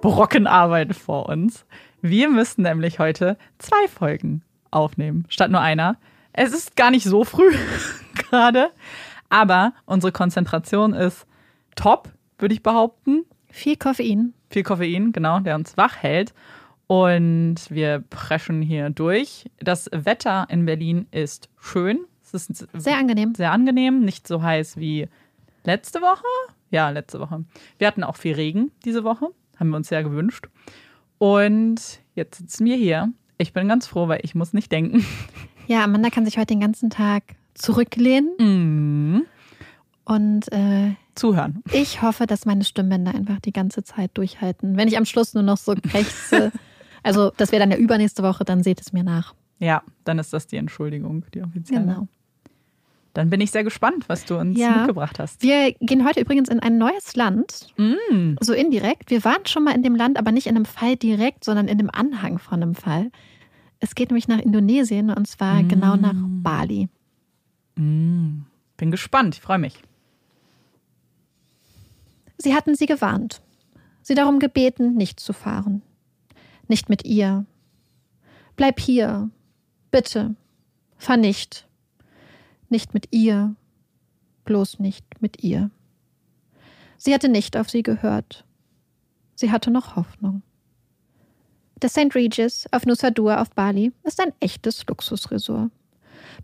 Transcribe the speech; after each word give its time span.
Brocken 0.00 0.46
Arbeit 0.46 0.94
vor 0.94 1.28
uns. 1.28 1.66
Wir 2.00 2.28
müssen 2.28 2.62
nämlich 2.62 3.00
heute 3.00 3.36
zwei 3.58 3.88
Folgen 3.88 4.42
aufnehmen, 4.70 5.24
statt 5.28 5.50
nur 5.50 5.60
einer. 5.60 5.96
Es 6.32 6.52
ist 6.52 6.76
gar 6.76 6.90
nicht 6.92 7.04
so 7.04 7.24
früh 7.24 7.52
gerade, 8.14 8.70
aber 9.28 9.72
unsere 9.86 10.12
Konzentration 10.12 10.92
ist 10.94 11.26
top, 11.74 12.10
würde 12.38 12.54
ich 12.54 12.62
behaupten. 12.62 13.24
Viel 13.50 13.76
Koffein. 13.76 14.34
Viel 14.50 14.62
Koffein, 14.62 15.10
genau, 15.10 15.40
der 15.40 15.56
uns 15.56 15.76
wach 15.76 15.96
hält. 15.96 16.32
Und 16.86 17.56
wir 17.68 18.04
preschen 18.08 18.62
hier 18.62 18.90
durch. 18.90 19.50
Das 19.58 19.90
Wetter 19.92 20.46
in 20.48 20.64
Berlin 20.64 21.06
ist 21.10 21.48
schön. 21.58 22.00
Es 22.22 22.34
ist 22.34 22.68
sehr 22.72 22.96
angenehm. 22.98 23.34
Sehr 23.34 23.50
angenehm, 23.50 24.04
nicht 24.04 24.28
so 24.28 24.42
heiß 24.42 24.76
wie 24.76 25.08
letzte 25.64 26.00
Woche. 26.00 26.24
Ja, 26.70 26.90
letzte 26.90 27.18
Woche. 27.18 27.44
Wir 27.78 27.86
hatten 27.88 28.04
auch 28.04 28.16
viel 28.16 28.34
Regen 28.34 28.70
diese 28.84 29.02
Woche. 29.02 29.30
Haben 29.58 29.70
wir 29.70 29.76
uns 29.76 29.88
sehr 29.88 30.02
gewünscht. 30.02 30.48
Und 31.18 31.80
jetzt 32.14 32.38
sitzen 32.38 32.64
wir 32.64 32.76
hier. 32.76 33.12
Ich 33.38 33.52
bin 33.52 33.68
ganz 33.68 33.86
froh, 33.86 34.08
weil 34.08 34.20
ich 34.22 34.34
muss 34.34 34.52
nicht 34.52 34.70
denken. 34.72 35.04
Ja, 35.66 35.84
Amanda 35.84 36.08
kann 36.10 36.24
sich 36.24 36.38
heute 36.38 36.46
den 36.46 36.60
ganzen 36.60 36.88
Tag 36.90 37.22
zurücklehnen. 37.54 38.30
Mhm. 38.38 39.26
Und 40.04 40.50
äh, 40.50 40.94
zuhören. 41.14 41.62
Ich 41.72 42.00
hoffe, 42.00 42.26
dass 42.26 42.46
meine 42.46 42.64
Stimmbänder 42.64 43.14
einfach 43.14 43.40
die 43.40 43.52
ganze 43.52 43.84
Zeit 43.84 44.12
durchhalten. 44.14 44.78
Wenn 44.78 44.88
ich 44.88 44.96
am 44.96 45.04
Schluss 45.04 45.34
nur 45.34 45.42
noch 45.42 45.58
so 45.58 45.74
krächze, 45.74 46.52
also 47.02 47.30
das 47.36 47.52
wäre 47.52 47.60
dann 47.60 47.70
ja 47.70 47.76
übernächste 47.76 48.22
Woche, 48.22 48.44
dann 48.44 48.62
seht 48.62 48.80
es 48.80 48.94
mir 48.94 49.04
nach. 49.04 49.34
Ja, 49.58 49.82
dann 50.04 50.18
ist 50.18 50.32
das 50.32 50.46
die 50.46 50.56
Entschuldigung, 50.56 51.24
die 51.34 51.42
offizielle. 51.42 51.84
Genau. 51.84 52.08
Dann 53.14 53.30
bin 53.30 53.40
ich 53.40 53.50
sehr 53.50 53.64
gespannt, 53.64 54.08
was 54.08 54.24
du 54.24 54.36
uns 54.38 54.58
ja. 54.58 54.78
mitgebracht 54.78 55.18
hast. 55.18 55.42
Wir 55.42 55.72
gehen 55.80 56.06
heute 56.06 56.20
übrigens 56.20 56.48
in 56.48 56.60
ein 56.60 56.78
neues 56.78 57.16
Land, 57.16 57.68
mm. 57.76 58.34
so 58.40 58.52
indirekt. 58.52 59.10
Wir 59.10 59.24
waren 59.24 59.44
schon 59.46 59.64
mal 59.64 59.74
in 59.74 59.82
dem 59.82 59.96
Land, 59.96 60.18
aber 60.18 60.30
nicht 60.30 60.46
in 60.46 60.56
einem 60.56 60.66
Fall 60.66 60.96
direkt, 60.96 61.44
sondern 61.44 61.68
in 61.68 61.78
dem 61.78 61.90
Anhang 61.90 62.38
von 62.38 62.62
einem 62.62 62.74
Fall. 62.74 63.10
Es 63.80 63.94
geht 63.94 64.10
nämlich 64.10 64.28
nach 64.28 64.38
Indonesien 64.38 65.10
und 65.10 65.26
zwar 65.26 65.62
mm. 65.62 65.68
genau 65.68 65.96
nach 65.96 66.14
Bali. 66.14 66.88
Mm. 67.76 68.42
Bin 68.76 68.90
gespannt, 68.90 69.36
ich 69.36 69.40
freue 69.40 69.58
mich. 69.58 69.82
Sie 72.36 72.54
hatten 72.54 72.76
sie 72.76 72.86
gewarnt. 72.86 73.42
sie 74.02 74.14
darum 74.14 74.38
gebeten, 74.38 74.94
nicht 74.94 75.18
zu 75.18 75.32
fahren. 75.32 75.82
Nicht 76.68 76.88
mit 76.88 77.04
ihr. 77.04 77.44
Bleib 78.56 78.78
hier. 78.80 79.30
Bitte. 79.90 80.34
Fahr 80.98 81.16
nicht. 81.16 81.67
Nicht 82.68 82.94
mit 82.94 83.08
ihr. 83.10 83.54
Bloß 84.44 84.78
nicht 84.78 85.04
mit 85.20 85.42
ihr. 85.42 85.70
Sie 86.96 87.14
hatte 87.14 87.28
nicht 87.28 87.56
auf 87.56 87.70
sie 87.70 87.82
gehört. 87.82 88.44
Sie 89.34 89.50
hatte 89.52 89.70
noch 89.70 89.96
Hoffnung. 89.96 90.42
Der 91.80 91.88
St. 91.88 92.14
Regis 92.14 92.66
auf 92.72 92.86
Nusa 92.86 93.10
Dua 93.10 93.40
auf 93.40 93.50
Bali 93.50 93.92
ist 94.02 94.20
ein 94.20 94.32
echtes 94.40 94.84
Luxusresort. 94.86 95.70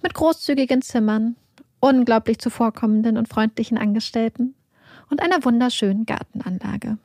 Mit 0.02 0.14
großzügigen 0.14 0.80
Zimmern, 0.80 1.34
unglaublich 1.80 2.38
zuvorkommenden 2.38 3.18
und 3.18 3.28
freundlichen 3.28 3.76
Angestellten 3.76 4.54
und 5.10 5.20
einer 5.20 5.44
wunderschönen 5.44 6.06
Gartenanlage. 6.06 6.98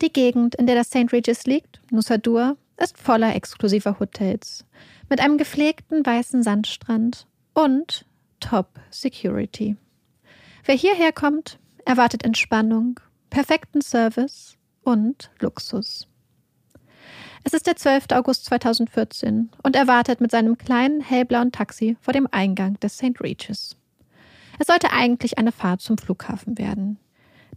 Die 0.00 0.12
Gegend, 0.12 0.54
in 0.54 0.66
der 0.66 0.76
das 0.76 0.88
St. 0.88 1.12
Regis 1.12 1.44
liegt, 1.46 1.80
Nusa 1.90 2.18
Dua, 2.18 2.56
ist 2.76 2.96
voller 2.96 3.34
exklusiver 3.34 3.98
Hotels 3.98 4.64
mit 5.08 5.20
einem 5.20 5.36
gepflegten 5.36 6.06
weißen 6.06 6.42
Sandstrand 6.42 7.26
und 7.54 8.06
Top 8.42 8.80
Security. 8.90 9.76
Wer 10.64 10.74
hierher 10.74 11.12
kommt, 11.12 11.58
erwartet 11.86 12.24
Entspannung, 12.24 13.00
perfekten 13.30 13.80
Service 13.80 14.58
und 14.82 15.30
Luxus. 15.40 16.08
Es 17.44 17.54
ist 17.54 17.66
der 17.66 17.76
12. 17.76 18.06
August 18.12 18.44
2014 18.46 19.50
und 19.62 19.76
er 19.76 19.86
wartet 19.86 20.20
mit 20.20 20.30
seinem 20.30 20.58
kleinen 20.58 21.00
hellblauen 21.00 21.52
Taxi 21.52 21.96
vor 22.00 22.12
dem 22.12 22.28
Eingang 22.30 22.78
des 22.80 22.98
St. 22.98 23.20
Regis. 23.20 23.76
Es 24.58 24.66
sollte 24.66 24.92
eigentlich 24.92 25.38
eine 25.38 25.52
Fahrt 25.52 25.80
zum 25.80 25.96
Flughafen 25.96 26.58
werden. 26.58 26.98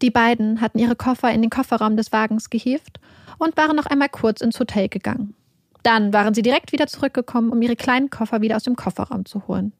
Die 0.01 0.11
beiden 0.11 0.61
hatten 0.61 0.79
ihre 0.79 0.95
Koffer 0.95 1.31
in 1.31 1.41
den 1.41 1.49
Kofferraum 1.49 1.97
des 1.97 2.11
Wagens 2.11 2.49
gehievt 2.49 2.99
und 3.37 3.57
waren 3.57 3.75
noch 3.75 3.85
einmal 3.87 4.09
kurz 4.09 4.41
ins 4.41 4.59
Hotel 4.59 4.87
gegangen. 4.87 5.35
Dann 5.83 6.13
waren 6.13 6.33
sie 6.33 6.41
direkt 6.41 6.71
wieder 6.71 6.87
zurückgekommen, 6.87 7.51
um 7.51 7.61
ihre 7.61 7.75
kleinen 7.75 8.09
Koffer 8.09 8.41
wieder 8.41 8.55
aus 8.55 8.63
dem 8.63 8.75
Kofferraum 8.75 9.25
zu 9.25 9.47
holen. 9.47 9.73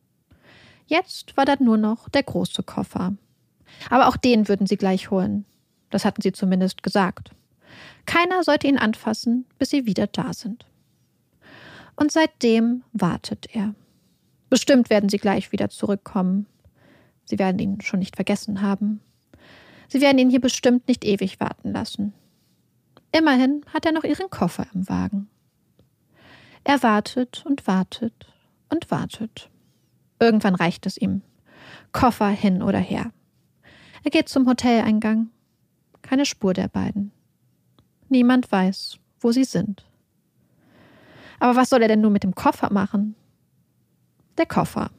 Jetzt 0.88 1.36
war 1.36 1.46
da 1.46 1.56
nur 1.60 1.78
noch 1.78 2.10
der 2.10 2.24
große 2.24 2.64
Koffer. 2.64 3.14
Aber 3.90 4.08
auch 4.08 4.18
den 4.18 4.48
würden 4.48 4.68
sie 4.68 4.78
gleich 4.78 5.10
holen. 5.10 5.46
Das 5.90 6.06
hatten 6.06 6.22
sie 6.22 6.32
zumindest 6.32 6.84
gesagt. 6.84 7.32
Keiner 8.06 8.44
sollte 8.44 8.68
ihn 8.68 8.78
anfassen, 8.78 9.46
bis 9.58 9.70
sie 9.70 9.86
wieder 9.86 10.08
da 10.08 10.34
sind. 10.34 10.66
Und 11.96 12.12
seitdem 12.12 12.84
wartet 12.94 13.48
er. 13.54 13.74
Bestimmt 14.50 14.90
werden 14.90 15.10
sie 15.10 15.18
gleich 15.18 15.52
wieder 15.52 15.70
zurückkommen. 15.70 16.46
Sie 17.26 17.40
werden 17.40 17.60
ihn 17.60 17.82
schon 17.82 18.00
nicht 18.00 18.16
vergessen 18.16 18.62
haben. 18.62 19.02
Sie 19.88 20.02
werden 20.02 20.20
ihn 20.20 20.30
hier 20.30 20.42
bestimmt 20.42 20.88
nicht 20.88 21.04
ewig 21.04 21.40
warten 21.40 21.72
lassen. 21.72 22.14
Immerhin 23.12 23.62
hat 23.74 23.86
er 23.86 23.92
noch 23.92 24.04
ihren 24.04 24.30
Koffer 24.30 24.68
im 24.74 24.88
Wagen. 24.90 25.30
Er 26.64 26.84
wartet 26.84 27.44
und 27.46 27.66
wartet 27.68 28.28
und 28.70 28.92
wartet. 28.92 29.50
Irgendwann 30.20 30.56
reicht 30.56 30.86
es 30.86 30.98
ihm. 30.98 31.22
Koffer 31.92 32.30
hin 32.30 32.62
oder 32.62 32.80
her. 32.80 33.12
Er 34.04 34.12
geht 34.12 34.30
zum 34.30 34.48
Hoteleingang. 34.48 35.30
Keine 36.02 36.26
Spur 36.26 36.54
der 36.54 36.68
beiden. 36.68 37.12
Niemand 38.10 38.52
weiß, 38.52 38.98
wo 39.20 39.32
sie 39.32 39.44
sind. 39.44 39.86
Aber 41.40 41.56
was 41.56 41.70
soll 41.70 41.82
er 41.82 41.88
denn 41.88 42.02
nun 42.02 42.14
mit 42.14 42.24
dem 42.24 42.36
Koffer 42.36 42.72
machen? 42.72 43.16
Der 44.38 44.46
Koffer. 44.46 44.92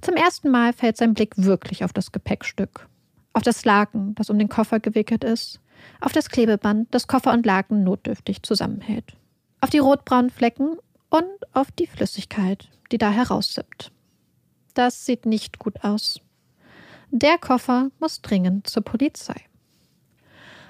Zum 0.00 0.14
ersten 0.14 0.50
Mal 0.50 0.72
fällt 0.72 0.96
sein 0.96 1.14
Blick 1.14 1.34
wirklich 1.36 1.84
auf 1.84 1.92
das 1.92 2.12
Gepäckstück. 2.12 2.88
Auf 3.32 3.42
das 3.42 3.64
Laken, 3.64 4.14
das 4.14 4.30
um 4.30 4.38
den 4.38 4.48
Koffer 4.48 4.80
gewickelt 4.80 5.24
ist. 5.24 5.60
Auf 6.00 6.12
das 6.12 6.28
Klebeband, 6.28 6.88
das 6.92 7.06
Koffer 7.06 7.32
und 7.32 7.44
Laken 7.44 7.84
notdürftig 7.84 8.42
zusammenhält. 8.42 9.16
Auf 9.60 9.70
die 9.70 9.78
rotbraunen 9.78 10.30
Flecken 10.30 10.76
und 11.10 11.28
auf 11.52 11.70
die 11.72 11.86
Flüssigkeit, 11.86 12.68
die 12.92 12.98
da 12.98 13.10
heraussippt. 13.10 13.92
Das 14.74 15.06
sieht 15.06 15.24
nicht 15.26 15.58
gut 15.58 15.82
aus. 15.82 16.20
Der 17.10 17.38
Koffer 17.38 17.90
muss 18.00 18.20
dringend 18.22 18.66
zur 18.66 18.82
Polizei. 18.82 19.36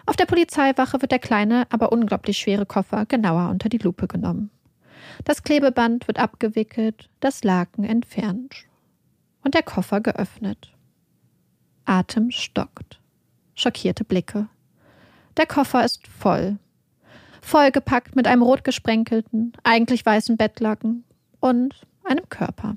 Auf 0.06 0.16
der 0.16 0.26
Polizeiwache 0.26 1.00
wird 1.00 1.12
der 1.12 1.18
kleine, 1.18 1.66
aber 1.70 1.90
unglaublich 1.90 2.36
schwere 2.38 2.66
Koffer 2.66 3.06
genauer 3.06 3.48
unter 3.48 3.70
die 3.70 3.78
Lupe 3.78 4.06
genommen. 4.06 4.50
Das 5.24 5.42
Klebeband 5.42 6.06
wird 6.06 6.18
abgewickelt, 6.18 7.08
das 7.20 7.44
Laken 7.44 7.84
entfernt 7.84 8.54
und 9.42 9.54
der 9.54 9.62
Koffer 9.62 10.00
geöffnet. 10.00 10.72
Atem 11.86 12.30
stockt. 12.30 13.00
Schockierte 13.54 14.04
Blicke. 14.04 14.48
Der 15.36 15.46
Koffer 15.46 15.84
ist 15.84 16.06
voll. 16.08 16.58
Vollgepackt 17.40 18.16
mit 18.16 18.26
einem 18.26 18.42
rot 18.42 18.64
gesprenkelten, 18.64 19.52
eigentlich 19.62 20.04
weißen 20.04 20.36
Bettlaken 20.36 21.04
und 21.40 21.86
einem 22.04 22.28
Körper. 22.28 22.76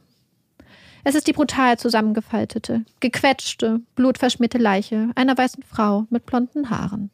Es 1.07 1.15
ist 1.15 1.27
die 1.27 1.31
brutal 1.31 1.80
zusammengefaltete, 1.80 2.83
gequetschte, 3.00 3.80
blutverschmierte 3.95 4.57
Leiche 4.57 5.09
einer 5.15 5.38
weißen 5.38 5.63
Frau 5.63 6.06
mit 6.09 6.25
blonden 6.25 6.69
Haaren. 6.69 7.12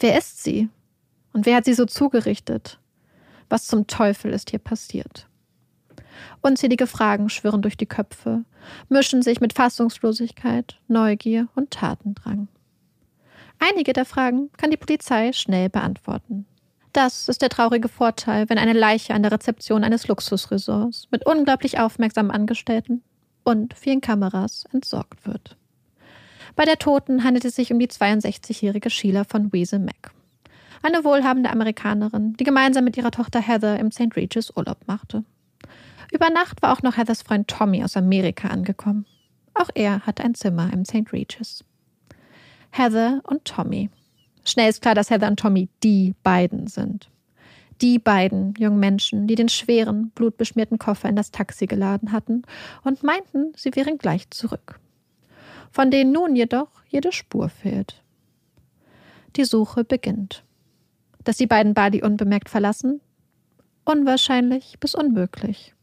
Wer 0.00 0.18
ist 0.18 0.42
sie? 0.42 0.68
Und 1.32 1.46
wer 1.46 1.54
hat 1.54 1.64
sie 1.64 1.74
so 1.74 1.86
zugerichtet? 1.86 2.80
Was 3.48 3.68
zum 3.68 3.86
Teufel 3.86 4.32
ist 4.32 4.50
hier 4.50 4.58
passiert? 4.58 5.28
Unzählige 6.40 6.88
Fragen 6.88 7.28
schwirren 7.28 7.62
durch 7.62 7.76
die 7.76 7.86
Köpfe, 7.86 8.44
mischen 8.88 9.22
sich 9.22 9.40
mit 9.40 9.52
Fassungslosigkeit, 9.52 10.76
Neugier 10.88 11.46
und 11.54 11.70
Tatendrang. 11.70 12.48
Einige 13.60 13.92
der 13.92 14.06
Fragen 14.06 14.50
kann 14.56 14.72
die 14.72 14.76
Polizei 14.76 15.32
schnell 15.32 15.68
beantworten. 15.68 16.46
Das 16.92 17.28
ist 17.28 17.40
der 17.42 17.48
traurige 17.50 17.88
Vorteil, 17.88 18.48
wenn 18.48 18.58
eine 18.58 18.72
Leiche 18.72 19.14
an 19.14 19.22
der 19.22 19.30
Rezeption 19.32 19.84
eines 19.84 20.08
Luxusresorts 20.08 21.06
mit 21.10 21.24
unglaublich 21.24 21.78
aufmerksamen 21.78 22.32
Angestellten 22.32 23.02
und 23.44 23.74
vielen 23.74 24.00
Kameras 24.00 24.64
entsorgt 24.72 25.26
wird. 25.26 25.56
Bei 26.56 26.64
der 26.64 26.78
Toten 26.78 27.22
handelt 27.22 27.44
es 27.44 27.54
sich 27.54 27.72
um 27.72 27.78
die 27.78 27.88
62-jährige 27.88 28.90
Sheila 28.90 29.24
von 29.24 29.52
Weasel 29.52 29.78
Mack. 29.78 30.12
Eine 30.82 31.04
wohlhabende 31.04 31.50
Amerikanerin, 31.50 32.34
die 32.34 32.44
gemeinsam 32.44 32.84
mit 32.84 32.96
ihrer 32.96 33.10
Tochter 33.10 33.40
Heather 33.40 33.78
im 33.78 33.92
St. 33.92 34.16
Regis 34.16 34.50
Urlaub 34.56 34.78
machte. 34.86 35.24
Über 36.10 36.30
Nacht 36.30 36.60
war 36.62 36.72
auch 36.72 36.82
noch 36.82 36.96
Heathers 36.96 37.22
Freund 37.22 37.46
Tommy 37.46 37.84
aus 37.84 37.96
Amerika 37.96 38.48
angekommen. 38.48 39.06
Auch 39.54 39.68
er 39.74 40.00
hatte 40.06 40.24
ein 40.24 40.34
Zimmer 40.34 40.72
im 40.72 40.84
St. 40.84 41.12
Regis. 41.12 41.64
Heather 42.72 43.20
und 43.24 43.44
Tommy. 43.44 43.90
Schnell 44.50 44.68
ist 44.68 44.82
klar, 44.82 44.96
dass 44.96 45.10
Heather 45.10 45.28
und 45.28 45.38
Tommy 45.38 45.68
die 45.84 46.16
beiden 46.24 46.66
sind. 46.66 47.08
Die 47.80 48.00
beiden 48.00 48.52
jungen 48.58 48.80
Menschen, 48.80 49.28
die 49.28 49.36
den 49.36 49.48
schweren, 49.48 50.10
blutbeschmierten 50.10 50.76
Koffer 50.76 51.08
in 51.08 51.14
das 51.14 51.30
Taxi 51.30 51.66
geladen 51.66 52.10
hatten 52.10 52.42
und 52.82 53.04
meinten, 53.04 53.52
sie 53.54 53.76
wären 53.76 53.96
gleich 53.96 54.28
zurück. 54.30 54.80
Von 55.70 55.92
denen 55.92 56.10
nun 56.10 56.34
jedoch 56.34 56.68
jede 56.88 57.12
Spur 57.12 57.48
fehlt. 57.48 58.02
Die 59.36 59.44
Suche 59.44 59.84
beginnt. 59.84 60.42
Dass 61.22 61.36
die 61.36 61.46
beiden 61.46 61.72
Bali 61.72 62.02
unbemerkt 62.02 62.48
verlassen? 62.48 63.00
Unwahrscheinlich 63.84 64.80
bis 64.80 64.96
unmöglich. 64.96 65.74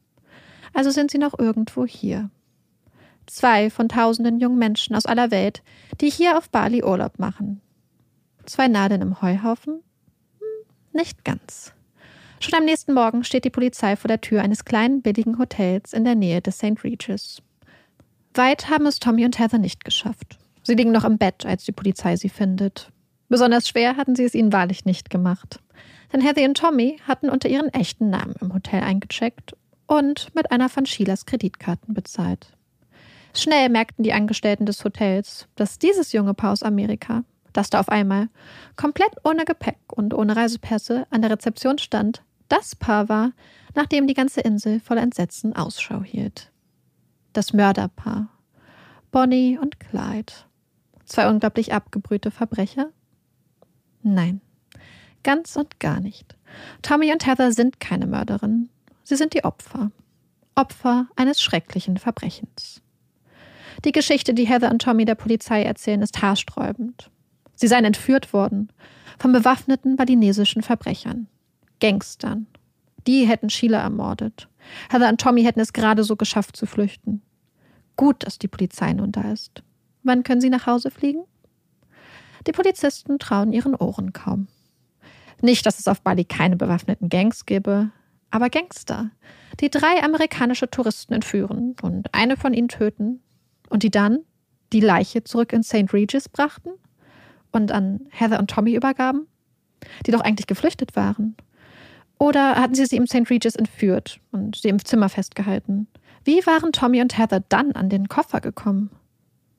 Also 0.73 0.91
sind 0.91 1.09
sie 1.09 1.19
noch 1.19 1.39
irgendwo 1.39 1.85
hier. 1.85 2.29
Zwei 3.27 3.69
von 3.69 3.87
tausenden 3.87 4.41
jungen 4.41 4.59
Menschen 4.59 4.93
aus 4.93 5.05
aller 5.05 5.31
Welt, 5.31 5.63
die 6.01 6.09
hier 6.09 6.37
auf 6.37 6.49
Bali 6.49 6.83
Urlaub 6.83 7.17
machen. 7.17 7.61
Zwei 8.47 8.69
Nadeln 8.69 9.01
im 9.01 9.21
Heuhaufen? 9.21 9.83
Hm, 10.39 10.47
nicht 10.93 11.25
ganz. 11.25 11.73
Schon 12.39 12.57
am 12.57 12.63
nächsten 12.63 12.93
Morgen 12.93 13.25
steht 13.25 13.43
die 13.43 13.49
Polizei 13.49 13.97
vor 13.97 14.07
der 14.07 14.21
Tür 14.21 14.41
eines 14.41 14.63
kleinen 14.63 15.01
billigen 15.01 15.37
Hotels 15.37 15.91
in 15.91 16.05
der 16.05 16.15
Nähe 16.15 16.41
des 16.41 16.55
St. 16.57 16.81
Regis. 16.81 17.41
Weit 18.33 18.69
haben 18.69 18.85
es 18.85 18.99
Tommy 18.99 19.25
und 19.25 19.37
Heather 19.37 19.57
nicht 19.57 19.83
geschafft. 19.83 20.37
Sie 20.63 20.75
liegen 20.75 20.93
noch 20.93 21.03
im 21.03 21.17
Bett, 21.17 21.45
als 21.45 21.65
die 21.65 21.73
Polizei 21.73 22.15
sie 22.15 22.29
findet. 22.29 22.89
Besonders 23.27 23.67
schwer 23.67 23.97
hatten 23.97 24.15
sie 24.15 24.23
es 24.23 24.33
ihnen 24.33 24.53
wahrlich 24.53 24.85
nicht 24.85 25.09
gemacht. 25.09 25.59
Denn 26.13 26.21
Heather 26.21 26.45
und 26.45 26.55
Tommy 26.55 27.01
hatten 27.05 27.29
unter 27.29 27.49
ihren 27.49 27.73
echten 27.73 28.09
Namen 28.09 28.35
im 28.39 28.53
Hotel 28.53 28.81
eingecheckt 28.81 29.57
und 29.87 30.33
mit 30.35 30.51
einer 30.51 30.69
von 30.69 30.85
Sheilas 30.85 31.25
Kreditkarten 31.25 31.93
bezahlt. 31.93 32.53
Schnell 33.33 33.67
merkten 33.67 34.03
die 34.03 34.13
Angestellten 34.13 34.65
des 34.65 34.85
Hotels, 34.85 35.49
dass 35.55 35.79
dieses 35.79 36.13
junge 36.13 36.33
Paar 36.33 36.53
aus 36.53 36.63
Amerika, 36.63 37.25
das 37.57 37.71
da 37.71 37.79
auf 37.79 37.89
einmal 37.89 38.29
komplett 38.75 39.11
ohne 39.23 39.43
Gepäck 39.43 39.79
und 39.91 40.13
ohne 40.13 40.35
Reisepässe 40.35 41.07
an 41.09 41.23
der 41.23 41.31
Rezeption 41.31 41.79
stand, 41.79 42.21
das 42.49 42.75
Paar 42.75 43.09
war, 43.09 43.31
nach 43.73 43.87
dem 43.87 44.05
die 44.05 44.13
ganze 44.13 44.41
Insel 44.41 44.79
voll 44.79 44.99
Entsetzen 44.99 45.55
Ausschau 45.55 46.03
hielt. 46.03 46.51
Das 47.33 47.53
Mörderpaar. 47.53 48.29
Bonnie 49.11 49.57
und 49.57 49.79
Clyde. 49.79 50.33
Zwei 51.05 51.27
unglaublich 51.27 51.73
abgebrühte 51.73 52.29
Verbrecher? 52.29 52.91
Nein, 54.03 54.41
ganz 55.23 55.55
und 55.55 55.79
gar 55.79 55.99
nicht. 55.99 56.37
Tommy 56.83 57.11
und 57.11 57.25
Heather 57.25 57.51
sind 57.51 57.79
keine 57.79 58.05
Mörderinnen. 58.05 58.69
Sie 59.03 59.15
sind 59.15 59.33
die 59.33 59.43
Opfer. 59.43 59.91
Opfer 60.53 61.07
eines 61.15 61.41
schrecklichen 61.41 61.97
Verbrechens. 61.97 62.83
Die 63.83 63.91
Geschichte, 63.91 64.35
die 64.35 64.47
Heather 64.47 64.69
und 64.69 64.81
Tommy 64.81 65.05
der 65.05 65.15
Polizei 65.15 65.63
erzählen, 65.63 66.01
ist 66.03 66.21
haarsträubend. 66.21 67.09
Sie 67.57 67.67
seien 67.67 67.85
entführt 67.85 68.33
worden 68.33 68.71
von 69.17 69.31
bewaffneten 69.31 69.95
balinesischen 69.95 70.61
Verbrechern, 70.61 71.27
Gangstern. 71.81 72.45
Die 73.07 73.25
hätten 73.25 73.49
Sheila 73.49 73.79
ermordet. 73.79 74.47
Heather 74.89 75.09
und 75.09 75.19
Tommy 75.19 75.43
hätten 75.43 75.59
es 75.59 75.73
gerade 75.73 76.03
so 76.03 76.15
geschafft 76.15 76.55
zu 76.55 76.67
flüchten. 76.67 77.21
Gut, 77.95 78.23
dass 78.23 78.37
die 78.37 78.47
Polizei 78.47 78.93
nun 78.93 79.11
da 79.11 79.31
ist. 79.31 79.63
Wann 80.03 80.23
können 80.23 80.39
sie 80.39 80.51
nach 80.51 80.67
Hause 80.67 80.91
fliegen? 80.91 81.23
Die 82.45 82.51
Polizisten 82.51 83.17
trauen 83.17 83.53
ihren 83.53 83.73
Ohren 83.73 84.13
kaum. 84.13 84.47
Nicht, 85.41 85.65
dass 85.65 85.79
es 85.79 85.87
auf 85.87 86.01
Bali 86.01 86.25
keine 86.25 86.57
bewaffneten 86.57 87.09
Gangs 87.09 87.45
gäbe, 87.47 87.91
aber 88.29 88.49
Gangster, 88.49 89.09
die 89.61 89.69
drei 89.69 90.03
amerikanische 90.03 90.69
Touristen 90.69 91.13
entführen 91.13 91.75
und 91.81 92.13
eine 92.13 92.37
von 92.37 92.53
ihnen 92.53 92.67
töten 92.67 93.21
und 93.69 93.81
die 93.81 93.91
dann 93.91 94.19
die 94.73 94.79
Leiche 94.79 95.23
zurück 95.23 95.53
in 95.53 95.63
St. 95.63 95.91
Regis 95.93 96.29
brachten 96.29 96.71
und 97.51 97.71
an 97.71 98.01
Heather 98.09 98.39
und 98.39 98.49
Tommy 98.49 98.75
übergaben, 98.75 99.27
die 100.05 100.11
doch 100.11 100.21
eigentlich 100.21 100.47
geflüchtet 100.47 100.95
waren. 100.95 101.35
Oder 102.19 102.55
hatten 102.55 102.75
sie 102.75 102.85
sie 102.85 102.97
im 102.97 103.07
St. 103.07 103.29
Regis 103.29 103.55
entführt 103.55 104.19
und 104.31 104.55
sie 104.55 104.69
im 104.69 104.83
Zimmer 104.83 105.09
festgehalten? 105.09 105.87
Wie 106.23 106.45
waren 106.45 106.71
Tommy 106.71 107.01
und 107.01 107.17
Heather 107.17 107.41
dann 107.47 107.73
an 107.73 107.89
den 107.89 108.09
Koffer 108.09 108.41
gekommen? 108.41 108.89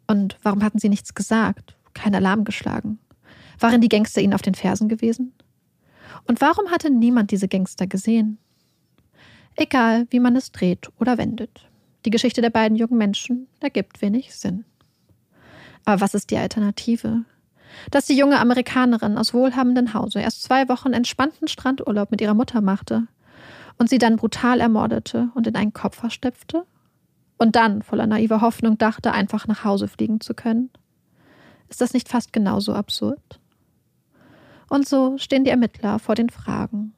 Und 0.06 0.36
warum 0.42 0.62
hatten 0.62 0.78
sie 0.78 0.88
nichts 0.88 1.14
gesagt, 1.14 1.76
kein 1.94 2.14
Alarm 2.14 2.44
geschlagen? 2.44 2.98
Waren 3.60 3.80
die 3.80 3.88
Gangster 3.88 4.20
ihnen 4.20 4.34
auf 4.34 4.42
den 4.42 4.54
Fersen 4.54 4.88
gewesen? 4.88 5.32
Und 6.26 6.40
warum 6.40 6.70
hatte 6.70 6.90
niemand 6.90 7.30
diese 7.30 7.48
Gangster 7.48 7.86
gesehen? 7.86 8.38
Egal, 9.56 10.06
wie 10.10 10.20
man 10.20 10.36
es 10.36 10.52
dreht 10.52 10.88
oder 10.98 11.18
wendet. 11.18 11.68
Die 12.04 12.10
Geschichte 12.10 12.40
der 12.40 12.50
beiden 12.50 12.76
jungen 12.76 12.96
Menschen 12.96 13.48
ergibt 13.60 14.00
wenig 14.02 14.34
Sinn. 14.34 14.64
Aber 15.84 16.00
was 16.00 16.14
ist 16.14 16.30
die 16.30 16.36
Alternative? 16.36 17.24
Dass 17.90 18.06
die 18.06 18.16
junge 18.16 18.38
Amerikanerin 18.38 19.18
aus 19.18 19.34
wohlhabendem 19.34 19.94
Hause 19.94 20.20
erst 20.20 20.42
zwei 20.42 20.68
Wochen 20.68 20.92
entspannten 20.92 21.48
Strandurlaub 21.48 22.10
mit 22.10 22.20
ihrer 22.20 22.34
Mutter 22.34 22.60
machte 22.60 23.06
und 23.78 23.88
sie 23.88 23.98
dann 23.98 24.16
brutal 24.16 24.60
ermordete 24.60 25.30
und 25.34 25.46
in 25.46 25.56
einen 25.56 25.72
Koffer 25.72 26.10
stopfte? 26.10 26.64
Und 27.38 27.54
dann, 27.54 27.82
voller 27.82 28.06
naiver 28.06 28.40
Hoffnung, 28.40 28.78
dachte, 28.78 29.12
einfach 29.12 29.46
nach 29.46 29.64
Hause 29.64 29.86
fliegen 29.86 30.20
zu 30.20 30.34
können? 30.34 30.70
Ist 31.68 31.80
das 31.80 31.94
nicht 31.94 32.08
fast 32.08 32.32
genauso 32.32 32.74
absurd? 32.74 33.40
Und 34.68 34.88
so 34.88 35.16
stehen 35.18 35.44
die 35.44 35.50
Ermittler 35.50 35.98
vor 35.98 36.14
den 36.14 36.30
Fragen. 36.30 36.92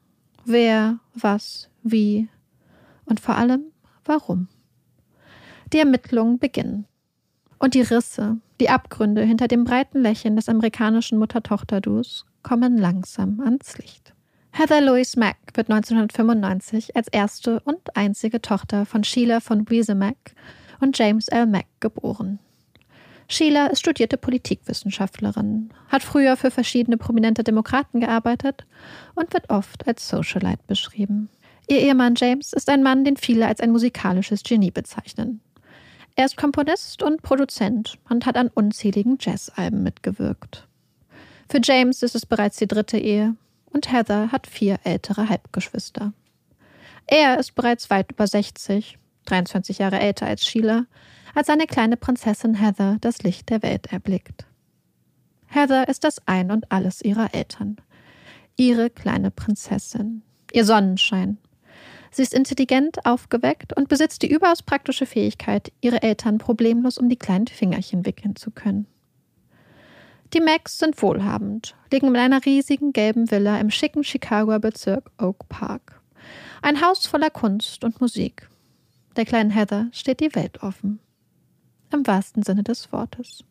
Wer, 0.44 0.98
was, 1.14 1.68
wie 1.82 2.28
und 3.04 3.20
vor 3.20 3.36
allem 3.36 3.64
warum. 4.04 4.48
Die 5.72 5.78
Ermittlungen 5.78 6.38
beginnen. 6.38 6.86
Und 7.60 7.74
die 7.74 7.82
Risse, 7.82 8.38
die 8.58 8.70
Abgründe 8.70 9.22
hinter 9.22 9.46
dem 9.46 9.64
breiten 9.64 10.00
Lächeln 10.00 10.34
des 10.34 10.48
amerikanischen 10.48 11.18
Mutter-Tochter-Dus 11.18 12.24
kommen 12.42 12.78
langsam 12.78 13.40
ans 13.40 13.76
Licht. 13.76 14.14
Heather 14.52 14.80
Louise 14.80 15.18
Mack 15.18 15.36
wird 15.54 15.70
1995 15.70 16.96
als 16.96 17.08
erste 17.08 17.60
und 17.60 17.96
einzige 17.96 18.40
Tochter 18.40 18.86
von 18.86 19.04
Sheila 19.04 19.40
von 19.40 19.68
Wiese 19.68 19.94
Mack 19.94 20.34
und 20.80 20.98
James 20.98 21.28
L. 21.28 21.46
Mack 21.46 21.66
geboren. 21.80 22.38
Sheila 23.28 23.66
ist 23.66 23.80
studierte 23.80 24.16
Politikwissenschaftlerin, 24.16 25.68
hat 25.88 26.02
früher 26.02 26.38
für 26.38 26.50
verschiedene 26.50 26.96
prominente 26.96 27.44
Demokraten 27.44 28.00
gearbeitet 28.00 28.66
und 29.14 29.32
wird 29.34 29.50
oft 29.50 29.86
als 29.86 30.08
Socialite 30.08 30.62
beschrieben. 30.66 31.28
Ihr 31.68 31.80
Ehemann 31.80 32.14
James 32.16 32.54
ist 32.54 32.70
ein 32.70 32.82
Mann, 32.82 33.04
den 33.04 33.18
viele 33.18 33.46
als 33.46 33.60
ein 33.60 33.70
musikalisches 33.70 34.42
Genie 34.42 34.72
bezeichnen. 34.72 35.42
Er 36.20 36.26
ist 36.26 36.36
Komponist 36.36 37.02
und 37.02 37.22
Produzent 37.22 37.96
und 38.10 38.26
hat 38.26 38.36
an 38.36 38.50
unzähligen 38.52 39.16
Jazzalben 39.18 39.82
mitgewirkt. 39.82 40.68
Für 41.48 41.62
James 41.64 42.02
ist 42.02 42.14
es 42.14 42.26
bereits 42.26 42.58
die 42.58 42.68
dritte 42.68 42.98
Ehe 42.98 43.36
und 43.72 43.90
Heather 43.90 44.30
hat 44.30 44.46
vier 44.46 44.80
ältere 44.84 45.30
Halbgeschwister. 45.30 46.12
Er 47.06 47.38
ist 47.38 47.54
bereits 47.54 47.88
weit 47.88 48.12
über 48.12 48.26
60, 48.26 48.98
23 49.24 49.78
Jahre 49.78 49.98
älter 49.98 50.26
als 50.26 50.46
Sheila, 50.46 50.84
als 51.34 51.46
seine 51.46 51.66
kleine 51.66 51.96
Prinzessin 51.96 52.54
Heather 52.54 52.98
das 53.00 53.22
Licht 53.22 53.48
der 53.48 53.62
Welt 53.62 53.90
erblickt. 53.90 54.44
Heather 55.46 55.88
ist 55.88 56.04
das 56.04 56.20
Ein 56.28 56.50
und 56.50 56.70
Alles 56.70 57.00
ihrer 57.00 57.32
Eltern. 57.32 57.78
Ihre 58.58 58.90
kleine 58.90 59.30
Prinzessin, 59.30 60.20
ihr 60.52 60.66
Sonnenschein, 60.66 61.38
Sie 62.10 62.22
ist 62.22 62.34
intelligent, 62.34 63.06
aufgeweckt 63.06 63.76
und 63.76 63.88
besitzt 63.88 64.22
die 64.22 64.30
überaus 64.30 64.62
praktische 64.62 65.06
Fähigkeit, 65.06 65.72
ihre 65.80 66.02
Eltern 66.02 66.38
problemlos 66.38 66.98
um 66.98 67.08
die 67.08 67.16
kleinen 67.16 67.46
Fingerchen 67.46 68.04
wickeln 68.04 68.36
zu 68.36 68.50
können. 68.50 68.86
Die 70.32 70.40
Macs 70.40 70.78
sind 70.78 71.00
wohlhabend, 71.02 71.74
leben 71.92 72.08
in 72.08 72.16
einer 72.16 72.44
riesigen 72.44 72.92
gelben 72.92 73.30
Villa 73.30 73.58
im 73.58 73.70
schicken 73.70 74.04
Chicagoer 74.04 74.60
Bezirk 74.60 75.10
Oak 75.18 75.48
Park. 75.48 76.00
Ein 76.62 76.80
Haus 76.80 77.06
voller 77.06 77.30
Kunst 77.30 77.82
und 77.84 78.00
Musik. 78.00 78.48
Der 79.16 79.24
kleinen 79.24 79.50
Heather 79.50 79.88
steht 79.92 80.20
die 80.20 80.34
Welt 80.34 80.62
offen. 80.62 81.00
Im 81.92 82.06
wahrsten 82.06 82.44
Sinne 82.44 82.62
des 82.62 82.92
Wortes. 82.92 83.44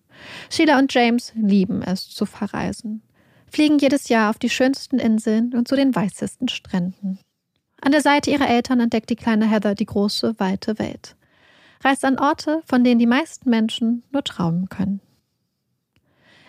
Sheila 0.49 0.79
und 0.79 0.93
James 0.93 1.33
lieben 1.35 1.81
es 1.81 2.09
zu 2.09 2.25
verreisen, 2.25 3.01
fliegen 3.47 3.79
jedes 3.79 4.09
Jahr 4.09 4.29
auf 4.29 4.39
die 4.39 4.49
schönsten 4.49 4.99
Inseln 4.99 5.53
und 5.53 5.67
zu 5.67 5.75
den 5.75 5.93
weißesten 5.93 6.47
Stränden. 6.47 7.19
An 7.81 7.91
der 7.91 8.01
Seite 8.01 8.29
ihrer 8.29 8.49
Eltern 8.49 8.79
entdeckt 8.79 9.09
die 9.09 9.15
kleine 9.15 9.49
Heather 9.49 9.75
die 9.75 9.85
große, 9.85 10.35
weite 10.37 10.79
Welt. 10.79 11.15
Reist 11.81 12.03
an 12.03 12.19
Orte, 12.19 12.61
von 12.65 12.83
denen 12.83 12.99
die 12.99 13.05
meisten 13.05 13.49
Menschen 13.49 14.03
nur 14.11 14.23
träumen 14.23 14.67
können. 14.67 14.99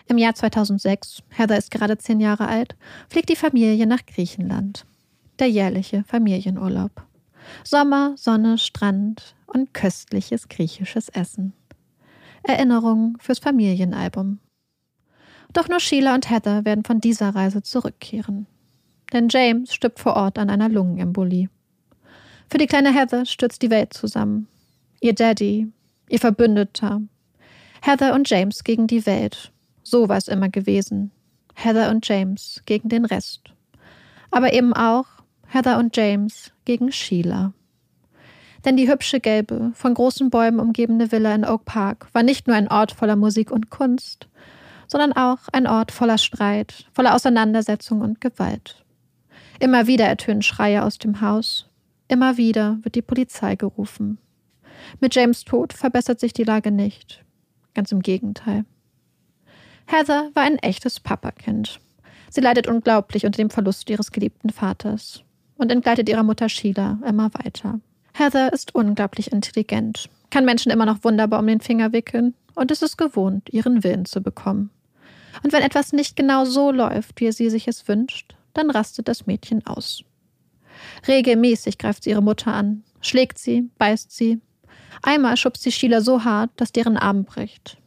Im 0.07 0.17
Jahr 0.17 0.35
2006, 0.35 1.23
Heather 1.29 1.57
ist 1.57 1.71
gerade 1.71 1.97
zehn 1.97 2.19
Jahre 2.19 2.47
alt, 2.47 2.75
fliegt 3.07 3.29
die 3.29 3.37
Familie 3.37 3.87
nach 3.87 4.05
Griechenland. 4.05 4.85
Der 5.39 5.49
jährliche 5.49 6.03
Familienurlaub. 6.05 7.03
Sommer, 7.63 8.13
Sonne, 8.17 8.57
Strand 8.57 9.35
und 9.47 9.73
köstliches 9.73 10.49
griechisches 10.49 11.07
Essen. 11.09 11.53
Erinnerungen 12.43 13.17
fürs 13.19 13.39
Familienalbum. 13.39 14.39
Doch 15.53 15.69
nur 15.69 15.79
Sheila 15.79 16.13
und 16.13 16.29
Heather 16.29 16.65
werden 16.65 16.83
von 16.83 16.99
dieser 16.99 17.33
Reise 17.33 17.61
zurückkehren 17.61 18.47
denn 19.13 19.27
James 19.29 19.73
stirbt 19.73 19.99
vor 19.99 20.15
Ort 20.15 20.37
an 20.37 20.49
einer 20.49 20.69
Lungenembolie. 20.69 21.49
Für 22.49 22.57
die 22.57 22.67
kleine 22.67 22.93
Heather 22.93 23.25
stürzt 23.25 23.61
die 23.61 23.69
Welt 23.69 23.93
zusammen. 23.93 24.47
Ihr 24.99 25.13
Daddy, 25.13 25.67
ihr 26.09 26.19
Verbündeter. 26.19 27.01
Heather 27.81 28.13
und 28.13 28.29
James 28.29 28.63
gegen 28.63 28.87
die 28.87 29.05
Welt. 29.05 29.51
So 29.83 30.09
war 30.09 30.17
es 30.17 30.27
immer 30.27 30.49
gewesen. 30.49 31.11
Heather 31.55 31.89
und 31.89 32.07
James 32.07 32.61
gegen 32.65 32.89
den 32.89 33.05
Rest. 33.05 33.53
Aber 34.31 34.53
eben 34.53 34.73
auch 34.73 35.05
Heather 35.47 35.79
und 35.79 35.95
James 35.95 36.51
gegen 36.65 36.91
Sheila. 36.91 37.53
Denn 38.63 38.77
die 38.77 38.89
hübsche 38.89 39.19
gelbe, 39.19 39.71
von 39.73 39.93
großen 39.93 40.29
Bäumen 40.29 40.59
umgebene 40.59 41.11
Villa 41.11 41.33
in 41.33 41.45
Oak 41.45 41.65
Park 41.65 42.07
war 42.13 42.23
nicht 42.23 42.47
nur 42.47 42.55
ein 42.55 42.67
Ort 42.67 42.91
voller 42.91 43.15
Musik 43.15 43.49
und 43.51 43.69
Kunst, 43.69 44.27
sondern 44.87 45.13
auch 45.13 45.39
ein 45.51 45.67
Ort 45.67 45.91
voller 45.91 46.17
Streit, 46.17 46.85
voller 46.93 47.15
Auseinandersetzung 47.15 48.01
und 48.01 48.21
Gewalt. 48.21 48.85
Immer 49.61 49.85
wieder 49.85 50.05
ertönen 50.05 50.41
Schreie 50.41 50.83
aus 50.83 50.97
dem 50.97 51.21
Haus. 51.21 51.67
Immer 52.07 52.37
wieder 52.37 52.79
wird 52.81 52.95
die 52.95 53.03
Polizei 53.03 53.55
gerufen. 53.55 54.17
Mit 54.99 55.13
James 55.13 55.45
Tod 55.45 55.71
verbessert 55.71 56.19
sich 56.19 56.33
die 56.33 56.43
Lage 56.43 56.71
nicht. 56.71 57.23
Ganz 57.75 57.91
im 57.91 58.01
Gegenteil. 58.01 58.65
Heather 59.85 60.31
war 60.33 60.41
ein 60.41 60.57
echtes 60.57 60.99
Papakind. 60.99 61.79
Sie 62.31 62.41
leidet 62.41 62.67
unglaublich 62.67 63.23
unter 63.23 63.37
dem 63.37 63.51
Verlust 63.51 63.87
ihres 63.91 64.11
geliebten 64.11 64.49
Vaters 64.49 65.23
und 65.57 65.71
entgleitet 65.71 66.09
ihrer 66.09 66.23
Mutter 66.23 66.49
Sheila 66.49 66.97
immer 67.07 67.31
weiter. 67.35 67.79
Heather 68.13 68.51
ist 68.51 68.73
unglaublich 68.73 69.31
intelligent, 69.31 70.09
kann 70.31 70.43
Menschen 70.43 70.71
immer 70.71 70.87
noch 70.87 71.03
wunderbar 71.03 71.39
um 71.39 71.45
den 71.45 71.61
Finger 71.61 71.93
wickeln 71.93 72.33
und 72.55 72.71
ist 72.71 72.81
es 72.81 72.97
gewohnt, 72.97 73.53
ihren 73.53 73.83
Willen 73.83 74.05
zu 74.05 74.21
bekommen. 74.21 74.71
Und 75.43 75.53
wenn 75.53 75.61
etwas 75.61 75.93
nicht 75.93 76.15
genau 76.15 76.45
so 76.45 76.71
läuft, 76.71 77.21
wie 77.21 77.31
sie 77.31 77.51
sich 77.51 77.67
es 77.67 77.87
wünscht, 77.87 78.35
dann 78.53 78.69
rastet 78.69 79.07
das 79.07 79.25
Mädchen 79.27 79.65
aus. 79.65 80.03
Regelmäßig 81.07 81.77
greift 81.77 82.03
sie 82.03 82.11
ihre 82.11 82.21
Mutter 82.21 82.53
an, 82.53 82.83
schlägt 83.01 83.37
sie, 83.37 83.69
beißt 83.77 84.11
sie. 84.11 84.39
Einmal 85.01 85.37
schubst 85.37 85.63
sie 85.63 85.71
Sheila 85.71 86.01
so 86.01 86.23
hart, 86.23 86.51
dass 86.57 86.71
deren 86.71 86.97
Arm 86.97 87.23
bricht. 87.23 87.77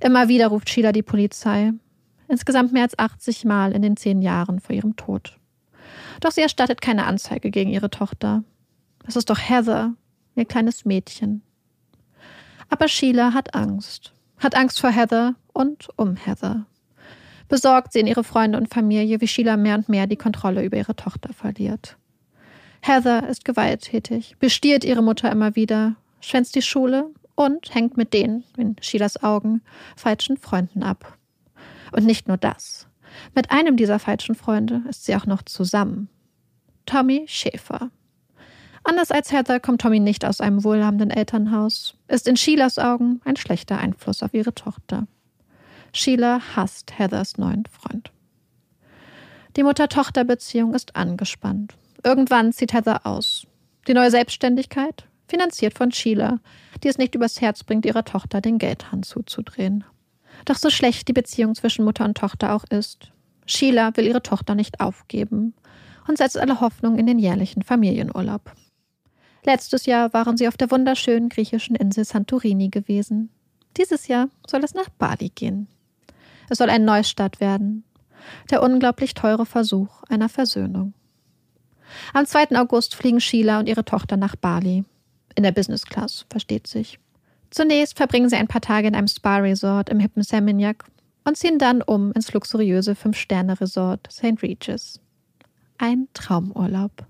Immer 0.00 0.28
wieder 0.28 0.48
ruft 0.48 0.68
Sheila 0.68 0.92
die 0.92 1.02
Polizei. 1.02 1.72
Insgesamt 2.28 2.72
mehr 2.72 2.82
als 2.82 2.98
80 2.98 3.44
Mal 3.44 3.72
in 3.72 3.82
den 3.82 3.96
zehn 3.96 4.22
Jahren 4.22 4.60
vor 4.60 4.74
ihrem 4.74 4.96
Tod. 4.96 5.38
Doch 6.20 6.32
sie 6.32 6.40
erstattet 6.40 6.80
keine 6.80 7.06
Anzeige 7.06 7.50
gegen 7.50 7.70
ihre 7.70 7.90
Tochter. 7.90 8.44
Das 9.04 9.16
ist 9.16 9.30
doch 9.30 9.38
Heather, 9.38 9.94
ihr 10.34 10.44
kleines 10.44 10.84
Mädchen. 10.84 11.42
Aber 12.68 12.88
Sheila 12.88 13.34
hat 13.34 13.54
Angst. 13.54 14.12
Hat 14.38 14.56
Angst 14.56 14.80
vor 14.80 14.90
Heather 14.90 15.34
und 15.52 15.88
um 15.96 16.16
Heather. 16.16 16.66
Besorgt 17.48 17.92
sehen 17.92 18.06
ihre 18.06 18.24
Freunde 18.24 18.58
und 18.58 18.72
Familie, 18.72 19.20
wie 19.20 19.28
Sheila 19.28 19.56
mehr 19.56 19.76
und 19.76 19.88
mehr 19.88 20.06
die 20.06 20.16
Kontrolle 20.16 20.64
über 20.64 20.76
ihre 20.76 20.96
Tochter 20.96 21.32
verliert. 21.32 21.96
Heather 22.80 23.28
ist 23.28 23.44
gewalttätig, 23.44 24.36
bestiehlt 24.38 24.84
ihre 24.84 25.02
Mutter 25.02 25.30
immer 25.30 25.56
wieder, 25.56 25.96
schwänzt 26.20 26.54
die 26.54 26.62
Schule 26.62 27.10
und 27.34 27.74
hängt 27.74 27.96
mit 27.96 28.12
den, 28.12 28.44
in 28.56 28.76
Sheilas 28.80 29.22
Augen, 29.22 29.62
falschen 29.96 30.36
Freunden 30.36 30.82
ab. 30.82 31.16
Und 31.92 32.04
nicht 32.04 32.28
nur 32.28 32.36
das. 32.36 32.86
Mit 33.34 33.50
einem 33.50 33.76
dieser 33.76 33.98
falschen 33.98 34.34
Freunde 34.34 34.82
ist 34.88 35.04
sie 35.04 35.14
auch 35.16 35.26
noch 35.26 35.42
zusammen. 35.42 36.08
Tommy 36.86 37.24
Schäfer. 37.26 37.90
Anders 38.82 39.10
als 39.10 39.32
Heather 39.32 39.60
kommt 39.60 39.80
Tommy 39.80 40.00
nicht 40.00 40.24
aus 40.24 40.40
einem 40.40 40.62
wohlhabenden 40.62 41.10
Elternhaus, 41.10 41.96
ist 42.08 42.28
in 42.28 42.36
Sheilas 42.36 42.78
Augen 42.78 43.20
ein 43.24 43.36
schlechter 43.36 43.78
Einfluss 43.78 44.22
auf 44.22 44.34
ihre 44.34 44.54
Tochter. 44.54 45.06
Sheila 45.96 46.40
hasst 46.56 46.98
Heathers 46.98 47.38
neuen 47.38 47.64
Freund. 47.66 48.10
Die 49.56 49.62
Mutter-Tochter-Beziehung 49.62 50.74
ist 50.74 50.96
angespannt. 50.96 51.74
Irgendwann 52.02 52.52
zieht 52.52 52.72
Heather 52.72 53.06
aus. 53.06 53.46
Die 53.86 53.94
neue 53.94 54.10
Selbstständigkeit, 54.10 55.06
finanziert 55.28 55.78
von 55.78 55.92
Sheila, 55.92 56.40
die 56.82 56.88
es 56.88 56.98
nicht 56.98 57.14
übers 57.14 57.40
Herz 57.40 57.62
bringt, 57.62 57.86
ihrer 57.86 58.04
Tochter 58.04 58.40
den 58.40 58.58
Geldhahn 58.58 59.04
zuzudrehen. 59.04 59.84
Doch 60.46 60.56
so 60.56 60.68
schlecht 60.68 61.06
die 61.06 61.12
Beziehung 61.12 61.54
zwischen 61.54 61.84
Mutter 61.84 62.04
und 62.04 62.16
Tochter 62.16 62.54
auch 62.54 62.64
ist, 62.64 63.12
Sheila 63.46 63.96
will 63.96 64.06
ihre 64.06 64.22
Tochter 64.22 64.56
nicht 64.56 64.80
aufgeben 64.80 65.54
und 66.08 66.18
setzt 66.18 66.36
alle 66.36 66.60
Hoffnung 66.60 66.98
in 66.98 67.06
den 67.06 67.20
jährlichen 67.20 67.62
Familienurlaub. 67.62 68.52
Letztes 69.44 69.86
Jahr 69.86 70.12
waren 70.12 70.36
sie 70.36 70.48
auf 70.48 70.56
der 70.56 70.72
wunderschönen 70.72 71.28
griechischen 71.28 71.76
Insel 71.76 72.04
Santorini 72.04 72.68
gewesen. 72.68 73.30
Dieses 73.76 74.08
Jahr 74.08 74.28
soll 74.44 74.64
es 74.64 74.74
nach 74.74 74.88
Bali 74.88 75.28
gehen. 75.28 75.68
Es 76.48 76.58
soll 76.58 76.70
ein 76.70 76.84
Neustart 76.84 77.40
werden. 77.40 77.84
Der 78.50 78.62
unglaublich 78.62 79.14
teure 79.14 79.46
Versuch 79.46 80.02
einer 80.08 80.28
Versöhnung. 80.28 80.94
Am 82.12 82.26
2. 82.26 82.56
August 82.58 82.94
fliegen 82.94 83.20
Sheila 83.20 83.58
und 83.58 83.68
ihre 83.68 83.84
Tochter 83.84 84.16
nach 84.16 84.36
Bali. 84.36 84.84
In 85.36 85.42
der 85.42 85.52
Business 85.52 85.84
Class, 85.84 86.26
versteht 86.30 86.66
sich. 86.66 86.98
Zunächst 87.50 87.96
verbringen 87.96 88.28
sie 88.28 88.36
ein 88.36 88.48
paar 88.48 88.60
Tage 88.60 88.88
in 88.88 88.94
einem 88.94 89.08
Spa-Resort 89.08 89.88
im 89.88 90.00
hippen 90.00 90.22
Seminyak 90.22 90.84
und 91.24 91.36
ziehen 91.36 91.58
dann 91.58 91.82
um 91.82 92.12
ins 92.12 92.32
luxuriöse 92.32 92.94
Fünf-Sterne-Resort 92.94 94.08
St. 94.10 94.42
Regis. 94.42 95.00
Ein 95.78 96.08
Traumurlaub. 96.14 97.06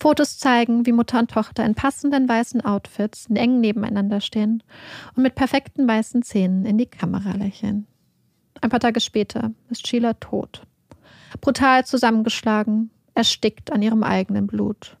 Fotos 0.00 0.38
zeigen, 0.38 0.86
wie 0.86 0.92
Mutter 0.92 1.18
und 1.18 1.30
Tochter 1.30 1.64
in 1.64 1.74
passenden 1.74 2.28
weißen 2.28 2.60
Outfits 2.64 3.26
eng 3.34 3.60
nebeneinander 3.60 4.20
stehen 4.20 4.62
und 5.16 5.22
mit 5.22 5.34
perfekten 5.34 5.88
weißen 5.88 6.22
Zähnen 6.22 6.64
in 6.64 6.78
die 6.78 6.86
Kamera 6.86 7.32
lächeln. 7.32 7.86
Ein 8.60 8.70
paar 8.70 8.80
Tage 8.80 9.00
später 9.00 9.52
ist 9.70 9.86
Sheila 9.86 10.14
tot. 10.14 10.62
Brutal 11.40 11.84
zusammengeschlagen, 11.84 12.90
erstickt 13.14 13.72
an 13.72 13.82
ihrem 13.82 14.02
eigenen 14.02 14.46
Blut. 14.46 14.96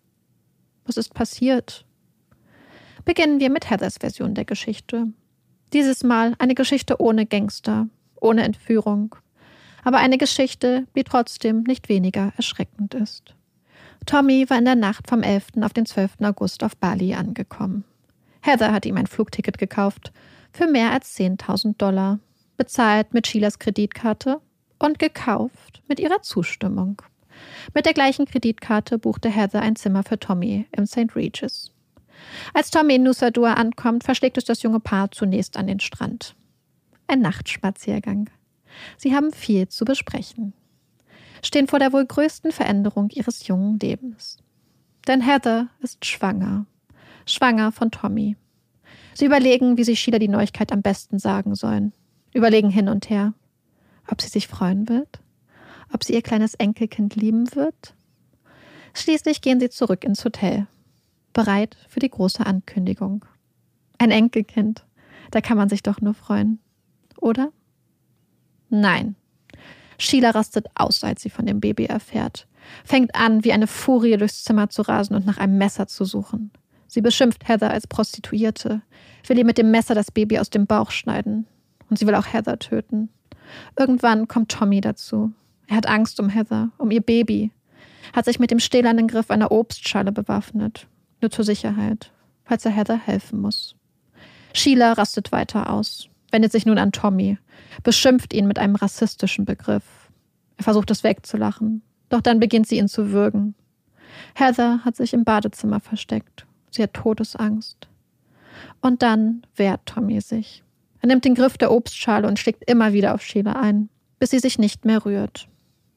Was 0.84 0.96
ist 0.96 1.14
passiert? 1.14 1.84
Beginnen 3.04 3.40
wir 3.40 3.50
mit 3.50 3.70
Heathers 3.70 3.98
Version 3.98 4.34
der 4.34 4.44
Geschichte. 4.44 5.06
Dieses 5.72 6.02
Mal 6.02 6.34
eine 6.38 6.54
Geschichte 6.54 7.00
ohne 7.00 7.26
Gangster, 7.26 7.88
ohne 8.20 8.42
Entführung, 8.42 9.14
aber 9.84 9.98
eine 9.98 10.18
Geschichte, 10.18 10.86
die 10.96 11.04
trotzdem 11.04 11.62
nicht 11.62 11.88
weniger 11.88 12.32
erschreckend 12.36 12.94
ist. 12.94 13.34
Tommy 14.06 14.48
war 14.48 14.58
in 14.58 14.64
der 14.64 14.74
Nacht 14.74 15.08
vom 15.08 15.22
11. 15.22 15.48
auf 15.60 15.72
den 15.72 15.86
12. 15.86 16.22
August 16.22 16.64
auf 16.64 16.76
Bali 16.76 17.14
angekommen. 17.14 17.84
Heather 18.40 18.72
hat 18.72 18.86
ihm 18.86 18.96
ein 18.96 19.06
Flugticket 19.06 19.58
gekauft 19.58 20.12
für 20.52 20.66
mehr 20.66 20.92
als 20.92 21.16
10.000 21.18 21.76
Dollar 21.76 22.18
bezahlt 22.58 23.14
mit 23.14 23.26
Sheilas 23.26 23.58
Kreditkarte 23.58 24.42
und 24.78 24.98
gekauft 24.98 25.82
mit 25.88 25.98
ihrer 25.98 26.20
Zustimmung. 26.20 27.00
Mit 27.72 27.86
der 27.86 27.94
gleichen 27.94 28.26
Kreditkarte 28.26 28.98
buchte 28.98 29.30
Heather 29.30 29.62
ein 29.62 29.76
Zimmer 29.76 30.02
für 30.02 30.18
Tommy 30.18 30.66
im 30.72 30.84
St. 30.84 31.14
Regis. 31.14 31.72
Als 32.52 32.70
Tommy 32.70 32.96
in 32.96 33.04
Nusa 33.04 33.30
Dua 33.30 33.54
ankommt, 33.54 34.04
verschlägt 34.04 34.36
es 34.38 34.44
das 34.44 34.62
junge 34.62 34.80
Paar 34.80 35.10
zunächst 35.12 35.56
an 35.56 35.68
den 35.68 35.80
Strand. 35.80 36.34
Ein 37.06 37.20
Nachtspaziergang. 37.20 38.28
Sie 38.96 39.14
haben 39.14 39.32
viel 39.32 39.68
zu 39.68 39.84
besprechen. 39.84 40.52
Stehen 41.42 41.68
vor 41.68 41.78
der 41.78 41.92
wohl 41.92 42.04
größten 42.04 42.50
Veränderung 42.50 43.08
ihres 43.10 43.46
jungen 43.46 43.78
Lebens. 43.78 44.38
Denn 45.06 45.20
Heather 45.20 45.68
ist 45.80 46.04
schwanger. 46.04 46.66
Schwanger 47.24 47.70
von 47.70 47.92
Tommy. 47.92 48.36
Sie 49.14 49.26
überlegen, 49.26 49.76
wie 49.76 49.84
sie 49.84 49.96
Sheila 49.96 50.18
die 50.18 50.28
Neuigkeit 50.28 50.72
am 50.72 50.82
besten 50.82 51.20
sagen 51.20 51.54
sollen 51.54 51.92
überlegen 52.32 52.70
hin 52.70 52.88
und 52.88 53.10
her, 53.10 53.34
ob 54.10 54.20
sie 54.22 54.28
sich 54.28 54.48
freuen 54.48 54.88
wird, 54.88 55.20
ob 55.92 56.04
sie 56.04 56.14
ihr 56.14 56.22
kleines 56.22 56.54
Enkelkind 56.54 57.16
lieben 57.16 57.54
wird. 57.54 57.94
Schließlich 58.94 59.40
gehen 59.40 59.60
sie 59.60 59.70
zurück 59.70 60.04
ins 60.04 60.24
Hotel, 60.24 60.66
bereit 61.32 61.76
für 61.88 62.00
die 62.00 62.10
große 62.10 62.44
Ankündigung. 62.44 63.24
Ein 63.98 64.10
Enkelkind, 64.10 64.84
da 65.30 65.40
kann 65.40 65.56
man 65.56 65.68
sich 65.68 65.82
doch 65.82 66.00
nur 66.00 66.14
freuen, 66.14 66.58
oder? 67.20 67.52
Nein. 68.70 69.16
Sheila 69.98 70.30
rastet 70.30 70.66
aus, 70.74 71.02
als 71.02 71.22
sie 71.22 71.30
von 71.30 71.46
dem 71.46 71.60
Baby 71.60 71.86
erfährt, 71.86 72.46
fängt 72.84 73.14
an, 73.14 73.44
wie 73.44 73.52
eine 73.52 73.66
Furie 73.66 74.16
durchs 74.16 74.44
Zimmer 74.44 74.70
zu 74.70 74.82
rasen 74.82 75.16
und 75.16 75.26
nach 75.26 75.38
einem 75.38 75.58
Messer 75.58 75.86
zu 75.86 76.04
suchen. 76.04 76.52
Sie 76.86 77.00
beschimpft 77.00 77.48
Heather 77.48 77.70
als 77.70 77.86
Prostituierte, 77.86 78.82
will 79.26 79.38
ihr 79.38 79.44
mit 79.44 79.58
dem 79.58 79.70
Messer 79.70 79.94
das 79.94 80.10
Baby 80.10 80.38
aus 80.38 80.50
dem 80.50 80.66
Bauch 80.66 80.90
schneiden, 80.90 81.46
und 81.90 81.98
sie 81.98 82.06
will 82.06 82.14
auch 82.14 82.32
Heather 82.32 82.58
töten. 82.58 83.08
Irgendwann 83.78 84.28
kommt 84.28 84.50
Tommy 84.50 84.80
dazu. 84.80 85.32
Er 85.66 85.76
hat 85.76 85.86
Angst 85.86 86.20
um 86.20 86.28
Heather, 86.28 86.70
um 86.78 86.90
ihr 86.90 87.00
Baby, 87.00 87.50
hat 88.12 88.24
sich 88.24 88.38
mit 88.38 88.50
dem 88.50 88.60
stählernen 88.60 89.08
Griff 89.08 89.30
einer 89.30 89.50
Obstschale 89.50 90.12
bewaffnet, 90.12 90.86
nur 91.20 91.30
zur 91.30 91.44
Sicherheit, 91.44 92.12
falls 92.44 92.64
er 92.64 92.70
Heather 92.70 92.98
helfen 92.98 93.40
muss. 93.40 93.74
Sheila 94.54 94.94
rastet 94.94 95.30
weiter 95.32 95.70
aus, 95.70 96.08
wendet 96.30 96.52
sich 96.52 96.66
nun 96.66 96.78
an 96.78 96.92
Tommy, 96.92 97.38
beschimpft 97.82 98.32
ihn 98.32 98.46
mit 98.46 98.58
einem 98.58 98.76
rassistischen 98.76 99.44
Begriff. 99.44 99.84
Er 100.56 100.64
versucht 100.64 100.90
es 100.90 101.04
wegzulachen, 101.04 101.82
doch 102.08 102.20
dann 102.20 102.40
beginnt 102.40 102.66
sie 102.66 102.78
ihn 102.78 102.88
zu 102.88 103.12
würgen. 103.12 103.54
Heather 104.34 104.84
hat 104.84 104.96
sich 104.96 105.12
im 105.12 105.24
Badezimmer 105.24 105.80
versteckt. 105.80 106.46
Sie 106.70 106.82
hat 106.82 106.94
Todesangst. 106.94 107.88
Und 108.80 109.02
dann 109.02 109.42
wehrt 109.56 109.86
Tommy 109.86 110.20
sich. 110.20 110.64
Er 111.00 111.08
nimmt 111.08 111.24
den 111.24 111.34
Griff 111.34 111.58
der 111.58 111.70
Obstschale 111.70 112.26
und 112.26 112.38
schlägt 112.38 112.68
immer 112.68 112.92
wieder 112.92 113.14
auf 113.14 113.22
Sheila 113.22 113.52
ein, 113.52 113.88
bis 114.18 114.30
sie 114.30 114.38
sich 114.38 114.58
nicht 114.58 114.84
mehr 114.84 115.04
rührt. 115.04 115.48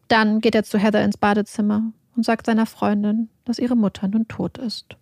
Dann 0.08 0.42
geht 0.42 0.56
er 0.56 0.64
zu 0.64 0.78
Heather 0.78 1.04
ins 1.04 1.18
Badezimmer 1.18 1.92
und 2.16 2.26
sagt 2.26 2.46
seiner 2.46 2.66
Freundin, 2.66 3.30
dass 3.46 3.60
ihre 3.60 3.76
Mutter 3.76 4.08
nun 4.08 4.28
tot 4.28 4.58
ist. 4.58 4.96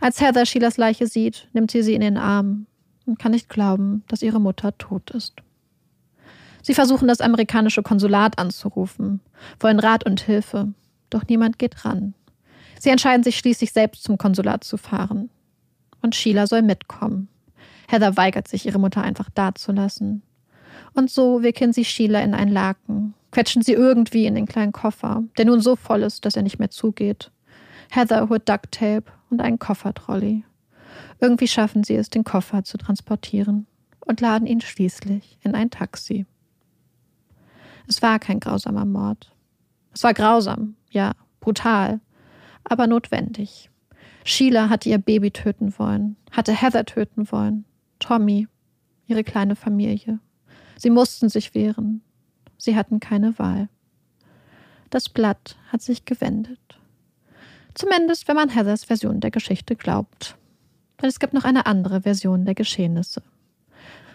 Als 0.00 0.20
Heather 0.20 0.46
Sheilas 0.46 0.76
Leiche 0.76 1.06
sieht, 1.06 1.48
nimmt 1.52 1.70
sie 1.70 1.82
sie 1.82 1.94
in 1.94 2.00
den 2.00 2.16
Arm 2.16 2.66
und 3.06 3.18
kann 3.18 3.32
nicht 3.32 3.48
glauben, 3.48 4.04
dass 4.08 4.22
ihre 4.22 4.40
Mutter 4.40 4.76
tot 4.78 5.10
ist. 5.10 5.34
Sie 6.62 6.74
versuchen 6.74 7.08
das 7.08 7.20
amerikanische 7.20 7.82
Konsulat 7.82 8.38
anzurufen, 8.38 9.20
wollen 9.60 9.78
Rat 9.78 10.04
und 10.04 10.20
Hilfe, 10.20 10.72
doch 11.10 11.22
niemand 11.28 11.58
geht 11.58 11.84
ran. 11.84 12.14
Sie 12.78 12.90
entscheiden 12.90 13.22
sich 13.22 13.38
schließlich 13.38 13.72
selbst 13.72 14.02
zum 14.02 14.18
Konsulat 14.18 14.64
zu 14.64 14.76
fahren. 14.76 15.30
Und 16.02 16.14
Sheila 16.14 16.46
soll 16.46 16.62
mitkommen. 16.62 17.28
Heather 17.88 18.16
weigert 18.16 18.48
sich, 18.48 18.66
ihre 18.66 18.78
Mutter 18.78 19.02
einfach 19.02 19.30
dazulassen. 19.30 20.22
Und 20.94 21.10
so 21.10 21.42
wickeln 21.42 21.72
sie 21.72 21.84
Sheila 21.84 22.20
in 22.20 22.34
einen 22.34 22.52
Laken, 22.52 23.14
quetschen 23.30 23.62
sie 23.62 23.72
irgendwie 23.72 24.26
in 24.26 24.34
den 24.34 24.46
kleinen 24.46 24.72
Koffer, 24.72 25.22
der 25.36 25.44
nun 25.44 25.60
so 25.60 25.76
voll 25.76 26.02
ist, 26.02 26.24
dass 26.24 26.36
er 26.36 26.42
nicht 26.42 26.58
mehr 26.58 26.70
zugeht. 26.70 27.30
Heather 27.90 28.28
holt 28.28 28.48
Ducktape 28.48 29.04
und 29.30 29.40
einen 29.40 29.58
Koffertrolley. 29.58 30.44
Irgendwie 31.20 31.48
schaffen 31.48 31.84
sie 31.84 31.94
es, 31.96 32.10
den 32.10 32.24
Koffer 32.24 32.64
zu 32.64 32.78
transportieren 32.78 33.66
und 34.00 34.20
laden 34.20 34.46
ihn 34.46 34.60
schließlich 34.60 35.38
in 35.42 35.54
ein 35.54 35.70
Taxi. 35.70 36.26
Es 37.88 38.02
war 38.02 38.18
kein 38.18 38.40
grausamer 38.40 38.84
Mord. 38.84 39.32
Es 39.92 40.02
war 40.02 40.14
grausam, 40.14 40.76
ja, 40.90 41.12
brutal, 41.40 42.00
aber 42.64 42.86
notwendig. 42.86 43.70
Sheila 44.24 44.68
hatte 44.68 44.88
ihr 44.88 44.98
Baby 44.98 45.30
töten 45.30 45.78
wollen, 45.78 46.16
hatte 46.32 46.52
Heather 46.52 46.84
töten 46.84 47.30
wollen, 47.30 47.64
Tommy, 47.98 48.48
ihre 49.06 49.24
kleine 49.24 49.56
Familie. 49.56 50.18
Sie 50.76 50.90
mussten 50.90 51.28
sich 51.28 51.54
wehren. 51.54 52.02
Sie 52.58 52.76
hatten 52.76 53.00
keine 53.00 53.38
Wahl. 53.38 53.68
Das 54.90 55.08
Blatt 55.08 55.56
hat 55.72 55.82
sich 55.82 56.04
gewendet. 56.04 56.60
Zumindest, 57.74 58.28
wenn 58.28 58.36
man 58.36 58.48
Heathers 58.48 58.84
Version 58.84 59.20
der 59.20 59.30
Geschichte 59.30 59.76
glaubt. 59.76 60.36
Denn 61.00 61.08
es 61.08 61.18
gibt 61.18 61.34
noch 61.34 61.44
eine 61.44 61.66
andere 61.66 62.02
Version 62.02 62.44
der 62.44 62.54
Geschehnisse. 62.54 63.22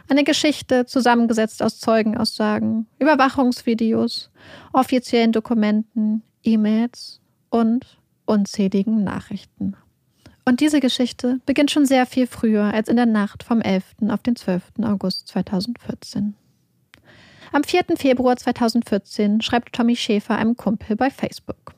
Eine 0.09 0.23
Geschichte 0.23 0.85
zusammengesetzt 0.85 1.61
aus 1.61 1.79
Zeugenaussagen, 1.79 2.87
Überwachungsvideos, 2.99 4.31
offiziellen 4.73 5.31
Dokumenten, 5.31 6.23
E-Mails 6.43 7.21
und 7.49 7.99
unzähligen 8.25 9.03
Nachrichten. 9.03 9.75
Und 10.51 10.59
diese 10.59 10.81
Geschichte 10.81 11.39
beginnt 11.45 11.71
schon 11.71 11.85
sehr 11.85 12.05
viel 12.05 12.27
früher 12.27 12.73
als 12.73 12.89
in 12.89 12.97
der 12.97 13.05
Nacht 13.05 13.41
vom 13.41 13.61
11. 13.61 13.85
auf 14.09 14.21
den 14.21 14.35
12. 14.35 14.63
August 14.83 15.29
2014. 15.29 16.35
Am 17.53 17.63
4. 17.63 17.85
Februar 17.95 18.35
2014 18.35 19.39
schreibt 19.39 19.71
Tommy 19.71 19.95
Schäfer 19.95 20.35
einem 20.35 20.57
Kumpel 20.57 20.97
bei 20.97 21.09
Facebook. 21.09 21.73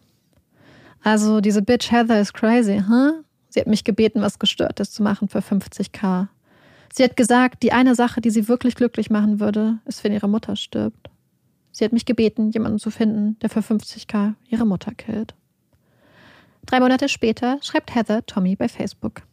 Also, 1.03 1.39
diese 1.39 1.61
Bitch 1.61 1.91
Heather 1.91 2.19
ist 2.19 2.33
crazy, 2.33 2.81
huh? 2.89 3.21
Sie 3.49 3.59
hat 3.59 3.67
mich 3.67 3.83
gebeten, 3.83 4.21
was 4.23 4.39
Gestörtes 4.39 4.89
zu 4.89 5.03
machen 5.03 5.27
für 5.29 5.41
50k. 5.41 6.29
Sie 6.91 7.03
hat 7.03 7.15
gesagt, 7.15 7.61
die 7.61 7.73
eine 7.73 7.93
Sache, 7.93 8.21
die 8.21 8.31
sie 8.31 8.47
wirklich 8.47 8.73
glücklich 8.73 9.11
machen 9.11 9.39
würde, 9.39 9.77
ist, 9.85 10.03
wenn 10.03 10.13
ihre 10.13 10.27
Mutter 10.27 10.55
stirbt. 10.55 11.11
Sie 11.71 11.85
hat 11.85 11.93
mich 11.93 12.05
gebeten, 12.05 12.49
jemanden 12.49 12.79
zu 12.79 12.89
finden, 12.89 13.37
der 13.43 13.51
für 13.51 13.59
50k 13.59 14.33
ihre 14.49 14.65
Mutter 14.65 14.95
killt. 14.95 15.35
Drei 16.65 16.79
Monate 16.79 17.09
später 17.09 17.59
schreibt 17.61 17.93
Heather 17.93 18.25
Tommy 18.25 18.55
bei 18.55 18.67
Facebook. 18.67 19.23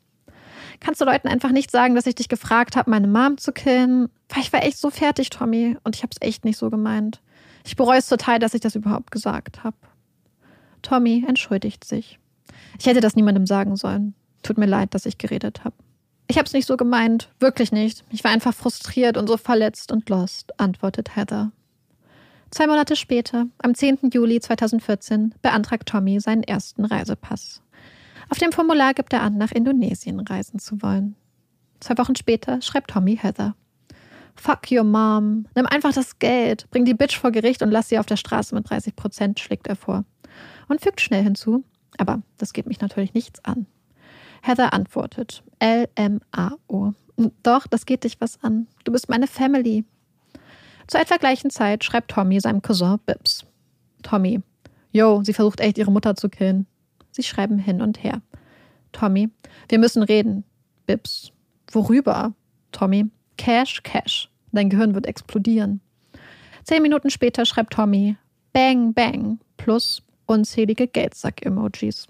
Kannst 0.81 1.01
du 1.01 1.05
Leuten 1.05 1.29
einfach 1.29 1.51
nicht 1.51 1.71
sagen, 1.71 1.95
dass 1.95 2.07
ich 2.07 2.15
dich 2.15 2.29
gefragt 2.29 2.75
habe, 2.75 2.91
meine 2.91 3.07
Mom 3.07 3.37
zu 3.37 3.53
killen? 3.53 4.09
Weil 4.31 4.43
ich 4.43 4.53
war 4.53 4.65
echt 4.65 4.79
so 4.79 4.91
fertig, 4.91 5.31
Tommy, 5.31 5.77
und 5.85 5.95
ich 5.95 6.03
habe 6.03 6.11
es 6.13 6.27
echt 6.27 6.45
nicht 6.45 6.57
so 6.57 6.71
gemeint. 6.71 7.21
Ich 7.65 7.77
bereue 7.77 7.99
es 7.99 8.09
total, 8.09 8.39
dass 8.39 8.55
ich 8.55 8.63
das 8.63 8.75
überhaupt 8.75 9.11
gesagt 9.11 9.63
habe. 9.63 9.77
Tommy 10.83 11.25
entschuldigt 11.29 11.85
sich. 11.85 12.19
Ich 12.79 12.87
hätte 12.87 13.01
das 13.01 13.15
niemandem 13.15 13.47
sagen 13.47 13.77
sollen. 13.77 14.15
Tut 14.43 14.57
mir 14.57 14.67
leid, 14.67 14.95
dass 14.95 15.05
ich 15.05 15.19
geredet 15.19 15.65
habe. 15.65 15.77
Ich 16.29 16.39
habe 16.39 16.47
es 16.47 16.53
nicht 16.53 16.67
so 16.67 16.77
gemeint, 16.77 17.29
wirklich 17.41 17.73
nicht. 17.73 18.05
Ich 18.11 18.25
war 18.25 18.31
einfach 18.31 18.55
frustriert 18.55 19.17
und 19.17 19.27
so 19.27 19.37
verletzt 19.37 19.93
und 19.93 20.09
lost, 20.09 20.59
antwortet 20.59 21.17
Heather. 21.17 21.53
Zwei 22.51 22.67
Monate 22.67 22.97
später, 22.97 23.47
am 23.59 23.75
10. 23.75 24.11
Juli 24.13 24.41
2014, 24.41 25.35
beantragt 25.41 25.89
Tommy 25.89 26.19
seinen 26.19 26.43
ersten 26.43 26.85
Reisepass. 26.85 27.63
Auf 28.29 28.39
dem 28.39 28.51
Formular 28.51 28.93
gibt 28.93 29.13
er 29.13 29.23
an, 29.23 29.39
nach 29.39 29.53
Indonesien 29.53 30.19
reisen 30.19 30.59
zu 30.59 30.83
wollen. 30.83 31.15
Zwei 31.79 31.97
Wochen 31.99 32.17
später 32.17 32.61
schreibt 32.61 32.91
Tommy 32.91 33.17
Heather. 33.17 33.55
Fuck 34.35 34.73
your 34.73 34.85
mom. 34.85 35.47
Nimm 35.55 35.67
einfach 35.67 35.93
das 35.93 36.19
Geld, 36.19 36.69
bring 36.71 36.85
die 36.85 36.95
Bitch 36.95 37.17
vor 37.19 37.31
Gericht 37.31 37.63
und 37.63 37.71
lass 37.71 37.89
sie 37.89 37.99
auf 37.99 38.07
der 38.07 38.17
Straße 38.17 38.55
mit 38.55 38.69
30 38.69 38.97
Prozent, 38.97 39.39
schlägt 39.39 39.69
er 39.69 39.77
vor. 39.77 40.05
Und 40.69 40.81
fügt 40.81 41.01
schnell 41.01 41.23
hinzu, 41.23 41.65
aber 41.99 42.23
das 42.39 42.53
geht 42.53 42.67
mich 42.67 42.81
natürlich 42.81 43.15
nichts 43.15 43.45
an. 43.45 43.67
Heather 44.43 44.73
antwortet, 44.73 45.45
L-M-A-O. 45.61 46.95
Doch, 47.43 47.67
das 47.69 47.87
geht 47.87 48.05
dich 48.05 48.21
was 48.21 48.43
an. 48.43 48.67
Du 48.85 48.93
bist 48.93 49.09
meine 49.09 49.27
Family. 49.27 49.85
Zur 50.91 51.01
etwa 51.01 51.19
gleichen 51.19 51.51
Zeit 51.51 51.85
schreibt 51.85 52.11
Tommy 52.11 52.41
seinem 52.41 52.63
Cousin 52.63 52.99
Bibbs. 53.07 53.45
Tommy, 54.03 54.41
yo, 54.91 55.23
sie 55.23 55.33
versucht 55.33 55.61
echt 55.61 55.79
ihre 55.79 55.93
Mutter 55.93 56.17
zu 56.17 56.29
killen. 56.29 56.67
Sie 57.13 57.23
schreiben 57.23 57.61
hin 57.61 57.81
und 57.81 58.03
her. 58.03 58.23
Tommy, 58.91 59.29
wir 59.69 59.79
müssen 59.79 60.03
reden. 60.03 60.43
Bibbs, 60.87 61.31
worüber? 61.71 62.33
Tommy, 62.73 63.09
Cash, 63.37 63.85
Cash. 63.85 64.31
Dein 64.51 64.69
Gehirn 64.69 64.97
wird 64.97 65.07
explodieren. 65.07 65.81
Zehn 66.65 66.83
Minuten 66.83 67.11
später 67.11 67.47
schreibt 67.47 67.75
Tommy 67.75 68.17
Bang, 68.53 68.93
Bang 68.93 69.39
plus 69.59 70.03
unzählige 70.27 70.89
Geldsack-Emojis. 70.89 72.09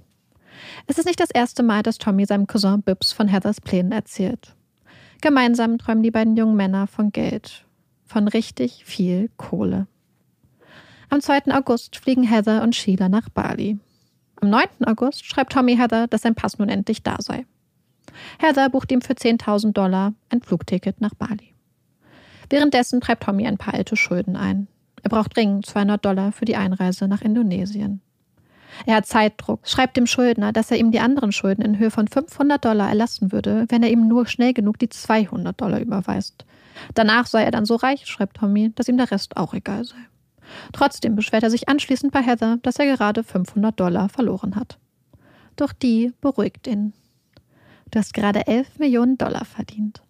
Es 0.86 0.96
ist 0.96 1.04
nicht 1.04 1.20
das 1.20 1.30
erste 1.30 1.62
Mal, 1.62 1.82
dass 1.82 1.98
Tommy 1.98 2.24
seinem 2.24 2.46
Cousin 2.46 2.80
Bibbs 2.80 3.12
von 3.12 3.28
Heathers 3.28 3.60
Plänen 3.60 3.92
erzählt. 3.92 4.56
Gemeinsam 5.20 5.76
träumen 5.76 6.02
die 6.02 6.10
beiden 6.10 6.34
jungen 6.34 6.56
Männer 6.56 6.86
von 6.86 7.12
Geld 7.12 7.66
von 8.10 8.26
richtig 8.28 8.84
viel 8.84 9.30
Kohle. 9.36 9.86
Am 11.10 11.20
2. 11.20 11.52
August 11.52 11.96
fliegen 11.96 12.24
Heather 12.24 12.62
und 12.62 12.74
Sheila 12.74 13.08
nach 13.08 13.28
Bali. 13.28 13.78
Am 14.40 14.50
9. 14.50 14.84
August 14.86 15.24
schreibt 15.24 15.52
Tommy 15.52 15.76
Heather, 15.76 16.08
dass 16.08 16.22
sein 16.22 16.34
Pass 16.34 16.58
nun 16.58 16.68
endlich 16.68 17.02
da 17.04 17.16
sei. 17.20 17.46
Heather 18.38 18.68
bucht 18.68 18.90
ihm 18.90 19.00
für 19.00 19.12
10.000 19.12 19.72
Dollar 19.72 20.12
ein 20.28 20.42
Flugticket 20.42 21.00
nach 21.00 21.14
Bali. 21.14 21.54
Währenddessen 22.48 23.00
treibt 23.00 23.22
Tommy 23.22 23.46
ein 23.46 23.58
paar 23.58 23.74
alte 23.74 23.94
Schulden 23.94 24.34
ein. 24.34 24.66
Er 25.02 25.10
braucht 25.10 25.36
dringend 25.36 25.66
200 25.66 26.04
Dollar 26.04 26.32
für 26.32 26.44
die 26.44 26.56
Einreise 26.56 27.06
nach 27.06 27.22
Indonesien. 27.22 28.00
Er 28.86 28.96
hat 28.96 29.06
Zeitdruck, 29.06 29.68
schreibt 29.68 29.96
dem 29.96 30.06
Schuldner, 30.06 30.52
dass 30.52 30.70
er 30.70 30.78
ihm 30.78 30.90
die 30.90 31.00
anderen 31.00 31.30
Schulden 31.30 31.62
in 31.62 31.78
Höhe 31.78 31.90
von 31.90 32.08
500 32.08 32.64
Dollar 32.64 32.88
erlassen 32.88 33.30
würde, 33.30 33.66
wenn 33.68 33.84
er 33.84 33.90
ihm 33.90 34.08
nur 34.08 34.26
schnell 34.26 34.52
genug 34.52 34.78
die 34.80 34.88
200 34.88 35.60
Dollar 35.60 35.80
überweist. 35.80 36.44
Danach 36.94 37.26
sei 37.26 37.42
er 37.42 37.50
dann 37.50 37.64
so 37.64 37.76
reich, 37.76 38.06
schreibt 38.06 38.38
Tommy, 38.38 38.72
dass 38.74 38.88
ihm 38.88 38.96
der 38.96 39.10
Rest 39.10 39.36
auch 39.36 39.54
egal 39.54 39.84
sei. 39.84 39.98
Trotzdem 40.72 41.14
beschwert 41.14 41.42
er 41.42 41.50
sich 41.50 41.68
anschließend 41.68 42.12
bei 42.12 42.22
Heather, 42.22 42.58
dass 42.62 42.78
er 42.78 42.86
gerade 42.86 43.22
500 43.22 43.78
Dollar 43.78 44.08
verloren 44.08 44.56
hat. 44.56 44.78
Doch 45.56 45.72
die 45.72 46.12
beruhigt 46.20 46.66
ihn. 46.66 46.92
Du 47.90 47.98
hast 47.98 48.14
gerade 48.14 48.46
11 48.46 48.78
Millionen 48.78 49.18
Dollar 49.18 49.44
verdient. 49.44 50.02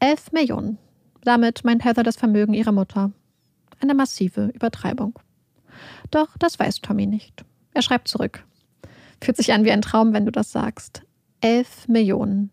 11 0.00 0.32
Millionen. 0.32 0.78
Damit 1.22 1.64
meint 1.64 1.84
Heather 1.84 2.02
das 2.02 2.16
Vermögen 2.16 2.54
ihrer 2.54 2.72
Mutter. 2.72 3.12
Eine 3.80 3.94
massive 3.94 4.50
Übertreibung. 4.54 5.18
Doch 6.10 6.36
das 6.38 6.58
weiß 6.58 6.80
Tommy 6.80 7.06
nicht. 7.06 7.44
Er 7.74 7.82
schreibt 7.82 8.08
zurück. 8.08 8.44
Fühlt 9.22 9.36
sich 9.36 9.52
an 9.52 9.64
wie 9.64 9.72
ein 9.72 9.82
Traum, 9.82 10.12
wenn 10.12 10.26
du 10.26 10.32
das 10.32 10.50
sagst. 10.50 11.02
11 11.40 11.88
Millionen. 11.88 12.50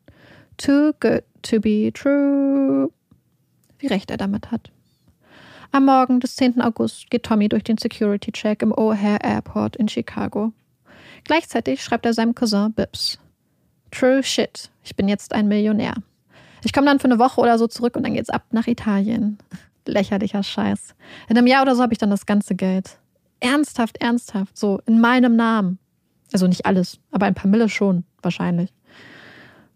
Too 0.57 0.93
good 0.99 1.23
to 1.41 1.59
be 1.59 1.91
true 1.93 2.91
wie 3.79 3.87
recht 3.87 4.11
er 4.11 4.17
damit 4.17 4.51
hat. 4.51 4.71
Am 5.71 5.85
Morgen 5.85 6.19
des 6.19 6.35
10. 6.35 6.61
August 6.61 7.09
geht 7.09 7.23
Tommy 7.23 7.47
durch 7.47 7.63
den 7.63 7.77
Security-Check 7.77 8.61
im 8.61 8.73
O'Hare 8.73 9.23
Airport 9.23 9.75
in 9.75 9.87
Chicago. 9.87 10.51
Gleichzeitig 11.25 11.83
schreibt 11.83 12.05
er 12.05 12.13
seinem 12.13 12.33
Cousin 12.33 12.73
Bibbs. 12.73 13.19
True 13.91 14.23
shit, 14.23 14.71
ich 14.83 14.95
bin 14.95 15.07
jetzt 15.07 15.33
ein 15.33 15.47
Millionär. 15.47 15.93
Ich 16.63 16.73
komme 16.73 16.87
dann 16.87 16.99
für 16.99 17.05
eine 17.05 17.19
Woche 17.19 17.41
oder 17.41 17.57
so 17.57 17.67
zurück 17.67 17.95
und 17.95 18.03
dann 18.03 18.13
geht's 18.13 18.29
ab 18.29 18.45
nach 18.51 18.67
Italien. 18.67 19.37
Lächerlicher 19.85 20.43
Scheiß. 20.43 20.95
In 21.29 21.37
einem 21.37 21.47
Jahr 21.47 21.61
oder 21.61 21.75
so 21.75 21.81
habe 21.81 21.93
ich 21.93 21.99
dann 21.99 22.09
das 22.09 22.25
ganze 22.25 22.55
Geld. 22.55 22.97
Ernsthaft, 23.39 24.01
ernsthaft, 24.01 24.57
so 24.57 24.81
in 24.85 24.99
meinem 24.99 25.35
Namen. 25.35 25.79
Also 26.33 26.47
nicht 26.47 26.65
alles, 26.65 26.99
aber 27.11 27.25
ein 27.25 27.35
paar 27.35 27.49
Mille 27.49 27.69
schon, 27.69 28.03
wahrscheinlich. 28.21 28.73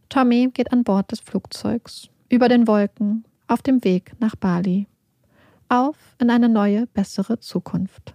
Tommy 0.10 0.50
geht 0.54 0.72
an 0.72 0.84
Bord 0.84 1.12
des 1.12 1.20
Flugzeugs, 1.22 2.10
über 2.30 2.50
den 2.50 2.68
Wolken, 2.68 3.26
auf 3.48 3.62
dem 3.62 3.84
Weg 3.84 4.14
nach 4.20 4.36
Bali. 4.36 4.88
Auf 5.70 5.96
in 6.20 6.30
eine 6.30 6.50
neue, 6.50 6.88
bessere 6.88 7.40
Zukunft. 7.40 8.14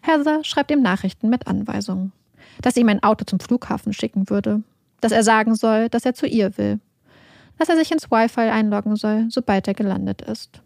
Heather 0.00 0.44
schreibt 0.44 0.70
ihm 0.70 0.82
Nachrichten 0.82 1.28
mit 1.28 1.46
Anweisungen, 1.46 2.12
dass 2.60 2.76
er 2.76 2.82
ihm 2.82 2.88
ein 2.88 3.02
Auto 3.02 3.24
zum 3.24 3.40
Flughafen 3.40 3.92
schicken 3.92 4.28
würde, 4.28 4.62
dass 5.00 5.12
er 5.12 5.22
sagen 5.22 5.54
soll, 5.54 5.88
dass 5.88 6.04
er 6.04 6.14
zu 6.14 6.26
ihr 6.26 6.56
will, 6.58 6.80
dass 7.58 7.68
er 7.68 7.76
sich 7.76 7.90
ins 7.90 8.10
Wi-Fi 8.10 8.50
einloggen 8.50 8.96
soll, 8.96 9.26
sobald 9.30 9.68
er 9.68 9.74
gelandet 9.74 10.22
ist, 10.22 10.62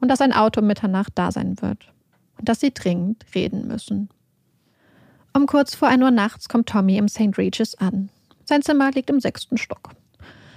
und 0.00 0.08
dass 0.08 0.20
ein 0.20 0.32
Auto 0.32 0.60
um 0.60 0.66
Mitternacht 0.66 1.12
da 1.14 1.32
sein 1.32 1.60
wird 1.60 1.92
und 2.38 2.48
dass 2.48 2.60
sie 2.60 2.74
dringend 2.74 3.24
reden 3.34 3.66
müssen. 3.66 4.08
Um 5.34 5.46
kurz 5.46 5.74
vor 5.74 5.88
1 5.88 6.02
Uhr 6.02 6.10
nachts 6.10 6.48
kommt 6.48 6.68
Tommy 6.68 6.98
im 6.98 7.08
St. 7.08 7.38
Regis 7.38 7.74
an. 7.76 8.10
Sein 8.44 8.60
Zimmer 8.62 8.90
liegt 8.90 9.08
im 9.08 9.20
sechsten 9.20 9.56
Stock. 9.56 9.90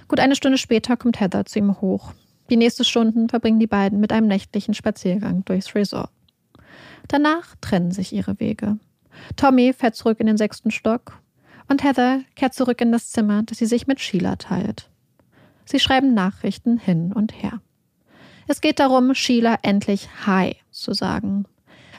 Gut 0.08 0.20
eine 0.20 0.36
Stunde 0.36 0.58
später 0.58 0.96
kommt 0.96 1.18
Heather 1.18 1.46
zu 1.46 1.58
ihm 1.58 1.80
hoch 1.80 2.12
die 2.50 2.56
nächsten 2.56 2.84
Stunden 2.84 3.28
verbringen 3.28 3.60
die 3.60 3.66
beiden 3.66 4.00
mit 4.00 4.12
einem 4.12 4.28
nächtlichen 4.28 4.74
Spaziergang 4.74 5.44
durchs 5.44 5.74
Resort. 5.74 6.10
Danach 7.08 7.54
trennen 7.60 7.92
sich 7.92 8.12
ihre 8.12 8.38
Wege. 8.40 8.78
Tommy 9.36 9.72
fährt 9.72 9.96
zurück 9.96 10.20
in 10.20 10.26
den 10.26 10.36
sechsten 10.36 10.70
Stock 10.70 11.20
und 11.68 11.82
Heather 11.82 12.20
kehrt 12.34 12.54
zurück 12.54 12.80
in 12.80 12.92
das 12.92 13.10
Zimmer, 13.10 13.42
das 13.42 13.58
sie 13.58 13.66
sich 13.66 13.86
mit 13.86 14.00
Sheila 14.00 14.36
teilt. 14.36 14.88
Sie 15.64 15.80
schreiben 15.80 16.14
Nachrichten 16.14 16.78
hin 16.78 17.12
und 17.12 17.42
her. 17.42 17.60
Es 18.46 18.60
geht 18.60 18.78
darum, 18.78 19.14
Sheila 19.14 19.58
endlich 19.62 20.08
Hi 20.26 20.56
zu 20.70 20.92
sagen. 20.92 21.46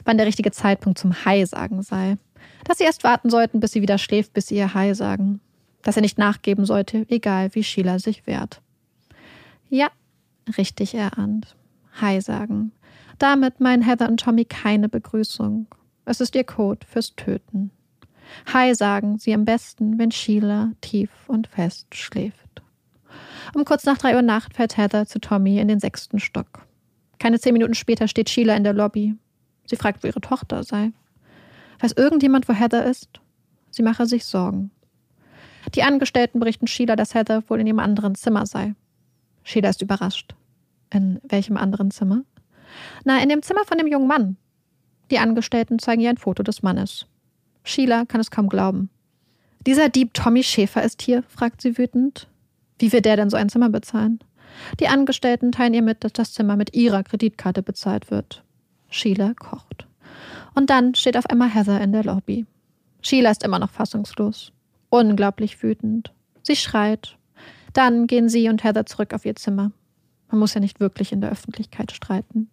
Wann 0.04 0.16
der 0.16 0.26
richtige 0.26 0.50
Zeitpunkt 0.50 0.98
zum 0.98 1.24
Hi 1.24 1.44
sagen 1.44 1.82
sei. 1.82 2.16
Dass 2.64 2.78
sie 2.78 2.84
erst 2.84 3.04
warten 3.04 3.28
sollten, 3.28 3.60
bis 3.60 3.72
sie 3.72 3.82
wieder 3.82 3.98
schläft, 3.98 4.32
bis 4.32 4.46
sie 4.46 4.56
ihr 4.56 4.72
Hi 4.72 4.94
sagen. 4.94 5.40
Dass 5.82 5.96
er 5.96 6.02
nicht 6.02 6.16
nachgeben 6.16 6.64
sollte, 6.64 7.04
egal 7.10 7.54
wie 7.54 7.62
Sheila 7.62 7.98
sich 7.98 8.26
wehrt. 8.26 8.62
Ja, 9.68 9.90
richtig 10.56 10.94
erahnt. 10.94 11.56
Hi 12.00 12.20
sagen. 12.20 12.72
Damit 13.18 13.60
meinen 13.60 13.82
Heather 13.82 14.08
und 14.08 14.20
Tommy 14.20 14.44
keine 14.44 14.88
Begrüßung. 14.88 15.66
Es 16.04 16.20
ist 16.20 16.34
ihr 16.34 16.44
Code 16.44 16.86
fürs 16.86 17.14
Töten. 17.16 17.70
Hi 18.52 18.74
sagen 18.74 19.18
sie 19.18 19.34
am 19.34 19.44
besten, 19.44 19.98
wenn 19.98 20.10
Sheila 20.10 20.72
tief 20.80 21.10
und 21.26 21.48
fest 21.48 21.94
schläft. 21.94 22.62
Um 23.54 23.64
kurz 23.64 23.84
nach 23.84 23.98
drei 23.98 24.14
Uhr 24.14 24.22
Nacht 24.22 24.54
fährt 24.54 24.76
Heather 24.76 25.06
zu 25.06 25.18
Tommy 25.18 25.58
in 25.58 25.68
den 25.68 25.80
sechsten 25.80 26.20
Stock. 26.20 26.66
Keine 27.18 27.40
zehn 27.40 27.52
Minuten 27.52 27.74
später 27.74 28.06
steht 28.06 28.30
Sheila 28.30 28.54
in 28.54 28.64
der 28.64 28.74
Lobby. 28.74 29.16
Sie 29.66 29.76
fragt, 29.76 30.02
wo 30.02 30.06
ihre 30.06 30.20
Tochter 30.20 30.62
sei. 30.62 30.92
Weiß 31.80 31.92
irgendjemand, 31.92 32.48
wo 32.48 32.52
Heather 32.52 32.84
ist? 32.84 33.20
Sie 33.70 33.82
mache 33.82 34.06
sich 34.06 34.24
Sorgen. 34.24 34.70
Die 35.74 35.82
Angestellten 35.82 36.38
berichten 36.38 36.66
Sheila, 36.66 36.96
dass 36.96 37.14
Heather 37.14 37.42
wohl 37.48 37.60
in 37.60 37.66
ihrem 37.66 37.78
anderen 37.78 38.14
Zimmer 38.14 38.46
sei. 38.46 38.74
Sheila 39.42 39.70
ist 39.70 39.82
überrascht. 39.82 40.34
In 40.90 41.20
welchem 41.22 41.56
anderen 41.56 41.90
Zimmer? 41.90 42.22
Na, 43.04 43.22
in 43.22 43.28
dem 43.28 43.42
Zimmer 43.42 43.64
von 43.64 43.78
dem 43.78 43.86
jungen 43.86 44.06
Mann. 44.06 44.36
Die 45.10 45.18
Angestellten 45.18 45.78
zeigen 45.78 46.02
ihr 46.02 46.10
ein 46.10 46.16
Foto 46.16 46.42
des 46.42 46.62
Mannes. 46.62 47.06
Sheila 47.64 48.04
kann 48.04 48.20
es 48.20 48.30
kaum 48.30 48.48
glauben. 48.48 48.90
Dieser 49.66 49.88
Dieb 49.88 50.14
Tommy 50.14 50.42
Schäfer 50.42 50.82
ist 50.82 51.02
hier, 51.02 51.22
fragt 51.24 51.60
sie 51.60 51.76
wütend. 51.76 52.28
Wie 52.78 52.92
wird 52.92 53.04
der 53.04 53.16
denn 53.16 53.30
so 53.30 53.36
ein 53.36 53.48
Zimmer 53.48 53.68
bezahlen? 53.68 54.20
Die 54.80 54.88
Angestellten 54.88 55.52
teilen 55.52 55.74
ihr 55.74 55.82
mit, 55.82 56.04
dass 56.04 56.12
das 56.12 56.32
Zimmer 56.32 56.56
mit 56.56 56.74
ihrer 56.74 57.02
Kreditkarte 57.02 57.62
bezahlt 57.62 58.10
wird. 58.10 58.42
Sheila 58.88 59.34
kocht. 59.34 59.86
Und 60.54 60.70
dann 60.70 60.94
steht 60.94 61.16
auf 61.16 61.26
einmal 61.26 61.50
Heather 61.54 61.80
in 61.80 61.92
der 61.92 62.04
Lobby. 62.04 62.46
Sheila 63.02 63.30
ist 63.30 63.42
immer 63.42 63.58
noch 63.58 63.70
fassungslos. 63.70 64.52
Unglaublich 64.90 65.62
wütend. 65.62 66.12
Sie 66.42 66.56
schreit. 66.56 67.16
Dann 67.74 68.06
gehen 68.06 68.28
sie 68.28 68.48
und 68.48 68.64
Heather 68.64 68.86
zurück 68.86 69.12
auf 69.12 69.26
ihr 69.26 69.36
Zimmer. 69.36 69.70
Man 70.30 70.40
muss 70.40 70.54
ja 70.54 70.60
nicht 70.60 70.80
wirklich 70.80 71.12
in 71.12 71.20
der 71.20 71.30
Öffentlichkeit 71.30 71.92
streiten. 71.92 72.50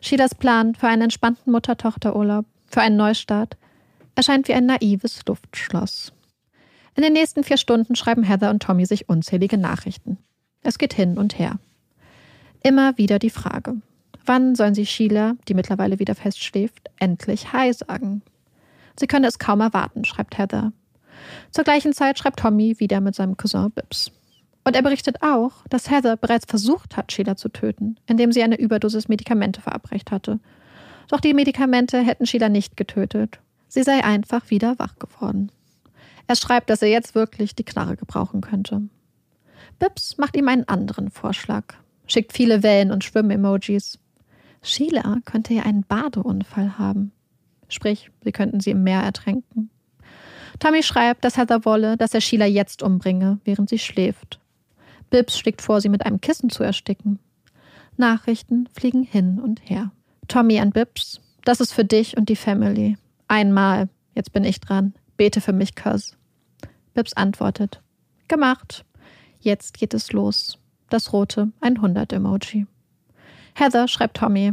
Sheilas 0.00 0.34
Plan 0.34 0.74
für 0.74 0.88
einen 0.88 1.02
entspannten 1.02 1.52
Mutter-Tochter-Urlaub, 1.52 2.46
für 2.66 2.80
einen 2.80 2.96
Neustart, 2.96 3.56
erscheint 4.14 4.48
wie 4.48 4.54
ein 4.54 4.66
naives 4.66 5.20
Luftschloss. 5.26 6.12
In 6.94 7.02
den 7.02 7.12
nächsten 7.12 7.44
vier 7.44 7.56
Stunden 7.58 7.94
schreiben 7.94 8.22
Heather 8.22 8.50
und 8.50 8.62
Tommy 8.62 8.86
sich 8.86 9.08
unzählige 9.08 9.58
Nachrichten. 9.58 10.18
Es 10.62 10.78
geht 10.78 10.94
hin 10.94 11.18
und 11.18 11.38
her. 11.38 11.58
Immer 12.62 12.96
wieder 12.98 13.18
die 13.18 13.30
Frage, 13.30 13.76
wann 14.24 14.54
sollen 14.54 14.74
sie 14.74 14.86
Sheila, 14.86 15.34
die 15.46 15.54
mittlerweile 15.54 15.98
wieder 15.98 16.14
festschläft, 16.14 16.88
endlich 16.98 17.52
Hi 17.52 17.72
sagen? 17.72 18.22
Sie 18.98 19.06
könne 19.06 19.26
es 19.26 19.38
kaum 19.38 19.60
erwarten, 19.60 20.04
schreibt 20.04 20.38
Heather. 20.38 20.72
Zur 21.50 21.64
gleichen 21.64 21.92
Zeit 21.92 22.18
schreibt 22.18 22.40
Tommy 22.40 22.76
wieder 22.78 23.00
mit 23.00 23.14
seinem 23.14 23.36
Cousin 23.36 23.70
Bibbs. 23.70 24.10
Und 24.66 24.74
er 24.74 24.82
berichtet 24.82 25.22
auch, 25.22 25.52
dass 25.70 25.92
Heather 25.92 26.16
bereits 26.16 26.44
versucht 26.44 26.96
hat, 26.96 27.12
Sheila 27.12 27.36
zu 27.36 27.48
töten, 27.50 28.00
indem 28.08 28.32
sie 28.32 28.42
eine 28.42 28.58
Überdosis 28.58 29.06
Medikamente 29.06 29.60
verabreicht 29.60 30.10
hatte. 30.10 30.40
Doch 31.06 31.20
die 31.20 31.34
Medikamente 31.34 32.00
hätten 32.00 32.26
Sheila 32.26 32.48
nicht 32.48 32.76
getötet. 32.76 33.38
Sie 33.68 33.84
sei 33.84 34.02
einfach 34.02 34.50
wieder 34.50 34.76
wach 34.80 34.98
geworden. 34.98 35.52
Er 36.26 36.34
schreibt, 36.34 36.68
dass 36.68 36.82
er 36.82 36.88
jetzt 36.88 37.14
wirklich 37.14 37.54
die 37.54 37.62
Knarre 37.62 37.96
gebrauchen 37.96 38.40
könnte. 38.40 38.82
Bibbs 39.78 40.18
macht 40.18 40.36
ihm 40.36 40.48
einen 40.48 40.66
anderen 40.66 41.12
Vorschlag, 41.12 41.74
schickt 42.08 42.32
viele 42.32 42.64
Wellen- 42.64 42.90
und 42.90 43.04
Schwimm-Emojis. 43.04 44.00
Sheila 44.62 45.18
könnte 45.26 45.54
ja 45.54 45.62
einen 45.62 45.84
Badeunfall 45.84 46.76
haben. 46.76 47.12
Sprich, 47.68 48.10
sie 48.24 48.32
könnten 48.32 48.58
sie 48.58 48.70
im 48.70 48.82
Meer 48.82 49.02
ertränken. 49.02 49.70
Tommy 50.58 50.82
schreibt, 50.82 51.24
dass 51.24 51.36
Heather 51.36 51.64
wolle, 51.64 51.96
dass 51.96 52.14
er 52.14 52.20
Sheila 52.20 52.46
jetzt 52.46 52.82
umbringe, 52.82 53.38
während 53.44 53.68
sie 53.68 53.78
schläft. 53.78 54.40
Bibbs 55.10 55.38
schlägt 55.38 55.62
vor, 55.62 55.80
sie 55.80 55.88
mit 55.88 56.04
einem 56.04 56.20
Kissen 56.20 56.50
zu 56.50 56.62
ersticken. 56.62 57.18
Nachrichten 57.96 58.68
fliegen 58.72 59.02
hin 59.02 59.40
und 59.40 59.60
her. 59.68 59.90
Tommy 60.28 60.60
und 60.60 60.74
Bibbs, 60.74 61.20
das 61.44 61.60
ist 61.60 61.72
für 61.72 61.84
dich 61.84 62.16
und 62.16 62.28
die 62.28 62.36
Family. 62.36 62.96
Einmal, 63.28 63.88
jetzt 64.14 64.32
bin 64.32 64.44
ich 64.44 64.60
dran. 64.60 64.94
Bete 65.16 65.40
für 65.40 65.52
mich, 65.52 65.74
Cuz. 65.74 66.16
Bibbs 66.94 67.12
antwortet. 67.14 67.80
Gemacht. 68.28 68.84
Jetzt 69.40 69.78
geht 69.78 69.94
es 69.94 70.12
los. 70.12 70.58
Das 70.90 71.12
rote 71.12 71.52
100-Emoji. 71.60 72.66
Heather 73.54 73.88
schreibt 73.88 74.16
Tommy. 74.16 74.52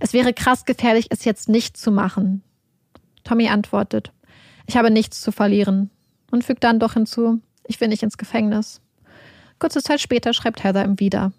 Es 0.00 0.12
wäre 0.12 0.32
krass 0.32 0.64
gefährlich, 0.64 1.06
es 1.10 1.24
jetzt 1.24 1.48
nicht 1.48 1.76
zu 1.76 1.90
machen. 1.90 2.42
Tommy 3.24 3.48
antwortet. 3.48 4.12
Ich 4.66 4.76
habe 4.76 4.90
nichts 4.90 5.20
zu 5.20 5.32
verlieren. 5.32 5.90
Und 6.30 6.44
fügt 6.44 6.64
dann 6.64 6.78
doch 6.78 6.94
hinzu. 6.94 7.40
Ich 7.66 7.80
will 7.80 7.88
nicht 7.88 8.02
ins 8.02 8.16
Gefängnis. 8.16 8.80
Kurze 9.62 9.80
Zeit 9.80 10.00
später 10.00 10.34
schreibt 10.34 10.64
Heather 10.64 10.84
ihm 10.84 10.98
wieder. 10.98 11.30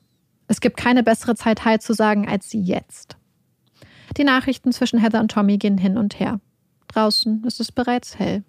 Es 0.48 0.62
gibt 0.62 0.78
keine 0.78 1.04
bessere 1.04 1.36
Zeit, 1.36 1.66
Hi 1.66 1.78
zu 1.78 1.92
sagen, 1.92 2.26
als 2.26 2.50
sie 2.50 2.62
jetzt. 2.62 3.18
Die 4.16 4.24
Nachrichten 4.24 4.72
zwischen 4.72 4.98
Heather 4.98 5.20
und 5.20 5.30
Tommy 5.30 5.58
gehen 5.58 5.78
hin 5.78 5.98
und 5.98 6.22
her. 6.22 6.40
Draußen 6.88 7.44
ist 7.44 7.60
es 7.60 7.74
bereits 7.74 8.18
hell. 8.18 8.46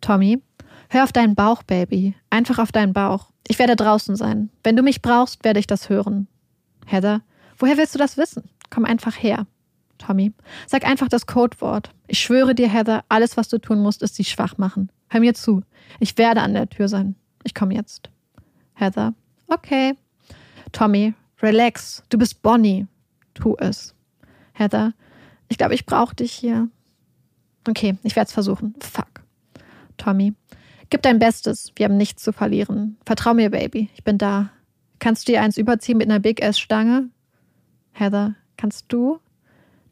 Tommy, 0.00 0.40
hör 0.88 1.04
auf 1.04 1.12
deinen 1.12 1.34
Bauch, 1.34 1.62
Baby. 1.62 2.14
Einfach 2.30 2.58
auf 2.58 2.72
deinen 2.72 2.94
Bauch. 2.94 3.28
Ich 3.46 3.58
werde 3.58 3.76
draußen 3.76 4.16
sein. 4.16 4.48
Wenn 4.62 4.76
du 4.76 4.82
mich 4.82 5.02
brauchst, 5.02 5.44
werde 5.44 5.60
ich 5.60 5.66
das 5.66 5.90
hören. 5.90 6.26
Heather, 6.86 7.20
woher 7.58 7.76
willst 7.76 7.94
du 7.94 7.98
das 7.98 8.16
wissen? 8.16 8.44
Komm 8.70 8.86
einfach 8.86 9.22
her. 9.22 9.46
Tommy, 9.98 10.32
sag 10.66 10.86
einfach 10.86 11.08
das 11.08 11.26
Codewort. 11.26 11.90
Ich 12.06 12.18
schwöre 12.18 12.54
dir, 12.54 12.70
Heather, 12.70 13.04
alles, 13.10 13.36
was 13.36 13.50
du 13.50 13.58
tun 13.58 13.82
musst, 13.82 14.02
ist 14.02 14.14
sie 14.14 14.24
schwach 14.24 14.56
machen. 14.56 14.90
Hör 15.10 15.20
mir 15.20 15.34
zu. 15.34 15.60
Ich 16.00 16.16
werde 16.16 16.40
an 16.40 16.54
der 16.54 16.70
Tür 16.70 16.88
sein. 16.88 17.14
Ich 17.44 17.54
komme 17.54 17.74
jetzt. 17.74 18.08
Heather, 18.78 19.12
okay. 19.48 19.94
Tommy, 20.72 21.14
relax, 21.42 22.02
du 22.10 22.18
bist 22.18 22.42
Bonnie. 22.42 22.86
Tu 23.34 23.56
es. 23.58 23.94
Heather, 24.52 24.94
ich 25.48 25.58
glaube, 25.58 25.74
ich 25.74 25.86
brauche 25.86 26.14
dich 26.14 26.32
hier. 26.32 26.68
Okay, 27.68 27.98
ich 28.02 28.16
werde 28.16 28.28
es 28.28 28.32
versuchen. 28.32 28.74
Fuck. 28.80 29.22
Tommy, 29.96 30.34
gib 30.90 31.02
dein 31.02 31.18
Bestes. 31.18 31.72
Wir 31.76 31.86
haben 31.86 31.96
nichts 31.96 32.22
zu 32.22 32.32
verlieren. 32.32 32.96
Vertrau 33.04 33.34
mir, 33.34 33.50
Baby. 33.50 33.90
Ich 33.94 34.04
bin 34.04 34.18
da. 34.18 34.50
Kannst 35.00 35.28
du 35.28 35.32
dir 35.32 35.42
eins 35.42 35.56
überziehen 35.56 35.98
mit 35.98 36.08
einer 36.08 36.20
Big 36.20 36.40
S-Stange? 36.40 37.10
Heather, 37.92 38.34
kannst 38.56 38.86
du? 38.88 39.18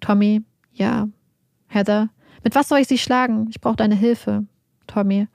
Tommy, 0.01 0.43
ja. 0.73 1.09
Heather, 1.69 2.09
mit 2.45 2.55
was 2.55 2.69
soll 2.69 2.79
ich 2.79 2.89
sie 2.89 2.99
schlagen? 2.99 3.49
Ich 3.51 3.61
brauche 3.61 3.77
deine 3.77 3.97
Hilfe. 3.97 4.45
Tommy, 4.87 5.27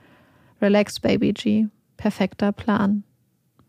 relax, 0.62 1.00
Baby 1.00 1.34
G. 1.34 1.68
Perfekter 1.98 2.52
Plan. 2.52 3.04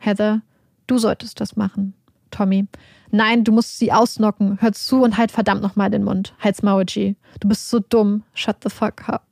Heather, 0.04 0.42
du 0.86 0.98
solltest 0.98 1.40
das 1.40 1.56
machen. 1.56 1.94
Tommy, 2.30 2.66
nein, 3.10 3.44
du 3.44 3.52
musst 3.52 3.78
sie 3.78 3.92
ausnocken. 3.92 4.58
Hör 4.60 4.72
zu 4.72 5.02
und 5.02 5.16
halt 5.16 5.30
verdammt 5.30 5.62
nochmal 5.62 5.90
den 5.90 6.02
Mund. 6.02 6.34
Halt's 6.40 6.62
Maul, 6.62 6.84
G. 6.84 7.14
Du 7.40 7.48
bist 7.48 7.68
so 7.68 7.78
dumm. 7.78 8.24
Shut 8.34 8.56
the 8.62 8.70
fuck 8.70 9.08
up. 9.08 9.26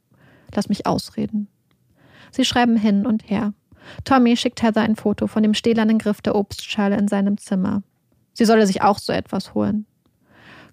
Lass 0.54 0.68
mich 0.68 0.86
ausreden. 0.86 1.48
Sie 2.30 2.44
schreiben 2.44 2.76
hin 2.76 3.06
und 3.06 3.28
her. 3.28 3.52
Tommy 4.04 4.36
schickt 4.36 4.62
Heather 4.62 4.82
ein 4.82 4.94
Foto 4.94 5.26
von 5.26 5.42
dem 5.42 5.54
stählernen 5.54 5.98
Griff 5.98 6.20
der 6.20 6.36
Obstschale 6.36 6.96
in 6.96 7.08
seinem 7.08 7.38
Zimmer. 7.38 7.82
Sie 8.34 8.44
solle 8.44 8.66
sich 8.66 8.82
auch 8.82 8.98
so 8.98 9.12
etwas 9.12 9.54
holen. 9.54 9.86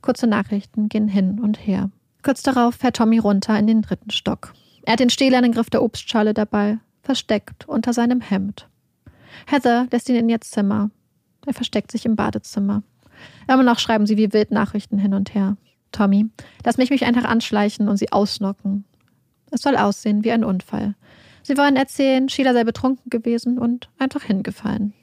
Kurze 0.02 0.28
Nachrichten 0.28 0.90
gehen 0.90 1.08
hin 1.08 1.40
und 1.40 1.56
her. 1.56 1.90
Kurz 2.22 2.44
darauf 2.44 2.76
fährt 2.76 2.98
Tommy 2.98 3.18
runter 3.18 3.58
in 3.58 3.66
den 3.66 3.82
dritten 3.82 4.12
Stock. 4.12 4.54
Er 4.84 4.94
hat 4.94 5.00
den 5.00 5.10
stählernen 5.10 5.54
Griff 5.54 5.70
der 5.70 5.82
Obstschale 5.82 6.34
dabei, 6.34 6.78
versteckt 7.02 7.68
unter 7.68 7.94
seinem 7.94 8.22
Hemd. 8.22 8.68
Heather 9.46 9.88
lässt 9.92 10.10
ihn 10.10 10.16
in 10.16 10.30
ihr 10.30 10.42
Zimmer. 10.42 10.90
Er 11.46 11.54
versteckt 11.54 11.92
sich 11.92 12.06
im 12.06 12.16
Badezimmer. 12.16 12.84
Immer 13.48 13.64
noch 13.64 13.80
schreiben 13.80 14.06
sie 14.06 14.18
wie 14.18 14.34
wild 14.34 14.52
Nachrichten 14.52 14.98
hin 14.98 15.14
und 15.14 15.34
her. 15.34 15.58
Tommy, 15.92 16.26
lass 16.66 16.78
mich 16.78 16.90
mich 16.90 17.06
einfach 17.06 17.24
anschleichen 17.24 17.88
und 17.88 17.98
sie 17.98 18.12
ausnocken. 18.12 18.86
Es 19.52 19.62
soll 19.62 19.78
aussehen 19.78 20.24
wie 20.24 20.32
ein 20.32 20.44
Unfall. 20.44 20.96
Sie 21.44 21.58
wollen 21.58 21.78
erzählen, 21.78 22.28
Sheila 22.28 22.54
sei 22.54 22.66
betrunken 22.66 23.10
gewesen 23.10 23.58
und 23.58 23.90
einfach 23.98 24.24
hingefallen. 24.24 24.94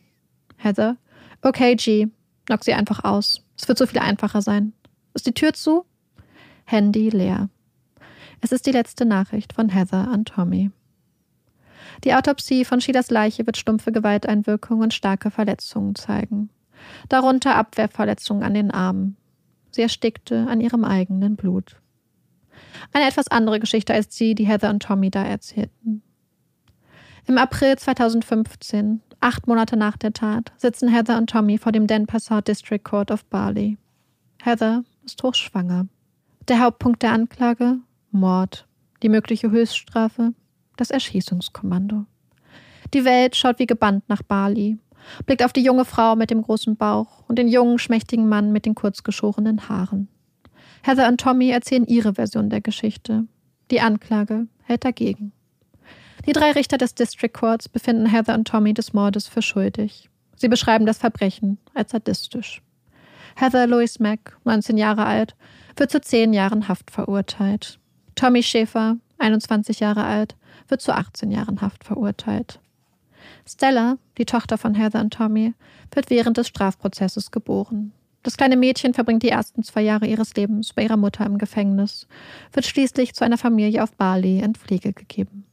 Heather, 0.56 0.96
okay, 1.40 1.74
G, 1.74 2.08
knock 2.44 2.64
sie 2.64 2.74
einfach 2.74 3.04
aus. 3.04 3.42
Es 3.56 3.66
wird 3.66 3.78
so 3.78 3.86
viel 3.86 3.98
einfacher 3.98 4.42
sein. 4.42 4.74
Ist 5.14 5.26
die 5.26 5.32
Tür 5.32 5.54
zu? 5.54 5.86
Handy 6.66 7.08
leer. 7.08 7.48
Es 8.40 8.52
ist 8.52 8.66
die 8.66 8.72
letzte 8.72 9.06
Nachricht 9.06 9.54
von 9.54 9.70
Heather 9.70 10.08
an 10.08 10.24
Tommy. 10.26 10.70
Die 12.02 12.14
Autopsie 12.14 12.64
von 12.64 12.80
Sheilas 12.80 13.11
Leiche 13.11 13.46
wird 13.46 13.57
stumpfe 13.57 13.92
Gewalteinwirkungen 13.92 14.83
und 14.83 14.94
starke 14.94 15.30
Verletzungen 15.30 15.94
zeigen. 15.94 16.50
Darunter 17.09 17.54
Abwehrverletzungen 17.54 18.42
an 18.42 18.54
den 18.54 18.70
Armen. 18.70 19.16
Sie 19.70 19.83
erstickte 19.83 20.46
an 20.48 20.61
ihrem 20.61 20.85
eigenen 20.85 21.37
Blut. 21.37 21.76
Eine 22.92 23.09
etwas 23.09 23.28
andere 23.28 23.61
Geschichte 23.61 23.94
als 23.94 24.09
die, 24.09 24.35
die 24.35 24.46
Heather 24.46 24.70
und 24.70 24.83
Tommy 24.83 25.11
da 25.11 25.24
erzählten. 25.24 26.02
Im 27.26 27.38
April 27.38 27.76
2015, 27.76 29.00
acht 29.20 29.46
Monate 29.46 29.76
nach 29.76 29.96
der 29.96 30.12
Tat, 30.12 30.52
sitzen 30.59 30.88
Heather 30.88 31.16
und 31.16 31.30
Tommy 31.30 31.59
vor 31.59 31.72
dem 31.72 31.87
Denpasar 31.87 32.42
District 32.42 32.83
Court 32.83 33.11
of 33.11 33.24
Bali. 33.26 33.78
Heather 34.42 34.85
ist 35.04 35.22
hochschwanger. 35.22 35.87
Der 36.48 36.61
Hauptpunkt 36.61 37.02
der 37.02 37.12
Anklage? 37.12 37.78
Mord. 38.11 38.66
Die 39.02 39.09
mögliche 39.09 39.50
Höchststrafe? 39.50 40.35
Das 40.76 40.90
Erschießungskommando. 40.90 42.06
Die 42.92 43.04
Welt 43.04 43.37
schaut 43.37 43.58
wie 43.58 43.66
gebannt 43.66 44.08
nach 44.08 44.22
Bali, 44.22 44.78
blickt 45.26 45.44
auf 45.44 45.52
die 45.52 45.62
junge 45.62 45.84
Frau 45.84 46.16
mit 46.16 46.30
dem 46.30 46.42
großen 46.42 46.76
Bauch 46.76 47.24
und 47.28 47.38
den 47.38 47.48
jungen, 47.48 47.78
schmächtigen 47.78 48.28
Mann 48.28 48.52
mit 48.52 48.66
den 48.66 48.74
kurzgeschorenen 48.74 49.68
Haaren. 49.68 50.08
Heather 50.82 51.08
und 51.08 51.20
Tommy 51.20 51.50
erzählen 51.50 51.87
ihre 51.87 52.14
Version 52.14 52.50
der 52.50 52.60
Geschichte. 52.60 53.24
Die 53.70 53.80
Anklage 53.80 54.46
hält 54.62 54.84
dagegen. 54.84 55.32
Die 56.26 56.32
drei 56.32 56.52
Richter 56.52 56.78
des 56.78 56.94
District 56.94 57.32
Courts 57.32 57.68
befinden 57.68 58.06
Heather 58.06 58.34
und 58.34 58.46
Tommy 58.46 58.74
des 58.74 58.92
Mordes 58.92 59.26
für 59.26 59.42
schuldig. 59.42 60.08
Sie 60.37 60.48
beschreiben 60.48 60.87
das 60.87 60.98
Verbrechen 60.98 61.58
als 61.74 61.92
sadistisch. 61.92 62.62
Heather 63.37 63.66
Louise 63.66 64.02
Mack, 64.02 64.38
19 64.44 64.76
Jahre 64.76 65.04
alt, 65.06 65.34
wird 65.76 65.90
zu 65.90 66.00
zehn 66.00 66.32
Jahren 66.32 66.68
Haft 66.68 66.90
verurteilt. 66.90 67.78
Tommy 68.14 68.42
Schäfer, 68.42 68.96
21 69.18 69.81
Jahre 69.81 70.05
alt, 70.05 70.37
wird 70.68 70.81
zu 70.81 70.92
18 70.92 71.31
Jahren 71.31 71.61
Haft 71.61 71.85
verurteilt. 71.85 72.61
Stella, 73.46 73.98
die 74.18 74.24
Tochter 74.24 74.59
von 74.59 74.74
Heather 74.74 75.00
und 75.00 75.12
Tommy, 75.12 75.55
wird 75.92 76.11
während 76.11 76.37
des 76.37 76.48
Strafprozesses 76.48 77.31
geboren. 77.31 77.92
Das 78.22 78.38
kleine 78.38 78.57
Mädchen 78.57 78.94
verbringt 78.94 79.22
die 79.22 79.29
ersten 79.29 79.62
zwei 79.62 79.83
Jahre 79.83 80.07
ihres 80.07 80.35
Lebens 80.35 80.72
bei 80.72 80.83
ihrer 80.83 80.96
Mutter 80.96 81.27
im 81.27 81.37
Gefängnis, 81.37 82.07
wird 82.53 82.64
schließlich 82.64 83.14
zu 83.14 83.24
einer 83.24 83.37
Familie 83.37 83.83
auf 83.83 83.92
Bali 83.92 84.40
in 84.40 84.55
Pflege 84.55 84.94
gegeben. 84.94 85.44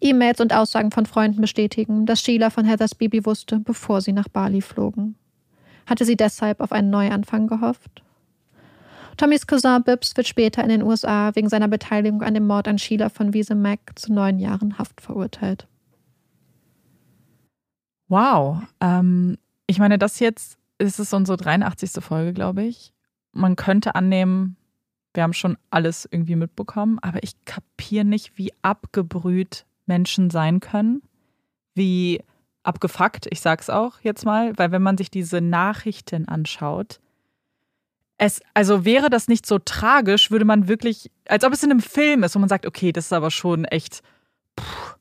E-Mails 0.00 0.40
und 0.40 0.54
Aussagen 0.54 0.90
von 0.90 1.06
Freunden 1.06 1.40
bestätigen, 1.40 2.06
dass 2.06 2.20
Sheila 2.20 2.50
von 2.50 2.64
Heathers 2.64 2.94
Baby 2.94 3.24
wusste, 3.24 3.58
bevor 3.58 4.00
sie 4.00 4.12
nach 4.12 4.28
Bali 4.28 4.62
flogen. 4.62 5.16
Hatte 5.86 6.04
sie 6.04 6.16
deshalb 6.16 6.60
auf 6.60 6.72
einen 6.72 6.90
Neuanfang 6.90 7.46
gehofft? 7.46 8.02
Tommys 9.16 9.46
Cousin 9.46 9.82
Bibbs 9.82 10.16
wird 10.16 10.28
später 10.28 10.62
in 10.62 10.68
den 10.68 10.82
USA 10.82 11.34
wegen 11.34 11.48
seiner 11.48 11.68
Beteiligung 11.68 12.22
an 12.22 12.34
dem 12.34 12.46
Mord 12.46 12.68
an 12.68 12.78
Sheila 12.78 13.08
von 13.08 13.32
Wiese 13.32 13.54
Mack 13.54 13.92
zu 13.94 14.12
neun 14.12 14.38
Jahren 14.38 14.78
Haft 14.78 15.00
verurteilt. 15.00 15.66
Wow. 18.08 18.62
Ähm, 18.80 19.38
ich 19.66 19.78
meine, 19.78 19.98
das 19.98 20.20
jetzt 20.20 20.58
ist 20.78 20.98
es 20.98 21.12
unsere 21.12 21.38
83. 21.38 22.04
Folge, 22.04 22.32
glaube 22.32 22.64
ich. 22.64 22.92
man 23.32 23.56
könnte 23.56 23.94
annehmen, 23.94 24.56
wir 25.14 25.22
haben 25.22 25.32
schon 25.32 25.56
alles 25.70 26.08
irgendwie 26.10 26.36
mitbekommen, 26.36 26.98
aber 27.00 27.22
ich 27.22 27.32
kapiere 27.44 28.04
nicht, 28.04 28.38
wie 28.38 28.52
abgebrüht 28.62 29.66
Menschen 29.86 30.30
sein 30.30 30.60
können, 30.60 31.02
wie 31.74 32.22
abgefuckt, 32.62 33.26
ich 33.30 33.40
sag's 33.40 33.70
auch 33.70 34.00
jetzt 34.02 34.24
mal, 34.24 34.52
weil 34.58 34.72
wenn 34.72 34.82
man 34.82 34.98
sich 34.98 35.10
diese 35.10 35.40
Nachrichten 35.40 36.28
anschaut, 36.28 37.00
es, 38.18 38.40
also 38.54 38.84
wäre 38.84 39.10
das 39.10 39.28
nicht 39.28 39.46
so 39.46 39.58
tragisch, 39.58 40.30
würde 40.30 40.44
man 40.44 40.68
wirklich, 40.68 41.10
als 41.28 41.44
ob 41.44 41.52
es 41.52 41.62
in 41.62 41.70
einem 41.70 41.80
Film 41.80 42.22
ist, 42.22 42.34
wo 42.34 42.38
man 42.38 42.48
sagt, 42.48 42.66
okay, 42.66 42.92
das 42.92 43.06
ist 43.06 43.12
aber 43.12 43.30
schon 43.30 43.64
echt, 43.64 44.02
pff, 44.58 44.96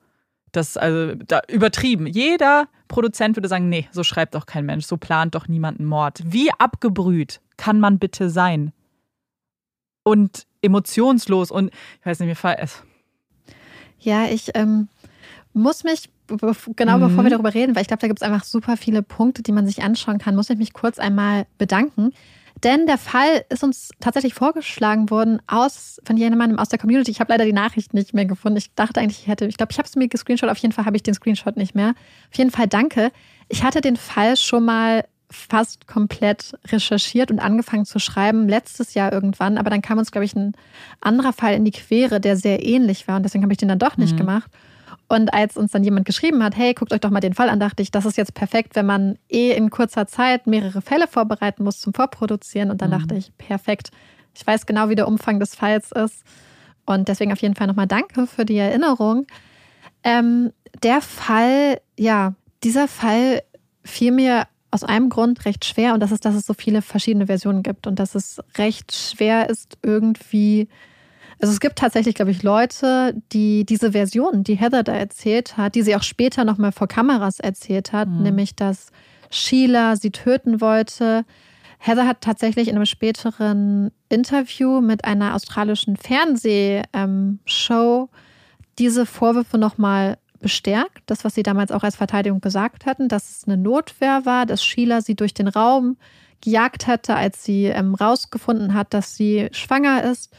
das 0.52 0.78
also 0.78 1.16
da, 1.16 1.42
übertrieben. 1.50 2.08
Jeder 2.08 2.68
Produzent 2.88 3.36
würde 3.36 3.48
sagen, 3.48 3.70
nee, 3.70 3.88
so 3.92 4.04
schreibt 4.04 4.36
doch 4.36 4.46
kein 4.46 4.66
Mensch, 4.66 4.86
so 4.86 4.98
plant 4.98 5.36
doch 5.36 5.48
niemand 5.48 5.80
einen 5.80 5.90
Mord. 5.90 6.22
Wie 6.26 6.52
abgebrüht 6.58 7.42
kann 7.58 7.80
man 7.80 8.00
bitte 8.00 8.30
sein? 8.30 8.72
Und 10.04 10.46
emotionslos 10.62 11.52
und 11.52 11.72
ich 12.00 12.06
weiß 12.06 12.20
nicht, 12.20 12.30
mir 12.30 12.36
fällt 12.36 12.60
es. 12.60 12.84
Ja, 14.00 14.26
ich 14.26 14.52
ähm, 14.54 14.88
muss 15.54 15.84
mich 15.84 16.10
genau 16.76 16.98
mhm. 16.98 17.02
bevor 17.02 17.24
wir 17.24 17.32
darüber 17.32 17.54
reden, 17.54 17.76
weil 17.76 17.82
ich 17.82 17.88
glaube, 17.88 18.02
da 18.02 18.08
gibt 18.08 18.22
es 18.22 18.28
einfach 18.28 18.44
super 18.44 18.78
viele 18.78 19.02
Punkte, 19.02 19.42
die 19.42 19.52
man 19.52 19.66
sich 19.66 19.84
anschauen 19.84 20.20
kann, 20.20 20.36
muss 20.36 20.50
ich 20.50 20.58
mich 20.58 20.74
kurz 20.74 21.00
einmal 21.00 21.48
bedanken. 21.58 22.12
Denn 22.64 22.88
der 22.88 22.98
Fall 22.98 23.46
ist 23.50 23.64
uns 23.64 23.90
tatsächlich 24.00 24.34
vorgeschlagen 24.34 25.10
worden 25.10 25.40
aus, 25.48 26.00
von 26.04 26.18
jemandem 26.18 26.58
aus 26.58 26.70
der 26.70 26.80
Community. 26.80 27.12
Ich 27.12 27.20
habe 27.20 27.32
leider 27.32 27.46
die 27.46 27.54
Nachricht 27.54 27.94
nicht 27.94 28.14
mehr 28.14 28.26
gefunden. 28.26 28.58
Ich 28.58 28.74
dachte 28.74 29.02
eigentlich, 29.02 29.20
ich 29.22 29.28
hätte, 29.28 29.46
ich 29.46 29.58
glaube, 29.58 29.72
ich 29.72 29.78
habe 29.78 29.88
es 29.88 29.96
mir 29.96 30.08
gescreenshot. 30.08 30.50
Auf 30.50 30.58
jeden 30.58 30.74
Fall 30.74 30.86
habe 30.86 30.96
ich 30.96 31.04
den 31.04 31.14
Screenshot 31.14 31.58
nicht 31.58 31.76
mehr. 31.76 31.96
Auf 32.32 32.38
jeden 32.38 32.52
Fall 32.52 32.68
danke. 32.68 33.12
Ich 33.50 33.64
hatte 33.64 33.82
den 33.82 33.98
Fall 33.98 34.38
schon 34.38 34.66
mal 34.66 35.06
fast 35.30 35.88
komplett 35.88 36.54
recherchiert 36.68 37.30
und 37.32 37.40
angefangen 37.40 37.86
zu 37.86 38.00
schreiben, 38.00 38.48
letztes 38.48 38.94
Jahr 38.94 39.12
irgendwann. 39.12 39.58
Aber 39.58 39.70
dann 39.70 39.82
kam 39.82 39.98
uns, 39.98 40.12
glaube 40.12 40.26
ich, 40.26 40.36
ein 40.36 40.54
anderer 41.02 41.34
Fall 41.34 41.56
in 41.56 41.66
die 41.66 41.72
Quere, 41.72 42.20
der 42.20 42.38
sehr 42.38 42.66
ähnlich 42.66 43.08
war. 43.08 43.18
Und 43.18 43.24
deswegen 43.24 43.44
habe 43.44 43.54
ich 43.54 43.58
den 43.58 43.70
dann 43.70 43.80
doch 43.80 43.98
nicht 43.98 44.14
mhm. 44.14 44.18
gemacht. 44.18 44.52
Und 45.08 45.34
als 45.34 45.56
uns 45.56 45.72
dann 45.72 45.84
jemand 45.84 46.06
geschrieben 46.06 46.44
hat, 46.44 46.58
hey, 46.58 46.74
guckt 46.74 46.92
euch 46.92 47.00
doch 47.00 47.12
mal 47.12 47.20
den 47.20 47.34
Fall 47.34 47.50
an, 47.50 47.60
dachte 47.60 47.84
ich, 47.84 47.92
das 47.92 48.06
ist 48.06 48.18
jetzt 48.18 48.34
perfekt, 48.34 48.76
wenn 48.76 48.88
man 48.88 49.20
eh 49.30 49.52
in 49.52 49.70
kurzer 49.70 50.08
Zeit 50.08 50.48
mehrere 50.48 50.82
Fälle 50.82 51.08
vorbereiten 51.08 51.64
muss 51.64 51.80
zum 51.80 51.94
Vorproduzieren. 51.94 52.72
Und 52.72 52.82
dann 52.82 52.90
mhm. 52.90 53.00
dachte 53.00 53.16
ich, 53.16 53.38
perfekt. 53.38 53.92
Ich 54.34 54.46
weiß 54.46 54.66
genau, 54.66 54.90
wie 54.90 54.96
der 54.96 55.08
Umfang 55.08 55.40
des 55.40 55.56
Falls 55.56 55.92
ist. 55.92 56.24
Und 56.86 57.08
deswegen 57.08 57.32
auf 57.32 57.42
jeden 57.42 57.56
Fall 57.56 57.68
nochmal 57.68 57.88
danke 57.88 58.28
für 58.28 58.46
die 58.46 58.58
Erinnerung. 58.58 59.28
Ähm, 60.04 60.52
der 60.84 61.02
Fall, 61.02 61.82
ja, 61.98 62.34
dieser 62.64 62.88
Fall 62.88 63.42
fiel 63.84 64.12
mir 64.12 64.48
aus 64.72 64.84
einem 64.84 65.10
Grund 65.10 65.46
recht 65.46 65.66
schwer 65.66 65.94
und 65.94 66.02
das 66.02 66.12
ist, 66.12 66.26
dass 66.26 66.36
es 66.36 66.46
so 66.46 66.54
viele 66.54 66.82
verschiedene 66.82 67.28
Versionen 67.28 67.64
gibt 67.64 67.88
und 67.88 67.98
dass 67.98 68.14
es 68.14 68.42
recht 68.58 68.94
schwer 68.94 69.50
ist, 69.50 69.78
irgendwie 69.82 70.68
also 71.42 71.54
es 71.54 71.60
gibt 71.60 71.78
tatsächlich, 71.78 72.16
glaube 72.16 72.32
ich, 72.32 72.44
Leute, 72.44 73.14
die 73.34 73.66
diese 73.66 73.92
Version, 73.92 74.44
die 74.44 74.56
Heather 74.56 74.84
da 74.84 74.94
erzählt 74.94 75.58
hat, 75.58 75.76
die 75.76 75.82
sie 75.82 75.96
auch 75.96 76.04
später 76.04 76.46
nochmal 76.46 76.72
vor 76.72 76.88
Kameras 76.88 77.40
erzählt 77.40 77.92
hat, 77.92 78.08
mhm. 78.08 78.24
nämlich 78.24 78.56
dass 78.56 78.92
Sheila 79.30 79.96
sie 79.96 80.12
töten 80.12 80.62
wollte. 80.62 81.26
Heather 81.80 82.08
hat 82.08 82.22
tatsächlich 82.22 82.68
in 82.68 82.76
einem 82.76 82.86
späteren 82.86 83.92
Interview 84.10 84.82
mit 84.82 85.04
einer 85.06 85.36
australischen 85.36 85.98
Fernsehshow 85.98 86.90
ähm, 86.94 88.10
diese 88.80 89.06
Vorwürfe 89.06 89.58
nochmal 89.58 90.18
bestärkt. 90.40 91.04
Das, 91.06 91.24
was 91.26 91.36
sie 91.36 91.44
damals 91.44 91.72
auch 91.72 91.84
als 91.84 91.96
Verteidigung 91.96 92.40
gesagt 92.40 92.86
hatten, 92.86 93.08
dass 93.08 93.30
es 93.30 93.44
eine 93.46 93.58
Notwehr 93.58 94.26
war, 94.26 94.46
dass 94.46 94.64
Sheila 94.64 95.02
sie 95.02 95.16
durch 95.16 95.34
den 95.34 95.48
Raum 95.48 95.98
gejagt 96.42 96.88
hatte, 96.88 97.16
als 97.16 97.44
sie 97.44 97.66
ähm, 97.66 97.96
rausgefunden 97.96 98.74
hat, 98.74 98.94
dass 98.94 99.16
sie 99.16 99.50
schwanger 99.52 100.04
ist 100.04 100.32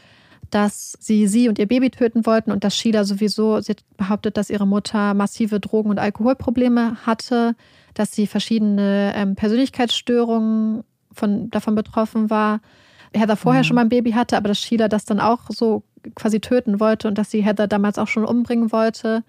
dass 0.49 0.97
sie 0.99 1.27
sie 1.27 1.49
und 1.49 1.59
ihr 1.59 1.67
Baby 1.67 1.89
töten 1.89 2.25
wollten 2.25 2.51
und 2.51 2.63
dass 2.63 2.75
Sheila 2.75 3.03
sowieso, 3.03 3.59
sie 3.61 3.75
behauptet, 3.97 4.37
dass 4.37 4.49
ihre 4.49 4.67
Mutter 4.67 5.13
massive 5.13 5.59
Drogen- 5.59 5.89
und 5.89 5.99
Alkoholprobleme 5.99 7.05
hatte, 7.05 7.55
dass 7.93 8.13
sie 8.13 8.27
verschiedene 8.27 9.13
ähm, 9.15 9.35
Persönlichkeitsstörungen 9.35 10.83
von, 11.11 11.49
davon 11.49 11.75
betroffen 11.75 12.29
war. 12.29 12.61
Heather 13.13 13.35
vorher 13.35 13.63
mhm. 13.63 13.65
schon 13.65 13.75
mal 13.75 13.81
ein 13.81 13.89
Baby 13.89 14.11
hatte, 14.11 14.37
aber 14.37 14.49
dass 14.49 14.59
Sheila 14.59 14.87
das 14.87 15.05
dann 15.05 15.19
auch 15.19 15.49
so 15.49 15.83
quasi 16.15 16.39
töten 16.39 16.79
wollte 16.79 17.07
und 17.07 17.17
dass 17.17 17.31
sie 17.31 17.43
Heather 17.43 17.67
damals 17.67 17.97
auch 17.97 18.07
schon 18.07 18.25
umbringen 18.25 18.71
wollte. 18.71 19.23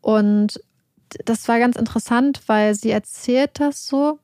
Und 0.00 0.60
das 1.24 1.48
war 1.48 1.58
ganz 1.58 1.76
interessant, 1.76 2.40
weil 2.46 2.74
sie 2.74 2.90
erzählt 2.90 3.60
das 3.60 3.86
so 3.86 4.18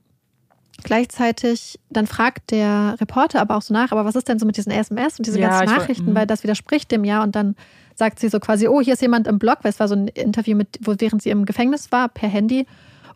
Gleichzeitig, 0.84 1.80
dann 1.90 2.06
fragt 2.06 2.52
der 2.52 2.96
Reporter 3.00 3.40
aber 3.40 3.56
auch 3.56 3.62
so 3.62 3.74
nach, 3.74 3.90
aber 3.90 4.04
was 4.04 4.14
ist 4.14 4.28
denn 4.28 4.38
so 4.38 4.46
mit 4.46 4.56
diesen 4.56 4.70
SMS 4.70 5.18
und 5.18 5.26
diese 5.26 5.40
ja, 5.40 5.48
ganzen 5.48 5.74
Nachrichten, 5.74 6.14
weil 6.14 6.24
mhm. 6.24 6.28
das 6.28 6.44
widerspricht 6.44 6.92
dem 6.92 7.04
ja 7.04 7.22
und 7.22 7.34
dann 7.34 7.56
sagt 7.96 8.20
sie 8.20 8.28
so 8.28 8.38
quasi, 8.38 8.68
oh, 8.68 8.80
hier 8.80 8.92
ist 8.92 9.02
jemand 9.02 9.26
im 9.26 9.40
Blog, 9.40 9.58
weil 9.62 9.72
es 9.72 9.80
war 9.80 9.88
so 9.88 9.96
ein 9.96 10.06
Interview 10.06 10.56
mit, 10.56 10.78
wo 10.80 10.94
während 10.98 11.20
sie 11.20 11.30
im 11.30 11.44
Gefängnis 11.44 11.90
war, 11.90 12.08
per 12.08 12.28
Handy. 12.28 12.64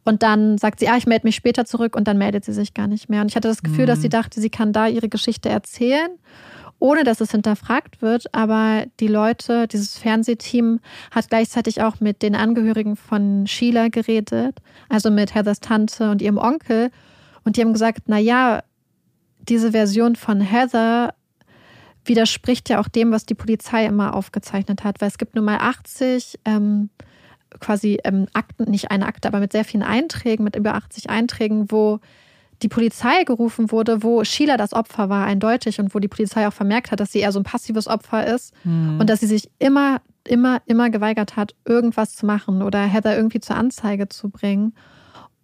Und 0.05 0.25
dann 0.25 0.59
sagt 0.59 0.81
sie, 0.81 0.89
ah, 0.89 0.97
ich 0.97 1.07
melde 1.07 1.25
mich 1.25 1.37
später 1.37 1.65
zurück 1.65 1.95
und 1.95 2.09
dann 2.09 2.19
meldet 2.19 2.45
sie 2.45 2.53
sich 2.53 2.75
gar 2.75 2.89
nicht 2.89 3.09
mehr. 3.09 3.21
Und 3.21 3.29
ich 3.29 3.37
hatte 3.37 3.47
das 3.47 3.63
Gefühl, 3.63 3.85
mhm. 3.85 3.87
dass 3.87 4.01
sie 4.01 4.09
mhm. 4.09 4.13
dachte, 4.13 4.41
sie 4.41 4.51
kann 4.51 4.73
da 4.73 4.89
ihre 4.89 5.09
Geschichte 5.09 5.49
erzählen, 5.49 6.11
ohne 6.81 7.05
dass 7.05 7.21
es 7.21 7.31
hinterfragt 7.31 8.03
wird. 8.03 8.35
Aber 8.35 8.87
die 8.99 9.07
Leute, 9.07 9.69
dieses 9.69 9.97
Fernsehteam 9.97 10.81
hat 11.13 11.29
gleichzeitig 11.29 11.81
auch 11.81 12.01
mit 12.01 12.23
den 12.23 12.35
Angehörigen 12.35 12.97
von 12.97 13.47
Sheila 13.47 13.87
geredet, 13.87 14.59
also 14.89 15.13
mit 15.13 15.37
Heathers 15.37 15.61
Tante 15.61 16.11
und 16.11 16.21
ihrem 16.21 16.39
Onkel. 16.39 16.91
Und 17.45 17.57
die 17.57 17.61
haben 17.61 17.73
gesagt, 17.73 18.03
na 18.07 18.19
ja, 18.19 18.63
diese 19.49 19.73
Version 19.73 20.17
von 20.17 20.41
Heather 20.41 21.15
widerspricht 22.05 22.69
ja 22.69 22.81
auch 22.81 22.89
dem, 22.89 23.13
was 23.13 23.27
die 23.27 23.35
Polizei 23.35 23.87
immer 23.87 24.15
aufgezeichnet 24.15 24.85
hat, 24.85 25.01
weil 25.01 25.09
es 25.09 25.19
gibt 25.19 25.35
nur 25.35 25.45
mal 25.45 25.59
80 25.59 26.39
ähm, 26.45 26.91
quasi 27.61 27.99
ähm, 28.05 28.27
Akten, 28.33 28.71
nicht 28.71 28.91
eine 28.91 29.07
Akte, 29.07 29.29
aber 29.29 29.41
mit 29.41 29.53
sehr 29.53 29.65
vielen 29.65 29.83
Einträgen, 29.83 30.45
mit 30.45 30.57
über 30.57 30.75
80 30.75 31.11
Einträgen, 31.11 31.71
wo 31.71 32.01
die 32.63 32.69
Polizei 32.69 33.25
gerufen 33.25 33.73
wurde, 33.73 34.03
wo 34.03 34.23
Sheila 34.25 34.57
das 34.57 34.73
Opfer 34.73 35.09
war, 35.09 35.27
eindeutig, 35.27 35.81
und 35.81 35.95
wo 35.95 35.99
die 35.99 36.09
Polizei 36.09 36.47
auch 36.47 36.53
vermerkt 36.53 36.91
hat, 36.91 37.01
dass 37.01 37.13
sie 37.13 37.19
eher 37.21 37.33
so 37.33 37.41
ein 37.41 37.45
passives 37.45 37.89
Opfer 37.89 38.27
ist 38.27 38.55
mhm. 38.65 39.01
und 39.01 39.11
dass 39.11 39.21
sie 39.21 39.27
sich 39.27 39.51
immer, 39.59 40.01
immer, 40.25 40.63
immer 40.67 40.91
geweigert 40.91 41.37
hat, 41.37 41.55
irgendwas 41.65 42.15
zu 42.15 42.25
machen 42.25 42.63
oder 42.63 42.81
Heather 42.81 43.17
irgendwie 43.17 43.41
zur 43.41 43.57
Anzeige 43.57 44.09
zu 44.09 44.31
bringen. 44.31 44.75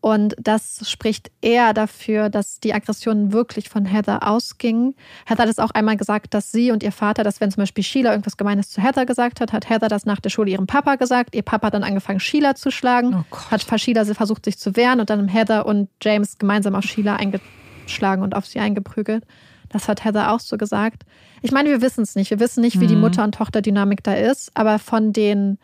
Und 0.01 0.37
das 0.39 0.89
spricht 0.89 1.31
eher 1.41 1.75
dafür, 1.75 2.31
dass 2.31 2.61
die 2.61 2.73
Aggressionen 2.73 3.33
wirklich 3.33 3.69
von 3.69 3.85
Heather 3.85 4.29
ausgingen. 4.29 4.95
Heather 5.27 5.43
hat 5.43 5.51
es 5.51 5.59
auch 5.59 5.73
einmal 5.73 5.97
gesagt, 5.97 6.35
dass 6.35 6.53
sie 6.53 6.71
und 6.71 6.85
ihr 6.85 6.93
Vater, 6.93 7.25
dass 7.25 7.41
wenn 7.41 7.51
zum 7.51 7.63
Beispiel 7.63 7.83
Sheila 7.83 8.13
irgendwas 8.13 8.37
Gemeines 8.37 8.71
zu 8.71 8.81
Heather 8.81 9.07
gesagt 9.07 9.41
hat, 9.41 9.53
hat 9.53 9.69
Heather 9.69 9.89
das 9.89 10.07
nach 10.07 10.21
der 10.21 10.31
Schule 10.31 10.53
ihrem 10.53 10.69
Papa 10.69 10.95
gesagt. 10.95 11.35
Ihr 11.35 11.43
Papa 11.43 11.67
hat 11.67 11.75
dann 11.75 11.83
angefangen, 11.83 12.21
Sheila 12.21 12.55
zu 12.55 12.71
schlagen, 12.71 13.25
oh 13.31 13.37
hat 13.51 13.81
Sheila 13.81 14.05
versucht, 14.05 14.45
sich 14.45 14.57
zu 14.57 14.77
wehren 14.77 15.01
und 15.01 15.11
dann 15.11 15.19
haben 15.19 15.29
Heather 15.29 15.67
und 15.67 15.89
James 16.01 16.39
gemeinsam 16.39 16.77
auf 16.77 16.85
Sheila 16.85 17.17
eingeschlagen 17.17 18.23
und 18.23 18.37
auf 18.37 18.47
sie 18.47 18.61
eingeprügelt. 18.61 19.25
Das 19.69 19.89
hat 19.89 20.05
Heather 20.05 20.33
auch 20.33 20.41
so 20.41 20.57
gesagt. 20.57 21.03
Ich 21.43 21.51
meine, 21.51 21.71
wir 21.71 21.83
wissen 21.83 22.03
es 22.03 22.15
nicht. 22.15 22.31
Wir 22.31 22.41
wissen 22.41 22.61
nicht, 22.61 22.81
wie 22.81 22.85
mhm. 22.85 22.89
die 22.89 22.97
Mutter- 22.97 23.25
und 23.25 23.35
Tochter-Dynamik 23.35 24.03
da 24.03 24.15
ist, 24.15 24.51
aber 24.55 24.79
von 24.79 25.13
den 25.13 25.59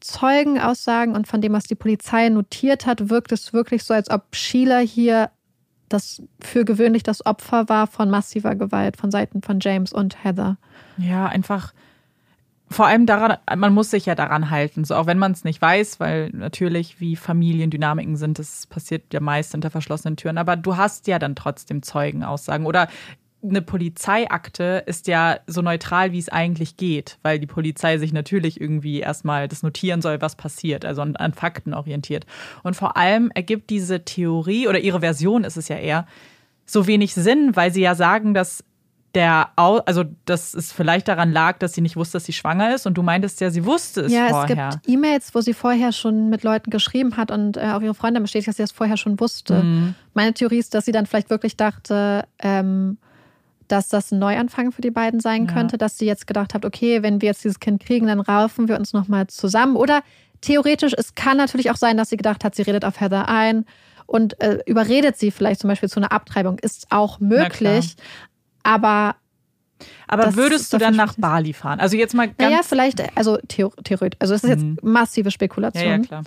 Zeugenaussagen 0.00 1.14
und 1.14 1.28
von 1.28 1.40
dem, 1.40 1.52
was 1.52 1.64
die 1.64 1.74
Polizei 1.74 2.28
notiert 2.28 2.86
hat, 2.86 3.10
wirkt 3.10 3.32
es 3.32 3.52
wirklich 3.52 3.84
so, 3.84 3.94
als 3.94 4.10
ob 4.10 4.34
Sheila 4.34 4.78
hier 4.78 5.30
das 5.88 6.22
für 6.40 6.64
gewöhnlich 6.64 7.02
das 7.02 7.26
Opfer 7.26 7.68
war 7.68 7.86
von 7.86 8.10
massiver 8.10 8.54
Gewalt 8.54 8.96
von 8.96 9.10
Seiten 9.10 9.42
von 9.42 9.58
James 9.60 9.92
und 9.92 10.24
Heather. 10.24 10.56
Ja, 10.96 11.26
einfach 11.26 11.72
vor 12.72 12.86
allem 12.86 13.04
daran, 13.04 13.36
man 13.56 13.74
muss 13.74 13.90
sich 13.90 14.06
ja 14.06 14.14
daran 14.14 14.50
halten, 14.50 14.84
so 14.84 14.94
auch 14.94 15.06
wenn 15.06 15.18
man 15.18 15.32
es 15.32 15.42
nicht 15.42 15.60
weiß, 15.60 15.98
weil 15.98 16.30
natürlich 16.30 17.00
wie 17.00 17.16
Familiendynamiken 17.16 18.16
sind, 18.16 18.38
das 18.38 18.68
passiert 18.68 19.12
ja 19.12 19.18
meist 19.18 19.50
hinter 19.50 19.70
verschlossenen 19.70 20.16
Türen, 20.16 20.38
aber 20.38 20.54
du 20.54 20.76
hast 20.76 21.08
ja 21.08 21.18
dann 21.18 21.34
trotzdem 21.34 21.82
Zeugenaussagen 21.82 22.66
oder 22.66 22.86
eine 23.42 23.62
Polizeiakte 23.62 24.82
ist 24.86 25.06
ja 25.06 25.38
so 25.46 25.62
neutral, 25.62 26.12
wie 26.12 26.18
es 26.18 26.28
eigentlich 26.28 26.76
geht, 26.76 27.18
weil 27.22 27.38
die 27.38 27.46
Polizei 27.46 27.96
sich 27.98 28.12
natürlich 28.12 28.60
irgendwie 28.60 29.00
erstmal 29.00 29.48
das 29.48 29.62
notieren 29.62 30.02
soll, 30.02 30.20
was 30.20 30.36
passiert, 30.36 30.84
also 30.84 31.02
an, 31.02 31.16
an, 31.16 31.32
Fakten 31.32 31.72
orientiert. 31.72 32.26
Und 32.62 32.76
vor 32.76 32.96
allem 32.96 33.30
ergibt 33.34 33.70
diese 33.70 34.04
Theorie 34.04 34.68
oder 34.68 34.78
ihre 34.78 35.00
Version 35.00 35.44
ist 35.44 35.56
es 35.56 35.68
ja 35.68 35.76
eher 35.76 36.06
so 36.66 36.86
wenig 36.86 37.14
Sinn, 37.14 37.56
weil 37.56 37.72
sie 37.72 37.80
ja 37.80 37.94
sagen, 37.94 38.34
dass 38.34 38.62
der, 39.14 39.50
also 39.56 40.04
dass 40.24 40.54
es 40.54 40.70
vielleicht 40.70 41.08
daran 41.08 41.32
lag, 41.32 41.58
dass 41.58 41.72
sie 41.72 41.80
nicht 41.80 41.96
wusste, 41.96 42.16
dass 42.16 42.24
sie 42.26 42.32
schwanger 42.32 42.74
ist. 42.74 42.86
Und 42.86 42.94
du 42.94 43.02
meintest 43.02 43.40
ja, 43.40 43.50
sie 43.50 43.64
wusste 43.64 44.02
es 44.02 44.12
ja, 44.12 44.28
vorher. 44.28 44.56
Ja, 44.56 44.68
es 44.68 44.74
gibt 44.76 44.88
E-Mails, 44.88 45.34
wo 45.34 45.40
sie 45.40 45.54
vorher 45.54 45.92
schon 45.92 46.28
mit 46.28 46.44
Leuten 46.44 46.70
geschrieben 46.70 47.16
hat 47.16 47.30
und 47.30 47.56
äh, 47.56 47.72
auch 47.72 47.80
ihre 47.80 47.94
Freundin 47.94 48.22
bestätigt, 48.22 48.48
dass 48.48 48.56
sie 48.56 48.62
das 48.62 48.72
vorher 48.72 48.96
schon 48.96 49.18
wusste. 49.18 49.62
Mhm. 49.62 49.94
Meine 50.14 50.32
Theorie 50.34 50.58
ist, 50.58 50.74
dass 50.74 50.84
sie 50.84 50.92
dann 50.92 51.06
vielleicht 51.06 51.30
wirklich 51.30 51.56
dachte, 51.56 52.24
ähm, 52.38 52.98
dass 53.72 53.88
das 53.88 54.10
ein 54.12 54.18
Neuanfang 54.18 54.72
für 54.72 54.80
die 54.82 54.90
beiden 54.90 55.20
sein 55.20 55.46
ja. 55.46 55.52
könnte, 55.52 55.78
dass 55.78 55.98
sie 55.98 56.06
jetzt 56.06 56.26
gedacht 56.26 56.54
hat, 56.54 56.64
okay, 56.64 57.02
wenn 57.02 57.20
wir 57.22 57.28
jetzt 57.28 57.44
dieses 57.44 57.60
Kind 57.60 57.82
kriegen, 57.84 58.06
dann 58.06 58.20
raufen 58.20 58.68
wir 58.68 58.76
uns 58.78 58.92
nochmal 58.92 59.26
zusammen. 59.28 59.76
Oder 59.76 60.02
theoretisch, 60.40 60.92
es 60.96 61.14
kann 61.14 61.36
natürlich 61.36 61.70
auch 61.70 61.76
sein, 61.76 61.96
dass 61.96 62.10
sie 62.10 62.16
gedacht 62.16 62.44
hat, 62.44 62.54
sie 62.54 62.62
redet 62.62 62.84
auf 62.84 63.00
Heather 63.00 63.28
ein 63.28 63.64
und 64.06 64.40
äh, 64.40 64.58
überredet 64.66 65.16
sie 65.18 65.30
vielleicht 65.30 65.60
zum 65.60 65.68
Beispiel 65.68 65.88
zu 65.88 66.00
einer 66.00 66.12
Abtreibung. 66.12 66.58
Ist 66.58 66.86
auch 66.90 67.20
möglich. 67.20 67.94
Aber 68.62 69.16
Aber 70.08 70.24
Das- 70.24 70.36
würdest 70.36 70.72
du 70.72 70.78
dann 70.78 70.94
nach. 70.96 71.14
Bali 71.16 71.52
fahren? 71.52 71.80
Also 71.80 71.96
jetzt 71.96 72.14
mal 72.14 72.26
ganz. 72.26 72.38
naja, 72.38 72.60
vielleicht, 72.62 73.16
also 73.16 73.38
theo- 73.48 73.72
theoretisch, 73.84 74.18
also 74.20 74.34
es 74.34 74.42
ist 74.44 74.50
jetzt 74.50 74.62
Mhm. 74.64 74.76
massive 74.82 75.28
ja, 75.28 75.30
Spekulation. 75.30 75.84
ja, 75.88 75.98
klar. 75.98 76.22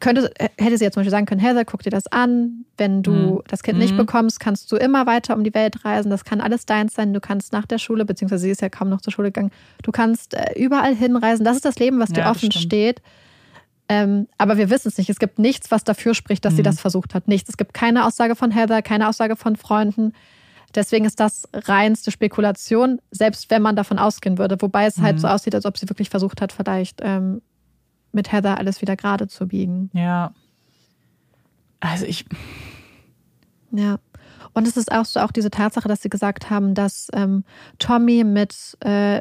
Könnte, 0.00 0.30
hätte 0.58 0.76
sie 0.78 0.84
jetzt 0.84 0.94
zum 0.94 1.00
Beispiel 1.00 1.10
sagen 1.10 1.26
können, 1.26 1.40
Heather, 1.40 1.64
guck 1.64 1.82
dir 1.82 1.90
das 1.90 2.06
an. 2.06 2.64
Wenn 2.76 3.02
du 3.02 3.12
Mhm. 3.12 3.40
das 3.48 3.62
Kind 3.62 3.78
nicht 3.78 3.92
Mhm. 3.94 3.98
bekommst, 3.98 4.40
kannst 4.40 4.70
du 4.70 4.76
immer 4.76 5.06
weiter 5.06 5.34
um 5.34 5.42
die 5.44 5.54
Welt 5.54 5.84
reisen. 5.84 6.10
Das 6.10 6.24
kann 6.24 6.40
alles 6.40 6.66
deins 6.66 6.94
sein. 6.94 7.14
Du 7.14 7.20
kannst 7.20 7.52
nach 7.52 7.66
der 7.66 7.78
Schule, 7.78 8.04
beziehungsweise 8.04 8.42
sie 8.44 8.50
ist 8.50 8.60
ja 8.60 8.68
kaum 8.68 8.88
noch 8.90 9.00
zur 9.00 9.12
Schule 9.12 9.28
gegangen, 9.28 9.50
du 9.82 9.92
kannst 9.92 10.34
äh, 10.34 10.52
überall 10.56 10.94
hinreisen. 10.94 11.44
Das 11.44 11.56
ist 11.56 11.64
das 11.64 11.78
Leben, 11.78 11.98
was 11.98 12.10
dir 12.10 12.20
Ja, 12.22 12.30
offen 12.30 12.52
steht. 12.52 13.00
Ähm, 13.88 14.26
aber 14.36 14.56
wir 14.58 14.68
wissen 14.68 14.88
es 14.88 14.98
nicht. 14.98 15.08
Es 15.10 15.18
gibt 15.20 15.38
nichts, 15.38 15.70
was 15.70 15.84
dafür 15.84 16.14
spricht, 16.14 16.44
dass 16.44 16.54
sie 16.56 16.62
Mhm. 16.62 16.64
das 16.64 16.80
versucht 16.80 17.14
hat. 17.14 17.28
Nichts. 17.28 17.48
Es 17.50 17.56
gibt 17.56 17.72
keine 17.72 18.04
Aussage 18.04 18.34
von 18.34 18.50
Heather, 18.50 18.82
keine 18.82 19.08
Aussage 19.08 19.36
von 19.36 19.56
Freunden. 19.56 20.12
Deswegen 20.74 21.04
ist 21.04 21.20
das 21.20 21.48
reinste 21.54 22.10
Spekulation, 22.10 23.00
selbst 23.12 23.48
wenn 23.48 23.62
man 23.62 23.76
davon 23.76 23.98
ausgehen 23.98 24.38
würde. 24.38 24.60
Wobei 24.60 24.86
es 24.86 24.98
halt 24.98 25.16
Mhm. 25.16 25.20
so 25.20 25.28
aussieht, 25.28 25.54
als 25.54 25.64
ob 25.64 25.78
sie 25.78 25.88
wirklich 25.88 26.10
versucht 26.10 26.40
hat, 26.42 26.52
vielleicht 26.52 27.00
ähm, 27.02 27.40
mit 28.16 28.32
Heather 28.32 28.58
alles 28.58 28.80
wieder 28.82 28.96
gerade 28.96 29.28
zu 29.28 29.46
biegen. 29.46 29.90
Ja. 29.92 30.32
Also 31.78 32.04
ich. 32.06 32.24
Ja. 33.70 33.98
Und 34.54 34.66
es 34.66 34.76
ist 34.76 34.90
auch 34.90 35.04
so 35.04 35.20
auch 35.20 35.32
diese 35.32 35.50
Tatsache, 35.50 35.86
dass 35.86 36.02
sie 36.02 36.08
gesagt 36.08 36.50
haben, 36.50 36.74
dass 36.74 37.08
ähm, 37.12 37.44
Tommy 37.78 38.24
mit, 38.24 38.76
äh, 38.80 39.20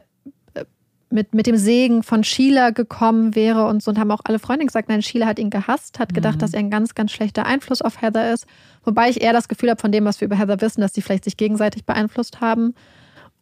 mit, 1.10 1.34
mit 1.34 1.46
dem 1.46 1.58
Segen 1.58 2.04
von 2.04 2.24
Sheila 2.24 2.70
gekommen 2.72 3.36
wäre 3.36 3.66
und 3.68 3.84
so 3.84 3.91
und 3.91 4.00
haben 4.00 4.12
auch 4.12 4.22
alle 4.24 4.39
Freunde 4.39 4.66
gesagt, 4.66 4.88
nein, 4.89 5.02
Sheila 5.02 5.26
hat 5.28 5.38
ihn 5.39 5.50
gehasst, 5.50 6.00
hat 6.00 6.14
gedacht, 6.14 6.36
Mhm. 6.36 6.39
dass 6.39 6.54
er 6.54 6.60
ein 6.60 6.70
ganz, 6.70 6.96
ganz 6.96 7.12
schlechter 7.12 7.46
Einfluss 7.46 7.82
auf 7.82 8.02
Heather 8.02 8.34
ist. 8.34 8.48
Wobei 8.84 9.10
ich 9.10 9.22
eher 9.22 9.34
das 9.34 9.48
Gefühl 9.50 9.70
habe 9.70 9.82
von 9.82 9.91
dem, 9.91 10.06
was 10.06 10.22
wir 10.22 10.26
über 10.26 10.38
Heather 10.38 10.62
wissen, 10.62 10.82
dass 10.82 10.93
sie 10.93 11.02
vielleicht 11.02 11.26
sich 11.26 11.38
gegenseitig 11.38 11.86
beeinflusst 11.86 12.39
haben. 12.39 12.74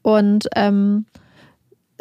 Und 0.01 0.47
ähm, 0.55 1.05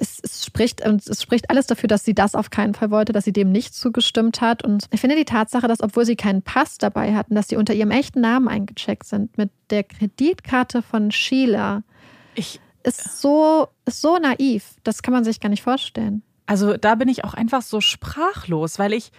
es, 0.03 0.19
es, 0.21 0.45
spricht, 0.45 0.81
es 0.81 1.23
spricht 1.23 1.49
alles 1.49 1.69
dafür, 1.69 1.87
dass 1.87 2.05
sie 2.05 2.15
das 2.15 2.35
auf 2.35 2.51
keinen 2.51 2.75
Fall 2.75 2.91
wollte, 2.91 3.13
dass 3.13 3.25
sie 3.25 3.33
dem 3.33 3.53
nicht 3.53 3.73
zugestimmt 3.73 4.41
hat. 4.41 4.65
Und 4.65 4.87
ich 4.91 5.01
finde 5.01 5.15
die 5.15 5.25
Tatsache, 5.25 5.69
dass 5.69 5.81
obwohl 5.81 6.05
sie 6.05 6.17
keinen 6.17 6.43
Pass 6.43 6.79
dabei 6.79 7.15
hatten, 7.15 7.37
dass 7.37 7.49
sie 7.49 7.57
unter 7.57 7.73
ihrem 7.73 7.93
echten 7.93 8.21
Namen 8.21 8.49
eingecheckt 8.49 9.07
sind, 9.07 9.39
mit 9.39 9.51
der 9.71 9.85
Kreditkarte 9.85 10.83
von 10.83 11.13
Sheila, 11.13 11.85
ich 12.35 12.61
ist 12.83 13.21
so, 13.21 13.69
ist 13.85 14.01
so 14.01 14.19
naiv. 14.19 14.75
Das 14.83 15.03
kann 15.03 15.15
man 15.15 15.23
sich 15.23 15.39
gar 15.39 15.51
nicht 15.51 15.63
vorstellen. 15.63 16.23
Also 16.47 16.77
da 16.77 16.97
bin 16.97 17.09
ich 17.09 17.23
auch 17.25 17.35
einfach 17.35 17.63
so 17.63 17.81
sprachlos, 17.81 18.81
weil 18.81 18.93
ich, 18.93 19.13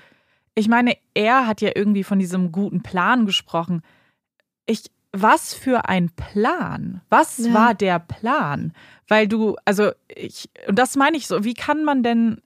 ich 0.53 0.67
meine, 0.67 0.97
er 1.13 1.47
hat 1.47 1.61
ja 1.61 1.71
irgendwie 1.73 2.03
von 2.03 2.19
diesem 2.19 2.51
guten 2.51 2.83
Plan 2.83 3.25
gesprochen. 3.25 3.81
Ich, 4.65 4.91
was 5.13 5.53
für 5.53 5.87
ein 5.87 6.09
Plan? 6.09 7.01
Was 7.09 7.37
Ja. 7.37 7.53
war 7.53 7.73
der 7.75 7.99
Plan? 7.99 8.73
Weil 9.07 9.27
du, 9.27 9.55
also 9.63 9.91
ich, 10.07 10.49
und 10.67 10.77
das 10.79 10.95
meine 10.95 11.15
ich 11.17 11.27
so, 11.27 11.43
wie 11.43 11.53
kann 11.53 11.85
man 11.85 12.01
denn, 12.03 12.41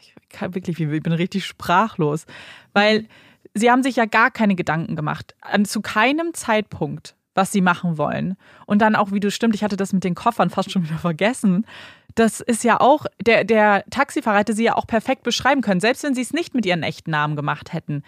ich 0.00 0.14
kann 0.28 0.54
wirklich, 0.54 0.78
ich 0.80 1.02
bin 1.02 1.12
richtig 1.12 1.44
sprachlos, 1.44 2.24
weil 2.72 3.06
sie 3.54 3.70
haben 3.70 3.82
sich 3.82 3.96
ja 3.96 4.04
gar 4.04 4.30
keine 4.30 4.54
Gedanken 4.54 4.94
gemacht, 4.96 5.34
an, 5.40 5.64
zu 5.64 5.80
keinem 5.80 6.32
Zeitpunkt, 6.32 7.16
was 7.34 7.50
sie 7.52 7.60
machen 7.60 7.98
wollen. 7.98 8.36
Und 8.66 8.80
dann 8.82 8.94
auch, 8.94 9.10
wie 9.12 9.20
du 9.20 9.30
stimmt, 9.30 9.54
ich 9.54 9.64
hatte 9.64 9.76
das 9.76 9.92
mit 9.92 10.04
den 10.04 10.14
Koffern 10.14 10.48
fast 10.50 10.70
schon 10.70 10.84
wieder 10.84 10.98
vergessen. 10.98 11.66
Das 12.14 12.40
ist 12.40 12.62
ja 12.64 12.80
auch, 12.80 13.06
der, 13.20 13.44
der 13.44 13.84
Taxifahrer 13.90 14.38
hätte 14.38 14.52
sie 14.54 14.64
ja 14.64 14.76
auch 14.76 14.86
perfekt 14.86 15.22
beschreiben 15.22 15.60
können, 15.60 15.80
selbst 15.80 16.02
wenn 16.04 16.14
sie 16.14 16.22
es 16.22 16.32
nicht 16.32 16.54
mit 16.54 16.64
ihren 16.66 16.82
echten 16.82 17.10
Namen 17.10 17.34
gemacht 17.36 17.72
hätten. 17.72 18.02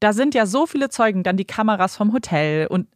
Da 0.00 0.12
sind 0.12 0.34
ja 0.34 0.46
so 0.46 0.66
viele 0.66 0.88
Zeugen, 0.88 1.22
dann 1.22 1.36
die 1.36 1.44
Kameras 1.44 1.96
vom 1.96 2.12
Hotel 2.12 2.66
und 2.66 2.88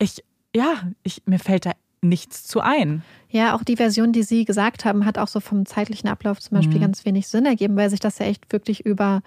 ich, 0.00 0.24
ja, 0.54 0.82
ich, 1.02 1.22
mir 1.26 1.38
fällt 1.38 1.66
da 1.66 1.72
nichts 2.02 2.44
zu 2.44 2.60
ein. 2.60 3.02
Ja, 3.28 3.54
auch 3.54 3.62
die 3.62 3.76
Version, 3.76 4.12
die 4.12 4.22
Sie 4.22 4.44
gesagt 4.44 4.84
haben, 4.84 5.04
hat 5.04 5.18
auch 5.18 5.28
so 5.28 5.38
vom 5.38 5.66
zeitlichen 5.66 6.08
Ablauf 6.08 6.40
zum 6.40 6.56
Beispiel 6.56 6.78
Mhm. 6.78 6.82
ganz 6.82 7.04
wenig 7.04 7.28
Sinn 7.28 7.44
ergeben, 7.46 7.76
weil 7.76 7.90
sich 7.90 8.00
das 8.00 8.18
ja 8.18 8.26
echt 8.26 8.52
wirklich 8.52 8.84
über 8.84 9.22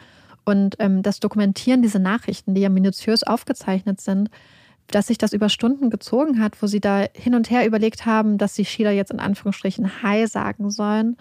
und 0.46 0.76
ähm, 0.80 1.04
das 1.04 1.22
Dokumentieren 1.22 1.82
dieser 1.82 2.00
Nachrichten, 2.00 2.54
die 2.54 2.62
ja 2.62 2.70
minutiös 2.70 3.24
aufgezeichnet 3.24 4.02
sind, 4.02 4.30
dass 4.88 5.08
sich 5.08 5.18
das 5.18 5.32
über 5.32 5.48
Stunden 5.48 5.90
gezogen 5.90 6.42
hat, 6.42 6.62
wo 6.62 6.68
sie 6.68 6.82
da 6.82 7.06
hin 7.14 7.36
und 7.36 7.50
her 7.50 7.66
überlegt 7.66 8.06
haben, 8.06 8.38
dass 8.38 8.54
sie 8.56 8.66
Sheila 8.66 8.92
jetzt 8.92 9.12
in 9.12 9.22
Anführungsstrichen 9.22 10.04
Hi 10.04 10.28
sagen 10.28 10.70
sollen, 10.70 11.16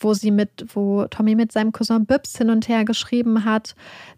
wo 0.00 0.14
sie 0.14 0.30
mit, 0.30 0.66
wo 0.74 1.04
Tommy 1.06 1.34
mit 1.34 1.52
seinem 1.52 1.72
Cousin 1.72 2.06
Bibbs 2.06 2.36
hin 2.36 2.50
und 2.50 2.68
her 2.68 2.84
geschrieben 2.84 3.44
hat, 3.44 3.74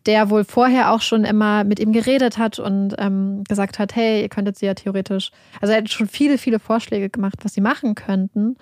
der 0.07 0.31
wohl 0.31 0.45
vorher 0.45 0.93
auch 0.93 1.01
schon 1.01 1.25
immer 1.25 1.65
mit 1.65 1.81
ihm 1.81 1.93
geredet 1.93 2.39
hat 2.39 2.59
und 2.59 2.95
ähm, 2.99 3.45
gesagt 3.49 3.79
hat, 3.79 3.95
hey, 3.95 4.23
ihr 4.23 4.29
könntet 4.29 4.57
sie 4.57 4.67
ja 4.67 4.75
theoretisch, 4.75 5.31
also 5.61 5.73
er 5.73 5.79
hat 5.79 5.91
schon 5.91 6.09
viele, 6.09 6.39
viele 6.39 6.59
Vorschläge 6.59 7.11
gemacht, 7.11 7.39
was 7.43 7.55
sie 7.55 7.61
machen 7.61 7.95
könnten 7.95 8.57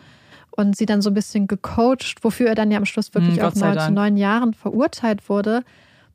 und 0.50 0.76
sie 0.76 0.86
dann 0.86 1.02
so 1.02 1.10
ein 1.10 1.14
bisschen 1.14 1.46
gecoacht, 1.46 2.22
wofür 2.22 2.48
er 2.48 2.54
dann 2.54 2.70
ja 2.70 2.78
am 2.78 2.86
Schluss 2.86 3.14
wirklich 3.14 3.36
Hm, 3.36 3.44
auf 3.44 3.54
Gott 3.54 3.60
sei 3.60 3.74
neun, 3.74 3.86
zu 3.86 3.92
neun 3.92 4.16
Jahren 4.16 4.54
verurteilt 4.54 5.28
wurde. 5.28 5.62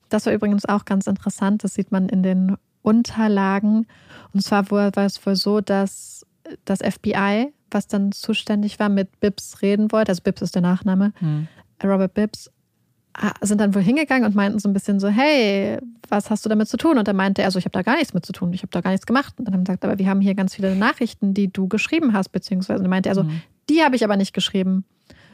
Das 0.10 0.26
war 0.26 0.34
übrigens 0.34 0.66
auch 0.66 0.86
ganz 0.86 1.08
interessant, 1.08 1.64
das 1.64 1.74
sieht 1.74 1.92
man 1.92 2.10
in 2.10 2.24
den 2.24 2.58
Unterlagen. 2.82 3.88
Und 4.34 4.42
zwar 4.42 4.70
war 4.70 4.96
war 4.96 5.06
es 5.06 5.26
wohl 5.26 5.36
so, 5.36 5.62
dass 5.62 6.26
das 6.66 6.80
FBI, 6.80 7.54
was 7.72 7.88
dann 7.88 8.12
zuständig 8.12 8.80
war, 8.80 8.90
mit 8.90 9.20
Bibbs 9.20 9.62
reden 9.62 9.92
wollte, 9.92 10.12
also 10.12 10.22
Bibbs 10.24 10.42
ist 10.42 10.56
der 10.56 10.62
Nachname, 10.62 11.12
Hm. 11.20 11.48
Robert 11.84 12.14
Bibbs, 12.14 12.50
ah, 13.14 13.32
sind 13.42 13.60
dann 13.60 13.76
wohl 13.76 13.82
hingegangen 13.82 14.26
und 14.26 14.36
meinten 14.36 14.60
so 14.60 14.70
ein 14.70 14.74
bisschen 14.74 15.00
so, 15.00 15.08
hey, 15.10 15.78
was 16.10 16.30
hast 16.30 16.46
du 16.46 16.50
damit 16.50 16.68
zu 16.70 16.78
tun? 16.78 16.98
Und 16.98 17.08
dann 17.08 17.16
meinte 17.16 17.42
er 17.42 17.52
so, 17.52 17.60
ich 17.60 17.66
habe 17.66 17.74
da 17.74 17.82
gar 17.82 17.96
nichts 17.98 18.14
mit 18.14 18.26
zu 18.26 18.32
tun, 18.34 18.54
ich 18.54 18.62
habe 18.62 18.70
da 18.72 18.82
gar 18.82 18.92
nichts 18.92 19.06
gemacht. 19.06 19.34
Und 19.38 19.46
dann 19.46 19.54
haben 19.54 19.62
sie 19.62 19.72
gesagt, 19.72 19.86
aber 19.86 19.98
wir 20.00 20.08
haben 20.10 20.22
hier 20.22 20.36
ganz 20.36 20.56
viele 20.56 20.76
Nachrichten, 20.76 21.34
die 21.34 21.52
du 21.52 21.68
geschrieben 21.68 22.14
hast, 22.14 22.30
beziehungsweise, 22.30 22.78
und 22.80 22.84
dann 22.84 22.90
meinte 22.90 23.10
er 23.10 23.16
so, 23.16 23.24
Mhm. 23.24 23.42
die 23.70 23.82
habe 23.84 23.96
ich 23.96 24.04
aber 24.04 24.16
nicht 24.16 24.34
geschrieben. 24.34 24.86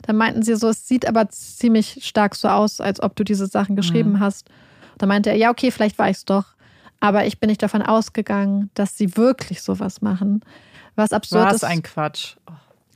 Dann 0.04 0.16
meinten 0.16 0.42
sie 0.42 0.56
so, 0.56 0.70
es 0.70 0.88
sieht 0.88 1.08
aber 1.08 1.30
ziemlich 1.30 2.00
stark 2.02 2.34
so 2.36 2.48
aus, 2.48 2.82
als 2.82 3.02
ob 3.04 3.16
du 3.16 3.24
diese 3.24 3.46
Sachen 3.46 3.76
geschrieben 3.76 4.14
Mhm. 4.14 4.20
hast. 4.20 4.50
Dann 4.98 5.10
meinte 5.10 5.30
er, 5.30 5.36
ja, 5.36 5.52
okay, 5.52 5.70
vielleicht 5.70 6.00
war 6.00 6.10
ich 6.10 6.18
es 6.18 6.26
doch. 6.26 6.56
Aber 7.00 7.26
ich 7.26 7.40
bin 7.40 7.50
nicht 7.50 7.62
davon 7.62 7.82
ausgegangen, 7.84 8.70
dass 8.74 8.98
sie 8.98 9.16
wirklich 9.18 9.62
sowas 9.62 10.02
machen. 10.02 10.42
Was 10.96 11.14
absurd 11.14 11.46
Was 11.46 11.56
ist, 11.56 11.64
ein 11.64 11.84
Quatsch. 11.84 12.36
Oh. 12.48 12.54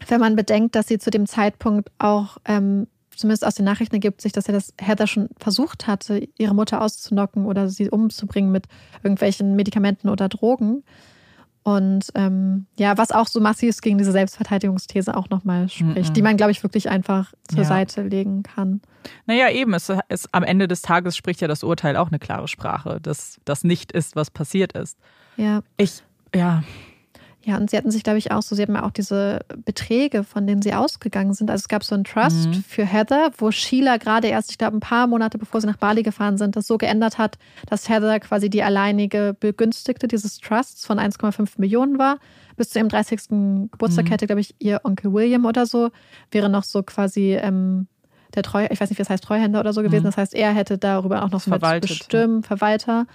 wenn 0.07 0.19
man 0.19 0.35
bedenkt, 0.35 0.75
dass 0.75 0.87
sie 0.87 0.99
zu 0.99 1.09
dem 1.09 1.25
Zeitpunkt 1.25 1.89
auch, 1.97 2.37
ähm, 2.45 2.87
zumindest 3.15 3.45
aus 3.45 3.55
den 3.55 3.65
Nachrichten 3.65 3.95
ergibt 3.95 4.21
sich, 4.21 4.33
dass 4.33 4.47
er 4.47 4.53
das 4.53 4.73
Heather 4.79 5.07
schon 5.07 5.29
versucht 5.39 5.87
hatte, 5.87 6.27
ihre 6.37 6.53
Mutter 6.53 6.81
auszunocken 6.81 7.45
oder 7.45 7.69
sie 7.69 7.89
umzubringen 7.89 8.51
mit 8.51 8.65
irgendwelchen 9.03 9.55
Medikamenten 9.55 10.09
oder 10.09 10.27
Drogen. 10.29 10.83
Und 11.63 12.09
ähm, 12.13 12.67
ja, 12.77 12.95
was 12.99 13.09
auch 13.11 13.25
so 13.25 13.39
massiv 13.39 13.81
gegen 13.81 13.97
diese 13.97 14.11
Selbstverteidigungsthese 14.11 15.17
auch 15.17 15.29
nochmal 15.29 15.67
spricht, 15.67 16.09
Mhm. 16.09 16.13
die 16.13 16.21
man, 16.21 16.37
glaube 16.37 16.51
ich, 16.51 16.61
wirklich 16.61 16.89
einfach 16.89 17.33
zur 17.47 17.59
Ja. 17.59 17.65
Seite 17.65 18.03
legen 18.03 18.43
kann. 18.43 18.81
Naja, 19.25 19.49
eben, 19.49 19.73
es 19.73 19.91
ist, 20.09 20.29
am 20.31 20.43
Ende 20.43 20.67
des 20.67 20.83
Tages 20.83 21.17
spricht 21.17 21.41
ja 21.41 21.47
das 21.47 21.63
Urteil 21.63 21.95
auch 21.97 22.09
eine 22.09 22.19
klare 22.19 22.47
Sprache, 22.47 22.99
dass 23.01 23.39
das 23.45 23.63
nicht 23.63 23.93
ist, 23.93 24.15
was 24.15 24.29
passiert 24.29 24.73
ist. 24.73 24.99
Ja. 25.37 25.61
Ich, 25.77 26.03
ja, 26.35 26.63
Ja, 27.47 27.57
und 27.57 27.69
sie 27.69 27.77
hatten 27.77 27.91
sich, 27.91 28.01
glaube 28.03 28.17
ich, 28.17 28.31
auch 28.31 28.41
so, 28.41 28.55
sie 28.55 28.63
haben 28.63 28.73
ja 28.73 28.81
auch 28.83 28.89
diese 28.91 29.41
Beträge, 29.65 30.23
von 30.23 30.47
denen 30.47 30.63
sie 30.63 30.73
ausgegangen 30.73 31.35
sind. 31.35 31.51
Also 31.51 31.61
es 31.61 31.67
gab 31.67 31.83
so 31.83 31.93
einen 31.93 32.03
Trust 32.03 32.49
Mhm. 32.49 32.63
für 32.67 32.85
Heather, 32.85 33.29
wo 33.37 33.51
Sheila 33.51 33.97
gerade 33.97 34.27
erst, 34.29 34.49
ich 34.49 34.57
glaube, 34.57 34.75
ein 34.75 34.79
paar 34.79 35.05
Monate 35.05 35.37
bevor 35.37 35.61
sie 35.61 35.67
nach 35.67 35.77
Bali 35.77 36.01
gefahren 36.01 36.39
sind, 36.39 36.55
das 36.55 36.65
so 36.65 36.79
geändert 36.79 37.19
hat, 37.19 37.37
dass 37.69 37.87
Heather 37.87 38.19
quasi 38.19 38.49
die 38.49 38.63
alleinige 38.63 39.35
Begünstigte 39.39 40.07
dieses 40.07 40.39
Trusts 40.39 40.87
von 40.87 40.97
1,5 40.99 41.59
Millionen 41.59 41.99
war. 41.99 42.17
Bis 42.57 42.69
zu 42.71 42.79
ihrem 42.79 42.89
30. 42.89 43.69
Geburtstag 43.71 44.05
Mhm. 44.05 44.09
hätte, 44.09 44.25
glaube 44.25 44.41
ich, 44.41 44.55
ihr 44.57 44.81
Onkel 44.83 45.13
William 45.13 45.45
oder 45.45 45.67
so, 45.67 45.91
wäre 46.31 46.49
noch 46.49 46.63
so 46.63 46.81
quasi 46.81 47.35
ähm, 47.39 47.85
der 48.33 48.41
Treu, 48.41 48.65
ich 48.71 48.81
weiß 48.81 48.89
nicht, 48.89 48.97
wie 48.97 49.03
das 49.03 49.09
heißt, 49.11 49.23
Treuhänder 49.23 49.59
oder 49.59 49.71
so 49.71 49.83
gewesen. 49.83 50.01
Mhm. 50.03 50.07
Das 50.09 50.17
heißt, 50.17 50.33
er 50.33 50.51
hätte 50.51 50.79
darüber 50.79 51.23
auch 51.23 51.29
noch 51.29 51.41
so 51.41 51.51
Verwaltet, 51.51 51.89
bestimmen, 51.89 52.41
Verwalter. 52.41 53.05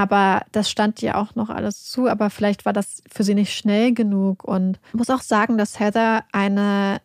Aber 0.00 0.46
das 0.52 0.70
stand 0.70 1.02
ihr 1.02 1.18
auch 1.18 1.34
noch 1.34 1.50
alles 1.50 1.84
zu, 1.84 2.08
aber 2.08 2.30
vielleicht 2.30 2.64
war 2.64 2.72
das 2.72 3.02
für 3.06 3.22
sie 3.22 3.34
nicht 3.34 3.52
schnell 3.52 3.92
genug. 3.92 4.44
Und 4.44 4.80
ich 4.88 4.94
muss 4.94 5.10
auch 5.10 5.20
sagen, 5.20 5.58
dass 5.58 5.78
Heather 5.78 6.24
eine 6.32 7.02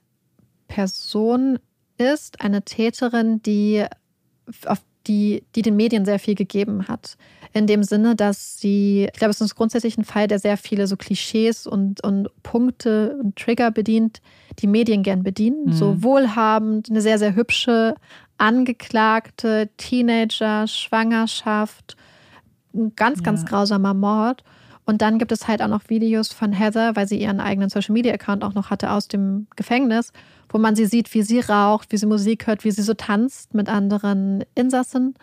Person 0.70 1.60
ist, 1.98 2.40
eine 2.40 2.62
Täterin, 2.62 3.42
die 3.42 3.84
auf 4.66 4.82
die, 5.08 5.44
die 5.56 5.62
den 5.62 5.76
Medien 5.76 6.06
sehr 6.06 6.20
viel 6.20 6.36
gegeben 6.36 6.88
hat. 6.88 7.18
In 7.52 7.68
dem 7.68 7.84
Sinne, 7.84 8.16
dass 8.16 8.60
sie, 8.60 9.10
ich 9.12 9.20
glaube, 9.20 9.32
es 9.32 9.42
ist 9.42 9.56
grundsätzlich 9.56 9.98
ein 9.98 10.06
Fall, 10.06 10.30
der 10.30 10.40
sehr 10.40 10.56
viele 10.56 10.88
so 10.88 10.96
Klischees 10.96 11.68
und, 11.68 12.02
und 12.02 12.30
Punkte 12.44 13.18
und 13.22 13.36
Trigger 13.36 13.72
bedient, 13.72 14.22
die 14.60 14.68
Medien 14.68 15.04
gern 15.04 15.22
bedienen. 15.22 15.66
Mhm. 15.66 15.74
So 15.74 16.02
wohlhabend, 16.02 16.90
eine 16.90 17.02
sehr, 17.02 17.20
sehr 17.20 17.36
hübsche 17.36 17.96
Angeklagte, 18.38 19.70
Teenager, 19.76 20.66
Schwangerschaft, 20.66 21.98
ein 22.76 22.94
ganz, 22.96 23.24
ganz 23.24 23.42
Ja. 23.42 23.48
grausamer 23.48 23.94
Mord. 23.94 24.44
Und 24.86 25.02
dann 25.02 25.18
gibt 25.18 25.32
es 25.32 25.48
halt 25.48 25.62
auch 25.64 25.68
noch 25.68 25.90
Videos 25.90 26.32
von 26.32 26.52
Heather, 26.54 26.96
weil 26.96 27.08
sie 27.08 27.20
ihren 27.20 27.40
eigenen 27.40 27.70
Social 27.70 27.94
Media 27.94 28.14
Account 28.14 28.44
auch 28.44 28.54
noch 28.54 28.70
hatte 28.70 28.92
aus 28.92 29.08
dem 29.08 29.48
Gefängnis, 29.56 30.12
wo 30.50 30.60
man 30.60 30.76
sie 30.76 30.86
sieht, 30.86 31.12
wie 31.16 31.24
sie 31.24 31.40
raucht, 31.40 31.92
wie 31.92 31.98
sie 31.98 32.06
Musik 32.06 32.46
hört, 32.46 32.64
wie 32.64 32.72
sie 32.72 32.84
so 32.84 32.94
tanzt 32.94 33.56
mit 33.56 33.68
anderen 33.68 34.44
Insassen 34.54 35.16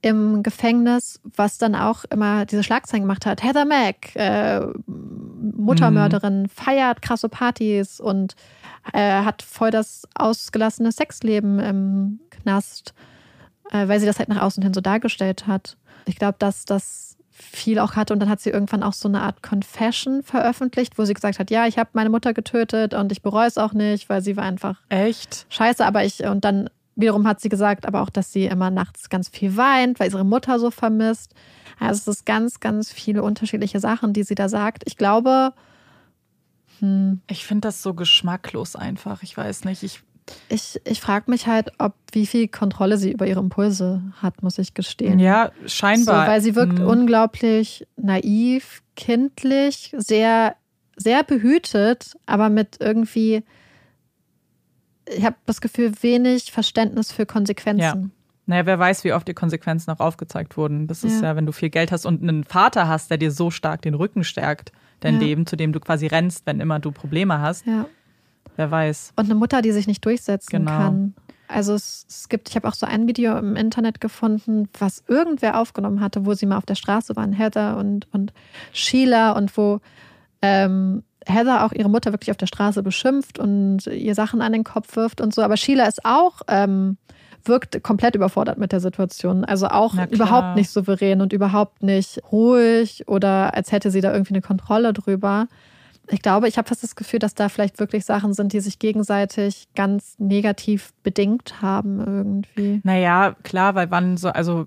im 0.00 0.42
Gefängnis, 0.42 1.18
was 1.24 1.56
dann 1.56 1.74
auch 1.74 2.04
immer 2.04 2.44
diese 2.44 2.62
Schlagzeilen 2.62 3.04
gemacht 3.04 3.24
hat. 3.24 3.42
Heather 3.42 3.64
Mack, 3.64 4.14
äh, 4.14 4.60
Muttermörderin, 4.86 6.42
mhm. 6.42 6.48
feiert 6.50 7.00
krasse 7.00 7.30
Partys 7.30 8.00
und 8.00 8.36
äh, 8.92 9.22
hat 9.22 9.40
voll 9.42 9.70
das 9.70 10.06
ausgelassene 10.14 10.92
Sexleben 10.92 11.58
im 11.58 12.20
Knast, 12.30 12.92
äh, 13.70 13.88
weil 13.88 13.98
sie 13.98 14.06
das 14.06 14.18
halt 14.18 14.28
nach 14.28 14.42
außen 14.42 14.62
hin 14.62 14.74
so 14.74 14.82
dargestellt 14.82 15.46
hat. 15.46 15.78
Ich 16.06 16.16
glaube, 16.16 16.36
dass 16.38 16.64
das 16.64 17.16
viel 17.30 17.78
auch 17.80 17.96
hatte 17.96 18.12
und 18.12 18.20
dann 18.20 18.28
hat 18.28 18.40
sie 18.40 18.50
irgendwann 18.50 18.82
auch 18.82 18.92
so 18.92 19.08
eine 19.08 19.22
Art 19.22 19.42
Confession 19.42 20.22
veröffentlicht, 20.22 20.98
wo 20.98 21.04
sie 21.04 21.14
gesagt 21.14 21.38
hat, 21.38 21.50
ja, 21.50 21.66
ich 21.66 21.78
habe 21.78 21.90
meine 21.94 22.10
Mutter 22.10 22.32
getötet 22.32 22.94
und 22.94 23.10
ich 23.10 23.22
bereue 23.22 23.48
es 23.48 23.58
auch 23.58 23.72
nicht, 23.72 24.08
weil 24.08 24.22
sie 24.22 24.36
war 24.36 24.44
einfach 24.44 24.80
echt 24.88 25.46
scheiße, 25.48 25.84
aber 25.84 26.04
ich 26.04 26.24
und 26.24 26.44
dann 26.44 26.70
Wiederum 26.96 27.26
hat 27.26 27.40
sie 27.40 27.48
gesagt, 27.48 27.86
aber 27.86 28.02
auch, 28.02 28.10
dass 28.10 28.32
sie 28.32 28.44
immer 28.44 28.70
nachts 28.70 29.08
ganz 29.08 29.28
viel 29.28 29.56
weint, 29.56 29.98
weil 29.98 30.10
sie 30.10 30.16
ihre 30.16 30.24
Mutter 30.24 30.60
so 30.60 30.70
vermisst. 30.70 31.34
Also 31.80 32.10
es 32.10 32.18
ist 32.18 32.26
ganz, 32.26 32.60
ganz 32.60 32.92
viele 32.92 33.22
unterschiedliche 33.22 33.80
Sachen, 33.80 34.12
die 34.12 34.22
sie 34.22 34.36
da 34.36 34.48
sagt. 34.48 34.84
Ich 34.86 34.96
glaube. 34.96 35.52
Hm. 36.78 37.20
Ich 37.26 37.44
finde 37.44 37.68
das 37.68 37.82
so 37.82 37.94
geschmacklos 37.94 38.76
einfach. 38.76 39.22
Ich 39.22 39.36
weiß 39.36 39.64
nicht. 39.64 39.82
Ich, 39.82 40.02
ich, 40.48 40.80
ich 40.84 41.00
frage 41.00 41.30
mich 41.30 41.46
halt, 41.46 41.72
ob 41.78 41.94
wie 42.12 42.26
viel 42.26 42.48
Kontrolle 42.48 42.96
sie 42.96 43.12
über 43.12 43.26
ihre 43.26 43.40
Impulse 43.40 44.02
hat, 44.22 44.42
muss 44.42 44.58
ich 44.58 44.74
gestehen. 44.74 45.18
Ja, 45.18 45.50
scheinbar. 45.66 46.24
So, 46.24 46.30
weil 46.30 46.40
sie 46.40 46.54
wirkt 46.56 46.78
hm. 46.78 46.86
unglaublich 46.86 47.86
naiv, 47.96 48.82
kindlich, 48.96 49.94
sehr, 49.96 50.56
sehr 50.96 51.24
behütet, 51.24 52.14
aber 52.26 52.48
mit 52.48 52.76
irgendwie 52.80 53.42
ich 55.06 55.24
habe 55.24 55.36
das 55.46 55.60
Gefühl, 55.60 55.92
wenig 56.00 56.52
Verständnis 56.52 57.12
für 57.12 57.26
Konsequenzen. 57.26 57.80
Ja. 57.80 58.10
Naja, 58.46 58.66
wer 58.66 58.78
weiß, 58.78 59.04
wie 59.04 59.12
oft 59.12 59.26
die 59.26 59.34
Konsequenzen 59.34 59.90
auch 59.90 60.00
aufgezeigt 60.00 60.56
wurden. 60.56 60.86
Das 60.86 61.02
ist 61.02 61.22
ja. 61.22 61.28
ja, 61.28 61.36
wenn 61.36 61.46
du 61.46 61.52
viel 61.52 61.70
Geld 61.70 61.92
hast 61.92 62.04
und 62.04 62.22
einen 62.22 62.44
Vater 62.44 62.88
hast, 62.88 63.10
der 63.10 63.16
dir 63.16 63.30
so 63.30 63.50
stark 63.50 63.82
den 63.82 63.94
Rücken 63.94 64.22
stärkt, 64.22 64.72
dein 65.00 65.14
ja. 65.14 65.20
Leben, 65.20 65.46
zu 65.46 65.56
dem 65.56 65.72
du 65.72 65.80
quasi 65.80 66.06
rennst, 66.06 66.46
wenn 66.46 66.60
immer 66.60 66.78
du 66.78 66.90
Probleme 66.90 67.40
hast. 67.40 67.66
Ja. 67.66 67.86
Wer 68.56 68.70
weiß. 68.70 69.12
Und 69.16 69.24
eine 69.24 69.34
Mutter, 69.34 69.62
die 69.62 69.72
sich 69.72 69.86
nicht 69.86 70.04
durchsetzen 70.04 70.50
genau. 70.50 70.70
kann. 70.70 71.14
Also 71.48 71.74
es, 71.74 72.06
es 72.08 72.28
gibt, 72.28 72.48
ich 72.48 72.56
habe 72.56 72.66
auch 72.66 72.74
so 72.74 72.86
ein 72.86 73.06
Video 73.06 73.36
im 73.36 73.56
Internet 73.56 74.00
gefunden, 74.00 74.68
was 74.78 75.04
irgendwer 75.08 75.60
aufgenommen 75.60 76.00
hatte, 76.00 76.24
wo 76.26 76.34
sie 76.34 76.46
mal 76.46 76.56
auf 76.56 76.66
der 76.66 76.74
Straße 76.74 77.16
waren, 77.16 77.32
Heather 77.32 77.76
und, 77.76 78.06
und 78.12 78.32
Sheila 78.72 79.32
und 79.32 79.56
wo 79.56 79.80
ähm, 80.40 81.02
Heather 81.26 81.64
auch 81.64 81.72
ihre 81.72 81.90
Mutter 81.90 82.12
wirklich 82.12 82.30
auf 82.30 82.36
der 82.36 82.46
Straße 82.46 82.82
beschimpft 82.82 83.38
und 83.38 83.86
ihr 83.86 84.14
Sachen 84.14 84.40
an 84.42 84.52
den 84.52 84.64
Kopf 84.64 84.96
wirft 84.96 85.20
und 85.20 85.34
so. 85.34 85.42
Aber 85.42 85.56
Sheila 85.56 85.86
ist 85.86 86.04
auch, 86.04 86.40
ähm, 86.48 86.96
wirkt 87.44 87.82
komplett 87.82 88.14
überfordert 88.14 88.58
mit 88.58 88.72
der 88.72 88.80
Situation. 88.80 89.44
Also 89.44 89.68
auch 89.68 89.94
überhaupt 90.10 90.56
nicht 90.56 90.70
souverän 90.70 91.20
und 91.20 91.32
überhaupt 91.32 91.82
nicht 91.82 92.20
ruhig 92.32 93.06
oder 93.06 93.54
als 93.54 93.72
hätte 93.72 93.90
sie 93.90 94.00
da 94.00 94.12
irgendwie 94.12 94.34
eine 94.34 94.42
Kontrolle 94.42 94.92
drüber. 94.92 95.46
Ich 96.08 96.20
glaube, 96.20 96.48
ich 96.48 96.58
habe 96.58 96.68
fast 96.68 96.82
das 96.82 96.96
Gefühl, 96.96 97.18
dass 97.18 97.34
da 97.34 97.48
vielleicht 97.48 97.78
wirklich 97.78 98.04
Sachen 98.04 98.34
sind, 98.34 98.52
die 98.52 98.60
sich 98.60 98.78
gegenseitig 98.78 99.68
ganz 99.74 100.16
negativ 100.18 100.92
bedingt 101.02 101.62
haben 101.62 102.00
irgendwie. 102.00 102.80
Naja, 102.84 103.36
klar, 103.42 103.74
weil 103.74 103.90
wann 103.90 104.16
so, 104.16 104.28
also 104.28 104.66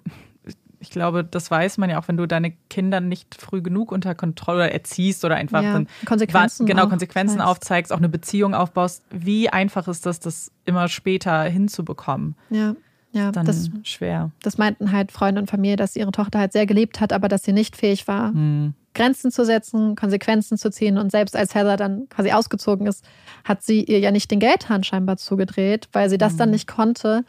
ich 0.79 0.89
glaube, 0.89 1.23
das 1.23 1.49
weiß 1.49 1.77
man 1.77 1.89
ja 1.89 1.99
auch, 1.99 2.07
wenn 2.07 2.17
du 2.17 2.27
deine 2.27 2.51
Kinder 2.69 3.01
nicht 3.01 3.35
früh 3.35 3.61
genug 3.61 3.91
unter 3.91 4.15
Kontrolle 4.15 4.71
erziehst 4.71 5.25
oder 5.25 5.35
einfach 5.35 5.63
ja, 5.63 5.83
Konsequenzen 6.05 6.65
genau 6.65 6.88
Konsequenzen 6.88 7.41
aufzeigst, 7.41 7.91
auch 7.91 7.97
eine 7.97 8.09
Beziehung 8.09 8.53
aufbaust. 8.53 9.03
Wie 9.09 9.49
einfach 9.49 9.88
ist 9.88 10.05
das, 10.05 10.19
das 10.19 10.51
immer 10.65 10.88
später 10.88 11.43
hinzubekommen? 11.43 12.35
Ja. 12.49 12.75
Ja, 13.13 13.31
dann 13.31 13.45
das, 13.45 13.71
schwer. 13.83 14.31
Das 14.43 14.57
meinten 14.57 14.91
halt 14.91 15.11
Freunde 15.11 15.41
und 15.41 15.49
Familie, 15.49 15.77
dass 15.77 15.95
ihre 15.95 16.11
Tochter 16.11 16.39
halt 16.39 16.51
sehr 16.51 16.65
geliebt 16.65 16.99
hat, 16.99 17.13
aber 17.13 17.29
dass 17.29 17.43
sie 17.43 17.53
nicht 17.53 17.75
fähig 17.75 18.07
war, 18.07 18.31
hm. 18.31 18.73
Grenzen 18.98 19.32
zu 19.32 19.45
setzen, 19.45 19.95
Konsequenzen 19.95 20.58
zu 20.58 20.70
ziehen. 20.70 20.98
Und 20.98 21.12
selbst 21.12 21.36
als 21.36 21.56
Heather 21.56 21.78
dann 21.78 22.10
quasi 22.10 22.32
ausgezogen 22.32 22.88
ist, 22.88 23.06
hat 23.43 23.64
sie 23.64 23.84
ihr 23.84 24.00
ja 24.00 24.12
nicht 24.12 24.30
den 24.32 24.39
Geldhahn 24.39 24.84
scheinbar 24.84 25.18
zugedreht, 25.18 25.88
weil 25.93 26.10
sie 26.10 26.18
das 26.18 26.34
hm. 26.34 26.38
dann 26.39 26.52
nicht 26.52 26.68
konnte. 26.68 27.24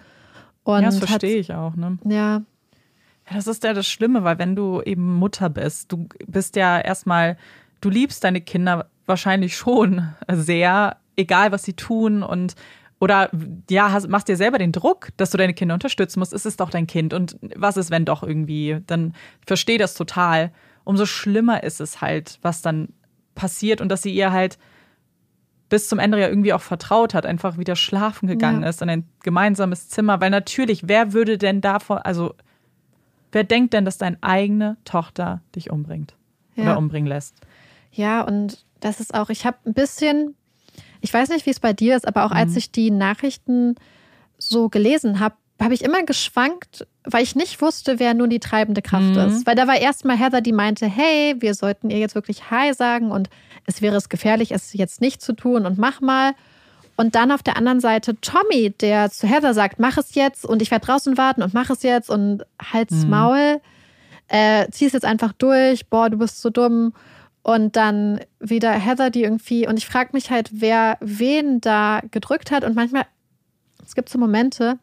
Und 0.64 0.82
ja, 0.82 0.90
das 0.90 0.98
verstehe 0.98 1.38
ich 1.38 1.52
auch. 1.52 1.76
Ne? 1.76 1.98
Ja, 2.04 2.42
ja, 3.28 3.36
das 3.36 3.46
ist 3.46 3.64
ja 3.64 3.74
das 3.74 3.86
Schlimme, 3.86 4.24
weil 4.24 4.38
wenn 4.38 4.56
du 4.56 4.80
eben 4.82 5.14
Mutter 5.14 5.50
bist, 5.50 5.92
du 5.92 6.08
bist 6.26 6.56
ja 6.56 6.80
erstmal, 6.80 7.36
du 7.80 7.90
liebst 7.90 8.24
deine 8.24 8.40
Kinder 8.40 8.86
wahrscheinlich 9.06 9.56
schon 9.56 10.14
sehr, 10.30 10.96
egal 11.16 11.52
was 11.52 11.64
sie 11.64 11.74
tun 11.74 12.22
und 12.22 12.54
oder 13.00 13.30
ja, 13.70 13.92
hast, 13.92 14.08
machst 14.08 14.26
dir 14.26 14.36
selber 14.36 14.58
den 14.58 14.72
Druck, 14.72 15.10
dass 15.16 15.30
du 15.30 15.38
deine 15.38 15.54
Kinder 15.54 15.74
unterstützen 15.74 16.18
musst. 16.18 16.32
Es 16.32 16.46
ist 16.46 16.58
doch 16.58 16.70
dein 16.70 16.88
Kind. 16.88 17.14
Und 17.14 17.38
was 17.54 17.76
ist, 17.76 17.92
wenn 17.92 18.04
doch 18.04 18.24
irgendwie? 18.24 18.78
Dann 18.88 19.14
verstehe 19.46 19.78
das 19.78 19.94
total. 19.94 20.50
Umso 20.88 21.06
schlimmer 21.06 21.62
ist 21.62 21.80
es 21.80 22.00
halt, 22.00 22.38
was 22.42 22.62
dann 22.62 22.88
passiert 23.34 23.80
und 23.80 23.88
dass 23.88 24.02
sie 24.02 24.14
ihr 24.14 24.32
halt 24.32 24.58
bis 25.68 25.88
zum 25.88 25.98
Ende 25.98 26.18
ja 26.18 26.28
irgendwie 26.28 26.54
auch 26.54 26.62
vertraut 26.62 27.12
hat, 27.12 27.26
einfach 27.26 27.58
wieder 27.58 27.76
schlafen 27.76 28.26
gegangen 28.26 28.62
ja. 28.62 28.68
ist 28.70 28.80
in 28.80 28.88
ein 28.88 29.06
gemeinsames 29.22 29.88
Zimmer. 29.88 30.20
Weil 30.20 30.30
natürlich, 30.30 30.88
wer 30.88 31.12
würde 31.12 31.36
denn 31.36 31.60
davon, 31.60 31.98
also 31.98 32.34
Wer 33.32 33.44
denkt 33.44 33.74
denn, 33.74 33.84
dass 33.84 33.98
deine 33.98 34.18
eigene 34.20 34.76
Tochter 34.84 35.42
dich 35.54 35.70
umbringt 35.70 36.14
ja. 36.54 36.64
oder 36.64 36.78
umbringen 36.78 37.08
lässt? 37.08 37.36
Ja, 37.92 38.22
und 38.22 38.64
das 38.80 39.00
ist 39.00 39.14
auch, 39.14 39.28
ich 39.28 39.44
habe 39.44 39.58
ein 39.66 39.74
bisschen, 39.74 40.34
ich 41.00 41.12
weiß 41.12 41.28
nicht, 41.30 41.46
wie 41.46 41.50
es 41.50 41.60
bei 41.60 41.72
dir 41.72 41.96
ist, 41.96 42.06
aber 42.06 42.24
auch 42.24 42.30
mhm. 42.30 42.36
als 42.36 42.56
ich 42.56 42.70
die 42.70 42.90
Nachrichten 42.90 43.74
so 44.38 44.68
gelesen 44.68 45.20
habe, 45.20 45.36
habe 45.60 45.74
ich 45.74 45.82
immer 45.82 46.04
geschwankt, 46.04 46.86
weil 47.04 47.22
ich 47.22 47.34
nicht 47.34 47.60
wusste, 47.60 47.98
wer 47.98 48.14
nun 48.14 48.30
die 48.30 48.38
treibende 48.38 48.82
Kraft 48.82 49.16
mhm. 49.16 49.18
ist. 49.18 49.46
Weil 49.46 49.56
da 49.56 49.66
war 49.66 49.76
erstmal 49.76 50.16
Heather, 50.16 50.40
die 50.40 50.52
meinte, 50.52 50.86
hey, 50.86 51.34
wir 51.38 51.54
sollten 51.54 51.90
ihr 51.90 51.98
jetzt 51.98 52.14
wirklich 52.14 52.50
Hi 52.50 52.72
sagen 52.74 53.10
und 53.10 53.28
es 53.66 53.82
wäre 53.82 53.96
es 53.96 54.08
gefährlich, 54.08 54.52
es 54.52 54.72
jetzt 54.72 55.00
nicht 55.00 55.20
zu 55.20 55.32
tun 55.32 55.66
und 55.66 55.78
mach 55.78 56.00
mal. 56.00 56.32
Und 56.96 57.14
dann 57.14 57.30
auf 57.30 57.42
der 57.42 57.56
anderen 57.56 57.80
Seite 57.80 58.20
Tommy, 58.20 58.70
der 58.70 59.10
zu 59.10 59.26
Heather 59.26 59.54
sagt, 59.54 59.78
mach 59.78 59.98
es 59.98 60.14
jetzt 60.14 60.44
und 60.44 60.62
ich 60.62 60.70
werde 60.70 60.86
draußen 60.86 61.16
warten 61.16 61.42
und 61.42 61.54
mach 61.54 61.70
es 61.70 61.82
jetzt 61.82 62.10
und 62.10 62.44
halt's 62.60 63.04
mhm. 63.04 63.10
Maul. 63.10 63.60
Äh, 64.28 64.68
zieh 64.70 64.86
es 64.86 64.92
jetzt 64.92 65.04
einfach 65.04 65.32
durch, 65.32 65.86
boah, 65.86 66.10
du 66.10 66.18
bist 66.18 66.40
so 66.40 66.50
dumm. 66.50 66.92
Und 67.42 67.76
dann 67.76 68.20
wieder 68.40 68.72
Heather, 68.72 69.10
die 69.10 69.22
irgendwie, 69.22 69.66
und 69.66 69.78
ich 69.78 69.86
frage 69.86 70.10
mich 70.12 70.30
halt, 70.30 70.50
wer 70.52 70.98
wen 71.00 71.60
da 71.60 72.02
gedrückt 72.10 72.50
hat. 72.50 72.62
Und 72.64 72.76
manchmal, 72.76 73.06
es 73.84 73.94
gibt 73.94 74.08
so 74.08 74.18
Momente, 74.18 74.78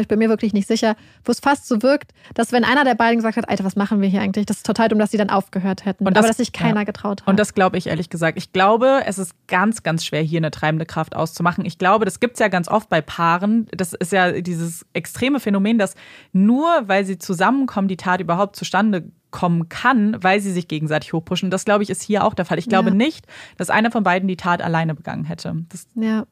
ich 0.00 0.08
bin 0.08 0.18
mir 0.18 0.28
wirklich 0.28 0.52
nicht 0.52 0.66
sicher, 0.66 0.96
wo 1.24 1.32
es 1.32 1.40
fast 1.40 1.66
so 1.66 1.82
wirkt, 1.82 2.12
dass 2.34 2.52
wenn 2.52 2.64
einer 2.64 2.84
der 2.84 2.94
beiden 2.94 3.16
gesagt 3.18 3.36
hat, 3.36 3.48
Alter, 3.48 3.64
was 3.64 3.76
machen 3.76 4.00
wir 4.00 4.08
hier 4.08 4.20
eigentlich? 4.20 4.46
Das 4.46 4.58
ist 4.58 4.66
total 4.66 4.88
dumm, 4.88 4.98
dass 4.98 5.10
sie 5.10 5.16
dann 5.16 5.30
aufgehört 5.30 5.84
hätten. 5.84 6.06
Und 6.06 6.16
das, 6.16 6.22
Aber 6.24 6.28
dass 6.28 6.36
sich 6.38 6.52
keiner 6.52 6.80
ja. 6.80 6.84
getraut 6.84 7.22
hat. 7.22 7.28
Und 7.28 7.38
das 7.38 7.54
glaube 7.54 7.78
ich 7.78 7.86
ehrlich 7.86 8.10
gesagt. 8.10 8.38
Ich 8.38 8.52
glaube, 8.52 9.02
es 9.06 9.18
ist 9.18 9.34
ganz, 9.48 9.82
ganz 9.82 10.04
schwer, 10.04 10.22
hier 10.22 10.38
eine 10.38 10.50
treibende 10.50 10.86
Kraft 10.86 11.14
auszumachen. 11.16 11.64
Ich 11.64 11.78
glaube, 11.78 12.04
das 12.04 12.20
gibt 12.20 12.34
es 12.34 12.40
ja 12.40 12.48
ganz 12.48 12.68
oft 12.68 12.88
bei 12.88 13.00
Paaren. 13.00 13.66
Das 13.76 13.92
ist 13.92 14.12
ja 14.12 14.40
dieses 14.40 14.86
extreme 14.92 15.40
Phänomen, 15.40 15.78
dass 15.78 15.94
nur 16.32 16.68
weil 16.86 17.04
sie 17.04 17.18
zusammenkommen, 17.18 17.88
die 17.88 17.96
Tat 17.96 18.20
überhaupt 18.20 18.56
zustande 18.56 19.04
kommen 19.30 19.68
kann, 19.68 20.22
weil 20.22 20.40
sie 20.40 20.52
sich 20.52 20.68
gegenseitig 20.68 21.12
hochpushen. 21.12 21.50
Das, 21.50 21.64
glaube 21.64 21.82
ich, 21.82 21.90
ist 21.90 22.02
hier 22.02 22.24
auch 22.24 22.34
der 22.34 22.44
Fall. 22.44 22.58
Ich 22.58 22.68
glaube 22.68 22.90
ja. 22.90 22.94
nicht, 22.94 23.26
dass 23.56 23.70
einer 23.70 23.90
von 23.90 24.04
beiden 24.04 24.28
die 24.28 24.36
Tat 24.36 24.62
alleine 24.62 24.94
begangen 24.94 25.24
hätte. 25.24 25.56
Das 25.70 25.88
ja. 25.96 26.26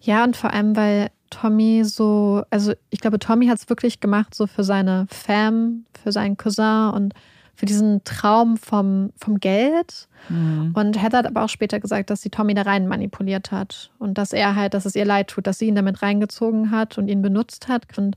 Ja, 0.00 0.22
und 0.22 0.36
vor 0.36 0.52
allem, 0.52 0.76
weil 0.76 1.10
Tommy 1.30 1.82
so, 1.84 2.44
also 2.50 2.72
ich 2.90 3.00
glaube, 3.00 3.18
Tommy 3.18 3.46
hat 3.46 3.58
es 3.58 3.68
wirklich 3.68 4.00
gemacht, 4.00 4.34
so 4.34 4.46
für 4.46 4.64
seine 4.64 5.06
Fam, 5.10 5.84
für 6.02 6.12
seinen 6.12 6.36
Cousin 6.36 6.90
und 6.94 7.14
für 7.54 7.66
diesen 7.66 8.02
Traum 8.04 8.56
vom, 8.56 9.12
vom 9.16 9.38
Geld. 9.38 10.08
Mhm. 10.28 10.72
Und 10.74 11.00
Heather 11.00 11.18
hat 11.18 11.26
aber 11.26 11.44
auch 11.44 11.48
später 11.48 11.80
gesagt, 11.80 12.10
dass 12.10 12.22
sie 12.22 12.30
Tommy 12.30 12.54
da 12.54 12.62
rein 12.62 12.88
manipuliert 12.88 13.52
hat 13.52 13.90
und 13.98 14.18
dass 14.18 14.32
er 14.32 14.56
halt, 14.56 14.74
dass 14.74 14.86
es 14.86 14.94
ihr 14.94 15.04
leid 15.04 15.28
tut, 15.28 15.46
dass 15.46 15.58
sie 15.58 15.66
ihn 15.66 15.74
damit 15.74 16.02
reingezogen 16.02 16.70
hat 16.70 16.98
und 16.98 17.08
ihn 17.08 17.22
benutzt 17.22 17.68
hat. 17.68 17.86
Und 17.96 18.16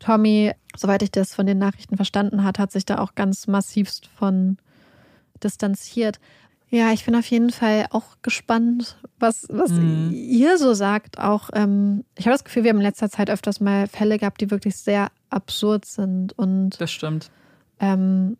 Tommy, 0.00 0.52
soweit 0.76 1.02
ich 1.02 1.10
das 1.10 1.34
von 1.34 1.46
den 1.46 1.58
Nachrichten 1.58 1.96
verstanden 1.96 2.44
hat, 2.44 2.58
hat 2.58 2.72
sich 2.72 2.84
da 2.84 2.98
auch 2.98 3.14
ganz 3.14 3.46
massivst 3.46 4.06
von 4.06 4.58
distanziert. 5.42 6.20
Ja, 6.74 6.92
ich 6.92 7.04
bin 7.04 7.14
auf 7.14 7.26
jeden 7.26 7.50
Fall 7.50 7.86
auch 7.90 8.16
gespannt, 8.22 8.98
was, 9.20 9.46
was 9.48 9.70
mhm. 9.70 10.10
ihr 10.12 10.58
so 10.58 10.74
sagt. 10.74 11.20
Auch 11.20 11.50
ähm, 11.54 12.04
ich 12.18 12.26
habe 12.26 12.34
das 12.34 12.42
Gefühl, 12.42 12.64
wir 12.64 12.70
haben 12.70 12.78
in 12.78 12.82
letzter 12.82 13.08
Zeit 13.08 13.30
öfters 13.30 13.60
mal 13.60 13.86
Fälle 13.86 14.18
gehabt, 14.18 14.40
die 14.40 14.50
wirklich 14.50 14.74
sehr 14.74 15.12
absurd 15.30 15.84
sind 15.84 16.36
und 16.36 16.80
das 16.80 16.90
stimmt. 16.90 17.30
Ähm, 17.78 18.36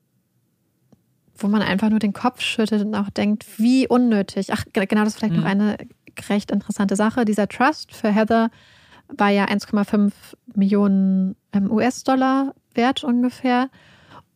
wo 1.37 1.47
man 1.47 1.63
einfach 1.63 1.91
nur 1.91 2.01
den 2.01 2.13
Kopf 2.13 2.41
schüttelt 2.41 2.85
und 2.85 2.97
auch 2.97 3.09
denkt, 3.09 3.47
wie 3.59 3.87
unnötig. 3.87 4.53
Ach, 4.53 4.65
genau, 4.73 5.05
das 5.05 5.13
ist 5.13 5.19
vielleicht 5.19 5.35
mhm. 5.35 5.41
noch 5.41 5.47
eine 5.47 5.77
recht 6.29 6.51
interessante 6.51 6.97
Sache. 6.97 7.25
Dieser 7.25 7.47
Trust 7.47 7.95
für 7.95 8.13
Heather 8.13 8.51
war 9.17 9.31
ja 9.31 9.45
1,5 9.45 10.11
Millionen 10.57 11.37
ähm, 11.53 11.71
US-Dollar 11.71 12.53
wert 12.75 13.05
ungefähr. 13.05 13.71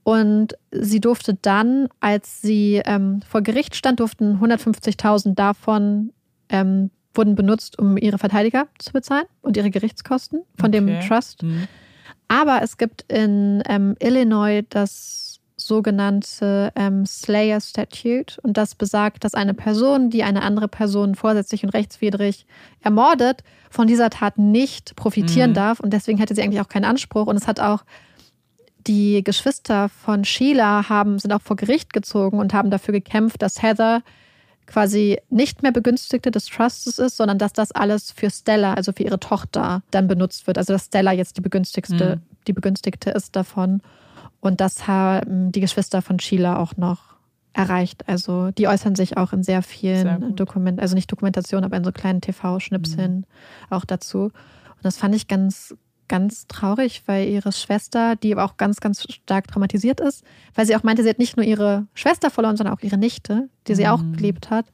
Und 0.09 0.55
sie 0.71 1.01
durfte 1.01 1.35
dann, 1.35 1.89
als 2.01 2.41
sie 2.41 2.81
ähm, 2.87 3.21
vor 3.29 3.43
Gericht 3.43 3.77
stand, 3.77 4.01
durften 4.01 4.39
150.000 4.43 5.35
davon 5.35 6.15
ähm, 6.49 6.91
wurden 7.13 7.35
benutzt, 7.35 7.79
um 7.79 7.99
ihre 7.99 8.17
Verteidiger 8.17 8.69
zu 8.79 8.95
bezahlen 8.95 9.27
und 9.43 9.59
ihre 9.59 9.69
Gerichtskosten 9.69 10.45
von 10.59 10.69
okay. 10.71 10.81
dem 10.81 11.01
Trust. 11.07 11.43
Mhm. 11.43 11.69
Aber 12.27 12.63
es 12.63 12.79
gibt 12.79 13.05
in 13.13 13.63
ähm, 13.69 13.97
Illinois 14.01 14.63
das 14.71 15.41
sogenannte 15.57 16.73
ähm, 16.75 17.05
Slayer 17.05 17.61
Statute 17.61 18.41
und 18.41 18.57
das 18.57 18.75
besagt, 18.77 19.25
dass 19.25 19.35
eine 19.35 19.53
Person, 19.53 20.09
die 20.09 20.23
eine 20.23 20.41
andere 20.41 20.69
Person 20.69 21.17
vorsätzlich 21.17 21.65
und 21.65 21.71
rechtswidrig 21.71 22.47
ermordet, 22.81 23.43
von 23.69 23.87
dieser 23.87 24.09
Tat 24.09 24.39
nicht 24.39 24.97
profitieren 24.97 25.51
Mhm. 25.51 25.55
darf 25.55 25.81
und 25.81 25.93
deswegen 25.93 26.17
hätte 26.17 26.35
sie 26.35 26.41
eigentlich 26.41 26.63
auch 26.63 26.69
keinen 26.69 26.87
Anspruch 26.87 27.27
und 27.27 27.37
es 27.37 27.47
hat 27.47 27.61
auch 27.61 27.85
die 28.89 29.22
Geschwister 29.22 29.89
von 29.89 30.24
Sheila 30.24 30.89
haben, 30.89 31.18
sind 31.18 31.32
auch 31.32 31.43
vor 31.43 31.57
Gericht 31.57 31.93
gezogen 31.93 32.39
und 32.41 32.55
haben 32.55 32.70
dafür 32.70 32.93
gekämpft, 32.93 33.43
dass 33.43 33.62
Heather 33.62 34.03
quasi 34.66 35.18
nicht 35.30 35.62
mehr 35.62 35.72
Begünstigte 35.72 36.30
des 36.30 36.47
Trustes 36.47 36.99
ist, 36.99 37.16
sondern 37.16 37.39
dass 37.39 37.53
das 37.53 37.72
alles 37.72 38.11
für 38.11 38.30
Stella, 38.30 38.74
also 38.74 38.93
für 38.93 39.03
ihre 39.05 39.20
Tochter, 39.20 39.82
dann 39.91 40.09
benutzt 40.09 40.47
wird. 40.47 40.59
Also 40.59 40.72
dass 40.72 40.86
Stella 40.86 41.12
jetzt 41.12 41.36
die 41.36 41.41
begünstigste, 41.41 42.16
Mhm. 42.16 42.20
die 42.47 42.53
Begünstigte 42.53 43.11
ist 43.11 43.36
davon. 43.36 43.80
Und 44.41 44.61
das 44.61 44.86
haben 44.86 45.53
die 45.53 45.61
Geschwister 45.61 46.03
von 46.03 46.18
Sheila 46.18 46.59
auch 46.59 46.76
noch 46.76 47.16
erreicht. 47.55 48.07
Also 48.09 48.51
die 48.51 48.68
äußern 48.68 48.95
sich 48.95 49.16
auch 49.16 49.32
in 49.32 49.43
sehr 49.43 49.62
vielen. 49.62 50.05
Dokumenten, 50.36 50.80
also 50.80 50.95
nicht 50.95 51.11
Dokumentation, 51.11 51.64
aber 51.64 51.76
in 51.76 51.84
so 51.84 51.93
kleinen 51.93 52.20
TV-Schnipseln 52.20 53.26
auch 53.70 53.84
dazu. 53.84 54.24
Und 54.24 54.84
das 54.84 54.97
fand 54.99 55.14
ich 55.14 55.28
ganz, 55.28 55.74
ganz 56.09 56.47
traurig, 56.47 57.03
weil 57.07 57.29
ihre 57.29 57.53
Schwester, 57.53 58.17
die 58.17 58.33
aber 58.33 58.45
auch 58.45 58.57
ganz, 58.57 58.81
ganz 58.81 59.03
stark 59.13 59.49
traumatisiert 59.49 60.01
ist, 60.01 60.25
weil 60.55 60.67
sie 60.67 60.75
auch 60.77 60.83
meinte, 60.83 61.03
sie 61.03 61.09
hat 61.09 61.19
nicht 61.19 61.37
nur 61.37 61.47
ihre 61.47 61.87
Schwester 61.95 62.31
verloren, 62.31 62.57
sondern 62.57 62.75
auch 62.75 62.83
ihre 62.83 62.99
Nichte, 62.99 63.49
die 63.67 63.75
sie 63.75 63.87
auch 63.89 64.03
Mhm. 64.03 64.17
geliebt 64.17 64.51
hat. 64.51 64.67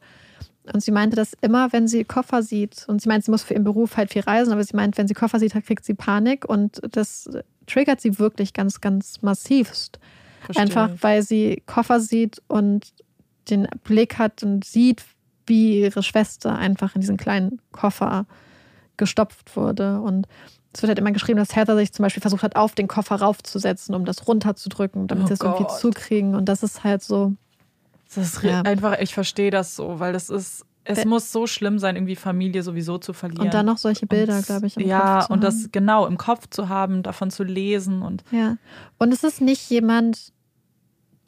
Und 0.73 0.83
sie 0.83 0.93
meinte, 0.93 1.15
dass 1.17 1.35
immer, 1.43 1.73
wenn 1.75 1.89
sie 1.89 2.05
Koffer 2.05 2.43
sieht, 2.43 2.87
und 2.89 3.03
sie 3.03 3.09
meint, 3.09 3.25
sie 3.25 3.31
muss 3.31 3.43
für 3.43 3.53
ihren 3.53 3.65
Beruf 3.65 3.97
halt 3.99 4.13
viel 4.13 4.23
reisen, 4.23 4.53
aber 4.53 4.65
sie 4.65 4.75
meint, 4.75 4.97
wenn 4.97 5.07
sie 5.09 5.15
Koffer 5.15 5.39
sieht, 5.39 5.53
kriegt 5.67 5.85
sie 5.85 5.93
Panik 5.95 6.47
und 6.49 6.81
das 6.93 7.29
triggert 7.67 8.01
sie 8.01 8.19
wirklich 8.19 8.55
ganz, 8.55 8.81
ganz 8.81 9.21
massivst. 9.21 9.99
Verstehe. 10.41 10.63
Einfach, 10.63 10.91
weil 11.01 11.23
sie 11.23 11.63
Koffer 11.67 12.01
sieht 12.01 12.41
und 12.49 12.93
den 13.51 13.69
Blick 13.85 14.19
hat 14.19 14.43
und 14.43 14.65
sieht, 14.65 15.05
wie 15.47 15.81
ihre 15.81 16.03
Schwester 16.03 16.57
einfach 16.57 16.95
in 16.95 17.03
diesen 17.03 17.19
kleinen 17.19 17.61
Koffer 17.73 18.25
gestopft 18.97 19.57
wurde. 19.57 20.01
Und 20.01 20.27
es 20.75 20.83
wird 20.83 20.89
halt 20.89 20.99
immer 20.99 21.13
geschrieben, 21.13 21.39
dass 21.39 21.55
Heather 21.57 21.77
sich 21.77 21.93
zum 21.93 22.03
Beispiel 22.03 22.21
versucht 22.21 22.43
hat, 22.43 22.57
auf 22.57 22.75
den 22.75 22.89
Koffer 22.89 23.17
raufzusetzen, 23.17 23.95
um 23.95 24.05
das 24.05 24.27
runterzudrücken, 24.29 25.07
damit 25.07 25.25
Oh 25.25 25.29
sie 25.29 25.35
es 25.35 25.41
irgendwie 25.41 25.67
zukriegen. 25.79 26.35
Und 26.35 26.47
das 26.49 26.63
ist 26.63 26.83
halt 26.85 27.03
so. 27.03 27.33
Das 28.15 28.17
ist 28.35 28.43
Ja. 28.43 28.63
einfach, 28.63 28.99
ich 28.99 29.15
verstehe 29.15 29.51
das 29.51 29.75
so, 29.77 29.99
weil 30.01 30.13
das 30.13 30.29
ist, 30.31 30.65
es 30.85 30.99
Ä- 30.99 31.09
muss 31.09 31.33
so 31.33 31.47
schlimm 31.47 31.79
sein, 31.79 31.97
irgendwie 31.97 32.17
Familie 32.17 32.63
sowieso 32.63 32.99
zu 32.99 33.13
verlieren. 33.13 33.47
Und 33.47 33.55
dann 33.55 33.65
noch 33.67 33.79
solche 33.79 34.07
Bilder, 34.07 34.43
glaube 34.43 34.67
ich. 34.67 34.77
Im 34.77 34.87
ja, 34.87 35.17
Kopf 35.19 35.27
zu 35.29 35.33
und 35.33 35.43
das 35.43 35.55
haben. 35.55 35.69
genau 35.73 36.07
im 36.07 36.19
Kopf 36.19 36.47
zu 36.51 36.69
haben, 36.69 37.03
davon 37.03 37.31
zu 37.31 37.43
lesen 37.45 38.03
und 38.03 38.23
Ja. 38.31 38.57
Und 38.99 39.13
es 39.13 39.25
ist 39.25 39.41
nicht 39.41 39.71
jemand, 39.71 40.33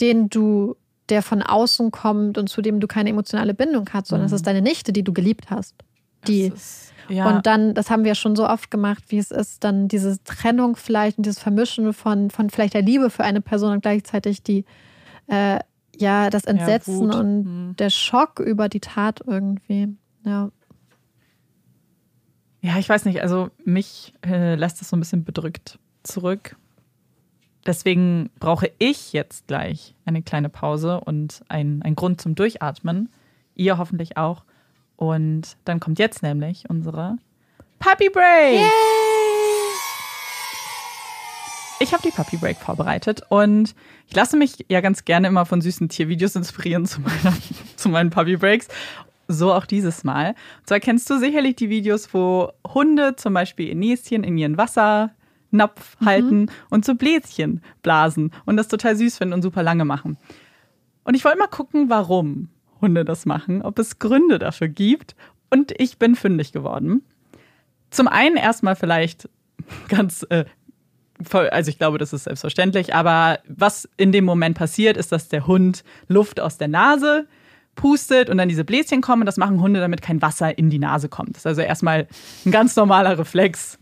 den 0.00 0.28
du, 0.28 0.76
der 1.08 1.22
von 1.22 1.42
außen 1.42 1.90
kommt 1.90 2.36
und 2.36 2.48
zu 2.48 2.60
dem 2.62 2.80
du 2.80 2.86
keine 2.86 3.10
emotionale 3.10 3.54
Bindung 3.54 3.88
hast, 3.92 4.08
sondern 4.08 4.24
Mhm. 4.24 4.34
es 4.34 4.40
ist 4.40 4.46
deine 4.46 4.60
Nichte, 4.60 4.92
die 4.92 5.02
du 5.04 5.12
geliebt 5.12 5.50
hast. 5.50 5.74
Die. 6.28 6.46
ist, 6.46 6.92
ja, 7.08 7.28
Und 7.28 7.46
dann, 7.46 7.74
das 7.74 7.90
haben 7.90 8.04
wir 8.04 8.14
schon 8.16 8.34
so 8.34 8.48
oft 8.48 8.70
gemacht, 8.70 9.04
wie 9.08 9.18
es 9.18 9.30
ist, 9.30 9.62
dann 9.62 9.86
diese 9.88 10.22
Trennung 10.24 10.74
vielleicht 10.76 11.18
und 11.18 11.26
dieses 11.26 11.38
Vermischen 11.38 11.92
von, 11.92 12.30
von 12.30 12.50
vielleicht 12.50 12.74
der 12.74 12.82
Liebe 12.82 13.10
für 13.10 13.22
eine 13.24 13.40
Person 13.40 13.72
und 13.72 13.82
gleichzeitig 13.82 14.42
die, 14.42 14.64
äh, 15.28 15.60
ja, 15.94 16.28
das 16.30 16.44
Entsetzen 16.44 16.98
Wut. 17.08 17.14
und 17.14 17.44
Mhm. 17.44 17.76
der 17.76 17.90
Schock 17.90 18.40
über 18.40 18.68
die 18.68 18.80
Tat 18.80 19.20
irgendwie. 19.26 19.88
Ja. 20.24 20.50
Ja, 22.60 22.78
ich 22.78 22.88
weiß 22.88 23.04
nicht, 23.04 23.22
also 23.22 23.50
mich 23.64 24.12
äh, 24.24 24.56
lässt 24.56 24.80
das 24.80 24.88
so 24.88 24.96
ein 24.96 25.00
bisschen 25.00 25.24
bedrückt 25.24 25.78
zurück. 26.02 26.56
Deswegen 27.64 28.30
brauche 28.38 28.70
ich 28.78 29.12
jetzt 29.12 29.46
gleich 29.46 29.94
eine 30.04 30.22
kleine 30.22 30.48
Pause 30.48 31.00
und 31.00 31.42
ein, 31.48 31.82
ein 31.82 31.94
Grund 31.96 32.20
zum 32.20 32.34
Durchatmen. 32.34 33.08
Ihr 33.54 33.78
hoffentlich 33.78 34.16
auch. 34.16 34.44
Und 34.96 35.56
dann 35.64 35.80
kommt 35.80 35.98
jetzt 35.98 36.22
nämlich 36.22 36.64
unsere 36.68 37.18
Puppy 37.78 38.08
Break. 38.08 38.62
Ich 41.78 41.92
habe 41.92 42.02
die 42.02 42.10
Puppy 42.10 42.38
Break 42.38 42.56
vorbereitet 42.56 43.20
und 43.28 43.74
ich 44.08 44.16
lasse 44.16 44.36
mich 44.38 44.64
ja 44.68 44.80
ganz 44.80 45.04
gerne 45.04 45.28
immer 45.28 45.44
von 45.44 45.60
süßen 45.60 45.90
Tiervideos 45.90 46.34
inspirieren 46.34 46.86
zu, 46.86 47.02
meiner, 47.02 47.36
zu 47.76 47.88
meinen 47.90 48.10
Puppy 48.10 48.36
Breaks. 48.36 48.68
So 49.28 49.52
auch 49.52 49.66
dieses 49.66 50.04
Mal. 50.04 50.30
Und 50.58 50.68
zwar 50.68 50.80
kennst 50.80 51.10
du 51.10 51.18
sicherlich 51.18 51.56
die 51.56 51.68
Videos, 51.68 52.14
wo 52.14 52.50
Hunde 52.66 53.16
zum 53.16 53.34
Beispiel 53.34 53.68
ihr 53.68 53.74
Näschen 53.74 54.24
in 54.24 54.38
ihren 54.38 54.56
Wassernapf 54.56 55.96
halten 56.02 56.50
und 56.70 56.84
so 56.84 56.94
Bläschen 56.94 57.60
blasen 57.82 58.32
und 58.46 58.56
das 58.56 58.68
total 58.68 58.96
süß 58.96 59.18
finden 59.18 59.34
und 59.34 59.42
super 59.42 59.62
lange 59.62 59.84
machen. 59.84 60.16
Und 61.04 61.14
ich 61.14 61.24
wollte 61.24 61.38
mal 61.38 61.48
gucken, 61.48 61.90
warum 61.90 62.48
Hunde 62.86 63.04
das 63.04 63.26
machen, 63.26 63.62
ob 63.62 63.78
es 63.78 63.98
Gründe 63.98 64.38
dafür 64.38 64.68
gibt. 64.68 65.16
Und 65.50 65.72
ich 65.76 65.98
bin 65.98 66.14
fündig 66.14 66.52
geworden. 66.52 67.02
Zum 67.90 68.06
einen 68.06 68.36
erstmal 68.36 68.76
vielleicht 68.76 69.28
ganz, 69.88 70.24
äh, 70.30 70.44
also 71.32 71.68
ich 71.68 71.78
glaube, 71.78 71.98
das 71.98 72.12
ist 72.12 72.24
selbstverständlich, 72.24 72.94
aber 72.94 73.40
was 73.48 73.88
in 73.96 74.12
dem 74.12 74.24
Moment 74.24 74.56
passiert, 74.56 74.96
ist, 74.96 75.10
dass 75.10 75.28
der 75.28 75.46
Hund 75.46 75.82
Luft 76.08 76.40
aus 76.40 76.58
der 76.58 76.68
Nase 76.68 77.26
pustet 77.74 78.30
und 78.30 78.38
dann 78.38 78.48
diese 78.48 78.64
Bläschen 78.64 79.00
kommen. 79.02 79.26
Das 79.26 79.36
machen 79.36 79.60
Hunde, 79.60 79.80
damit 79.80 80.00
kein 80.00 80.22
Wasser 80.22 80.56
in 80.56 80.70
die 80.70 80.78
Nase 80.78 81.08
kommt. 81.08 81.30
Das 81.30 81.42
ist 81.42 81.46
also 81.46 81.62
erstmal 81.62 82.06
ein 82.44 82.52
ganz 82.52 82.76
normaler 82.76 83.18
Reflex. 83.18 83.78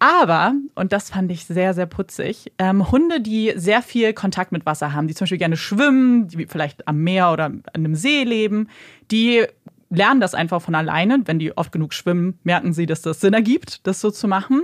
Aber, 0.00 0.54
und 0.74 0.94
das 0.94 1.10
fand 1.10 1.30
ich 1.30 1.44
sehr, 1.44 1.74
sehr 1.74 1.84
putzig, 1.84 2.52
ähm, 2.58 2.90
Hunde, 2.90 3.20
die 3.20 3.52
sehr 3.56 3.82
viel 3.82 4.14
Kontakt 4.14 4.50
mit 4.50 4.64
Wasser 4.64 4.94
haben, 4.94 5.06
die 5.06 5.14
zum 5.14 5.26
Beispiel 5.26 5.38
gerne 5.38 5.58
schwimmen, 5.58 6.26
die 6.26 6.46
vielleicht 6.46 6.88
am 6.88 7.04
Meer 7.04 7.30
oder 7.32 7.44
an 7.44 7.62
einem 7.74 7.94
See 7.94 8.24
leben, 8.24 8.68
die 9.10 9.44
lernen 9.90 10.20
das 10.20 10.34
einfach 10.34 10.62
von 10.62 10.74
alleine. 10.74 11.20
Wenn 11.26 11.38
die 11.38 11.54
oft 11.54 11.70
genug 11.70 11.92
schwimmen, 11.92 12.38
merken 12.44 12.72
sie, 12.72 12.86
dass 12.86 13.02
das 13.02 13.20
Sinn 13.20 13.34
ergibt, 13.34 13.86
das 13.86 14.00
so 14.00 14.10
zu 14.10 14.26
machen. 14.26 14.62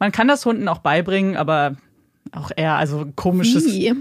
Man 0.00 0.10
kann 0.10 0.26
das 0.26 0.44
Hunden 0.44 0.66
auch 0.66 0.78
beibringen, 0.78 1.36
aber 1.36 1.76
auch 2.32 2.50
eher, 2.54 2.74
also 2.74 3.06
komisches. 3.14 3.66
Wie? 3.66 3.94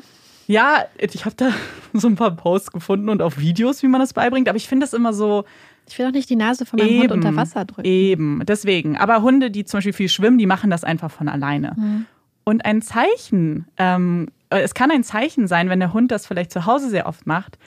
Ja, 0.48 0.86
ich 0.98 1.26
habe 1.26 1.36
da 1.36 1.52
so 1.94 2.08
ein 2.08 2.16
paar 2.16 2.32
Posts 2.32 2.72
gefunden 2.72 3.10
und 3.10 3.22
auch 3.22 3.38
Videos, 3.38 3.84
wie 3.84 3.88
man 3.88 4.02
das 4.02 4.14
beibringt, 4.14 4.50
aber 4.50 4.58
ich 4.58 4.68
finde 4.68 4.86
das 4.86 4.94
immer 4.94 5.14
so, 5.14 5.46
Ich 5.88 5.98
will 6.00 6.06
doch 6.08 6.14
nicht 6.14 6.30
die 6.30 6.36
Nase 6.36 6.66
von 6.66 6.80
meinem 6.80 7.02
Hund 7.02 7.12
unter 7.12 7.36
Wasser 7.36 7.66
drücken. 7.66 7.86
Eben, 7.88 8.42
deswegen. 8.46 8.98
Aber 8.98 9.22
Hunde, 9.22 9.52
die 9.52 9.66
zum 9.66 9.78
Beispiel 9.78 9.94
viel 9.94 10.10
schwimmen, 10.10 10.38
die 10.38 10.46
machen 10.48 10.70
das 10.70 10.84
einfach 10.84 11.12
von 11.12 11.28
alleine. 11.30 11.74
Mhm. 11.78 12.06
Und 12.44 12.66
ein 12.66 12.82
Zeichen, 12.82 13.68
ähm, 13.78 14.28
äh, 14.50 14.60
es 14.62 14.74
kann 14.74 14.92
ein 14.92 15.04
Zeichen 15.04 15.48
sein, 15.48 15.70
wenn 15.70 15.80
der 15.80 15.94
Hund 15.94 16.12
das 16.12 16.26
vielleicht 16.28 16.52
zu 16.52 16.66
Hause 16.66 16.90
sehr 16.90 17.08
oft 17.08 17.26
macht, 17.28 17.58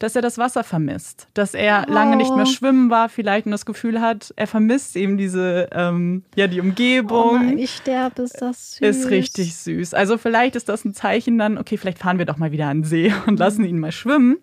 dass 0.00 0.14
er 0.14 0.22
das 0.22 0.38
Wasser 0.38 0.62
vermisst. 0.62 1.26
Dass 1.34 1.54
er 1.54 1.86
lange 1.88 2.14
nicht 2.14 2.30
mehr 2.34 2.44
Oh. 2.46 2.48
schwimmen 2.48 2.88
war, 2.88 3.08
vielleicht 3.08 3.46
und 3.46 3.52
das 3.52 3.66
Gefühl 3.66 4.00
hat, 4.00 4.32
er 4.36 4.46
vermisst 4.46 4.94
eben 4.96 5.16
diese, 5.18 5.68
ähm, 5.72 6.22
ja, 6.36 6.46
die 6.46 6.60
Oh 6.60 6.64
Umgebung. 6.64 7.34
nein, 7.46 7.58
ich 7.58 7.74
sterbe, 7.74 8.22
ist 8.22 8.40
das 8.40 8.76
süß. 8.76 8.80
ist 8.96 9.10
richtig 9.10 9.56
süß. 9.56 9.94
Also 9.94 10.16
vielleicht 10.16 10.54
ist 10.54 10.68
das 10.68 10.84
ein 10.84 10.94
Zeichen 10.94 11.36
dann, 11.36 11.58
okay, 11.58 11.76
vielleicht 11.76 11.98
fahren 11.98 12.18
wir 12.18 12.26
doch 12.26 12.36
mal 12.36 12.52
wieder 12.52 12.68
an 12.68 12.78
den 12.82 12.84
See 12.84 13.12
und 13.26 13.40
lassen 13.40 13.64
ihn 13.64 13.80
mal 13.80 13.90
schwimmen. 13.90 14.36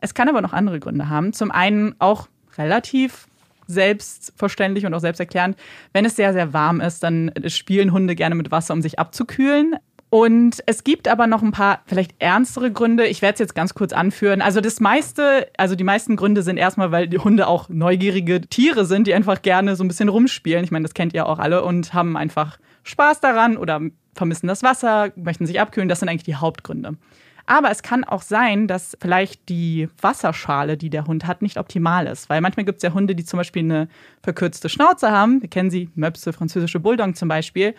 Es 0.00 0.14
kann 0.14 0.28
aber 0.28 0.40
noch 0.40 0.52
andere 0.52 0.78
Gründe 0.78 1.08
haben. 1.08 1.32
Zum 1.32 1.50
einen 1.50 1.96
auch 1.98 2.28
relativ 2.58 3.26
selbstverständlich 3.66 4.86
und 4.86 4.94
auch 4.94 5.00
selbsterklärend, 5.00 5.56
wenn 5.92 6.04
es 6.04 6.16
sehr, 6.16 6.32
sehr 6.32 6.52
warm 6.52 6.80
ist, 6.80 7.02
dann 7.02 7.32
spielen 7.46 7.92
Hunde 7.92 8.14
gerne 8.14 8.34
mit 8.34 8.50
Wasser, 8.50 8.74
um 8.74 8.82
sich 8.82 8.98
abzukühlen. 8.98 9.76
Und 10.10 10.62
es 10.66 10.84
gibt 10.84 11.08
aber 11.08 11.26
noch 11.26 11.40
ein 11.40 11.52
paar 11.52 11.80
vielleicht 11.86 12.14
ernstere 12.18 12.70
Gründe. 12.70 13.06
Ich 13.06 13.22
werde 13.22 13.32
es 13.34 13.40
jetzt 13.40 13.54
ganz 13.54 13.72
kurz 13.72 13.94
anführen. 13.94 14.42
Also 14.42 14.60
das 14.60 14.78
meiste, 14.78 15.48
also 15.56 15.74
die 15.74 15.84
meisten 15.84 16.16
Gründe 16.16 16.42
sind 16.42 16.58
erstmal, 16.58 16.92
weil 16.92 17.08
die 17.08 17.16
Hunde 17.16 17.46
auch 17.46 17.70
neugierige 17.70 18.42
Tiere 18.42 18.84
sind, 18.84 19.06
die 19.06 19.14
einfach 19.14 19.40
gerne 19.40 19.74
so 19.74 19.82
ein 19.82 19.88
bisschen 19.88 20.10
rumspielen. 20.10 20.64
Ich 20.64 20.70
meine, 20.70 20.82
das 20.82 20.92
kennt 20.92 21.14
ihr 21.14 21.26
auch 21.26 21.38
alle 21.38 21.64
und 21.64 21.94
haben 21.94 22.18
einfach 22.18 22.58
Spaß 22.82 23.20
daran 23.20 23.56
oder 23.56 23.80
vermissen 24.14 24.48
das 24.48 24.62
Wasser, 24.62 25.12
möchten 25.16 25.46
sich 25.46 25.60
abkühlen. 25.60 25.88
Das 25.88 26.00
sind 26.00 26.10
eigentlich 26.10 26.24
die 26.24 26.36
Hauptgründe. 26.36 26.98
Aber 27.46 27.70
es 27.70 27.82
kann 27.82 28.04
auch 28.04 28.22
sein, 28.22 28.68
dass 28.68 28.96
vielleicht 29.00 29.48
die 29.48 29.88
Wasserschale, 30.00 30.76
die 30.76 30.90
der 30.90 31.06
Hund 31.06 31.26
hat, 31.26 31.42
nicht 31.42 31.58
optimal 31.58 32.06
ist. 32.06 32.30
Weil 32.30 32.40
manchmal 32.40 32.64
gibt 32.64 32.78
es 32.78 32.82
ja 32.82 32.94
Hunde, 32.94 33.14
die 33.14 33.24
zum 33.24 33.38
Beispiel 33.38 33.62
eine 33.62 33.88
verkürzte 34.22 34.68
Schnauze 34.68 35.10
haben. 35.10 35.42
Wir 35.42 35.48
kennen 35.48 35.70
sie, 35.70 35.88
Möpse, 35.94 36.32
französische 36.32 36.80
Bulldog 36.80 37.16
zum 37.16 37.28
Beispiel. 37.28 37.74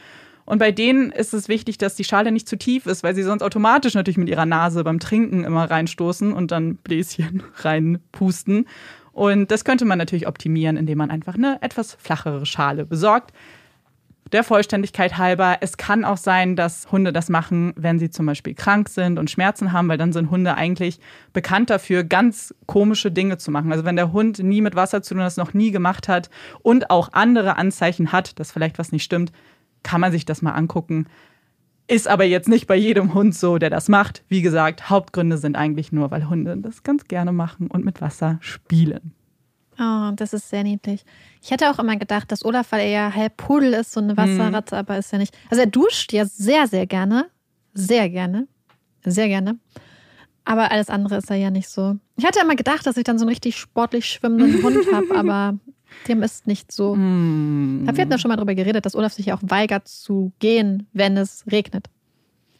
Und 0.45 0.59
bei 0.59 0.71
denen 0.71 1.11
ist 1.11 1.33
es 1.33 1.47
wichtig, 1.47 1.77
dass 1.77 1.95
die 1.95 2.03
Schale 2.03 2.31
nicht 2.31 2.49
zu 2.49 2.57
tief 2.57 2.85
ist, 2.85 3.03
weil 3.03 3.15
sie 3.15 3.23
sonst 3.23 3.43
automatisch 3.43 3.93
natürlich 3.93 4.17
mit 4.17 4.27
ihrer 4.27 4.45
Nase 4.45 4.83
beim 4.83 4.99
Trinken 4.99 5.45
immer 5.45 5.69
reinstoßen 5.69 6.33
und 6.33 6.51
dann 6.51 6.75
Bläschen 6.77 7.43
reinpusten. 7.55 8.67
Und 9.13 9.51
das 9.51 9.63
könnte 9.63 9.85
man 9.85 9.99
natürlich 9.99 10.27
optimieren, 10.27 10.75
indem 10.75 10.97
man 10.97 11.11
einfach 11.11 11.35
eine 11.35 11.61
etwas 11.61 11.95
flachere 11.99 12.45
Schale 12.45 12.85
besorgt. 12.85 13.31
Der 14.33 14.43
Vollständigkeit 14.43 15.19
halber, 15.19 15.57
es 15.61 15.77
kann 15.77 16.03
auch 16.03 16.17
sein, 16.17 16.55
dass 16.55 16.91
Hunde 16.91 17.13
das 17.13 17.29
machen, 17.29 17.71
wenn 17.75 17.99
sie 17.99 18.09
zum 18.09 18.25
Beispiel 18.25 18.55
krank 18.55 18.89
sind 18.89 19.19
und 19.19 19.29
Schmerzen 19.29 19.71
haben, 19.71 19.87
weil 19.89 19.99
dann 19.99 20.11
sind 20.11 20.31
Hunde 20.31 20.55
eigentlich 20.55 20.99
bekannt 21.33 21.69
dafür, 21.69 22.03
ganz 22.03 22.51
komische 22.65 23.11
Dinge 23.11 23.37
zu 23.37 23.51
machen. 23.51 23.71
Also 23.71 23.85
wenn 23.85 23.95
der 23.95 24.11
Hund 24.11 24.39
nie 24.39 24.61
mit 24.61 24.75
Wasser 24.75 25.03
zu 25.03 25.13
tun 25.13 25.21
hat, 25.21 25.27
das 25.27 25.37
noch 25.37 25.53
nie 25.53 25.69
gemacht 25.69 26.07
hat 26.07 26.31
und 26.63 26.89
auch 26.89 27.09
andere 27.13 27.57
Anzeichen 27.57 28.11
hat, 28.11 28.39
dass 28.39 28.51
vielleicht 28.51 28.79
was 28.79 28.91
nicht 28.91 29.03
stimmt, 29.03 29.31
kann 29.83 30.01
man 30.01 30.11
sich 30.11 30.25
das 30.25 30.41
mal 30.41 30.53
angucken. 30.53 31.05
Ist 31.87 32.07
aber 32.07 32.23
jetzt 32.23 32.49
nicht 32.49 32.65
bei 32.65 32.75
jedem 32.75 33.13
Hund 33.13 33.35
so, 33.35 33.59
der 33.59 33.69
das 33.69 33.87
macht. 33.87 34.23
Wie 34.29 34.41
gesagt, 34.41 34.89
Hauptgründe 34.89 35.37
sind 35.37 35.55
eigentlich 35.55 35.91
nur, 35.91 36.09
weil 36.09 36.27
Hunde 36.27 36.57
das 36.57 36.81
ganz 36.81 37.07
gerne 37.07 37.33
machen 37.33 37.67
und 37.67 37.85
mit 37.85 38.01
Wasser 38.01 38.39
spielen. 38.41 39.13
Oh, 39.79 40.11
das 40.15 40.33
ist 40.33 40.49
sehr 40.49 40.63
niedlich. 40.63 41.03
Ich 41.41 41.51
hätte 41.51 41.69
auch 41.69 41.79
immer 41.79 41.95
gedacht, 41.97 42.31
dass 42.31 42.45
Olaf, 42.45 42.71
weil 42.71 42.81
er 42.81 42.89
ja 42.89 43.13
halb 43.15 43.37
Pudel 43.37 43.73
ist, 43.73 43.91
so 43.93 43.99
eine 43.99 44.15
Wasserratte, 44.17 44.77
aber 44.77 44.97
ist 44.97 45.11
ja 45.11 45.17
nicht. 45.17 45.35
Also 45.49 45.61
er 45.61 45.67
duscht 45.67 46.13
ja 46.13 46.25
sehr, 46.25 46.67
sehr 46.67 46.85
gerne. 46.85 47.27
Sehr 47.73 48.09
gerne. 48.09 48.47
Sehr 49.03 49.27
gerne. 49.27 49.57
Aber 50.45 50.71
alles 50.71 50.89
andere 50.89 51.17
ist 51.17 51.29
er 51.29 51.37
ja 51.37 51.49
nicht 51.49 51.69
so. 51.69 51.97
Ich 52.17 52.25
hatte 52.25 52.39
immer 52.41 52.55
gedacht, 52.55 52.85
dass 52.85 52.97
ich 52.97 53.03
dann 53.03 53.17
so 53.17 53.23
einen 53.23 53.29
richtig 53.29 53.57
sportlich 53.57 54.05
schwimmenden 54.05 54.61
Hund 54.63 54.77
habe, 54.93 55.15
aber 55.15 55.57
dem 56.07 56.21
ist 56.23 56.47
nicht 56.47 56.71
so. 56.71 56.95
Hm. 56.95 57.81
Wir 57.83 57.87
hatten 58.01 58.11
ja 58.11 58.17
schon 58.17 58.29
mal 58.29 58.35
darüber 58.35 58.55
geredet, 58.55 58.85
dass 58.85 58.95
Olaf 58.95 59.13
sich 59.13 59.27
ja 59.27 59.35
auch 59.35 59.41
weigert 59.43 59.87
zu 59.87 60.31
gehen, 60.39 60.87
wenn 60.93 61.17
es 61.17 61.45
regnet. 61.51 61.87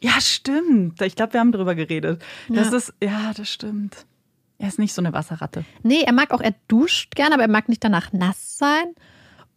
Ja, 0.01 0.20
stimmt. 0.20 1.01
Ich 1.01 1.16
glaube, 1.16 1.34
wir 1.34 1.39
haben 1.39 1.51
darüber 1.51 1.76
geredet. 1.76 2.22
Das 2.49 2.72
Ja. 2.72 2.78
ist, 2.78 2.93
ja, 3.01 3.32
das 3.36 3.49
stimmt. 3.49 4.05
Er 4.64 4.70
ist 4.70 4.80
nicht 4.80 4.93
so 4.93 5.01
eine 5.01 5.11
Wasserratte. 5.11 5.66
Nee, 5.84 6.03
er 6.05 6.14
mag 6.14 6.32
auch, 6.32 6.39
er 6.39 6.55
duscht 6.70 7.18
gerne, 7.18 7.34
aber 7.34 7.43
er 7.43 7.49
mag 7.49 7.68
nicht 7.68 7.84
danach 7.84 8.14
nass 8.14 8.57
sein. 8.57 8.95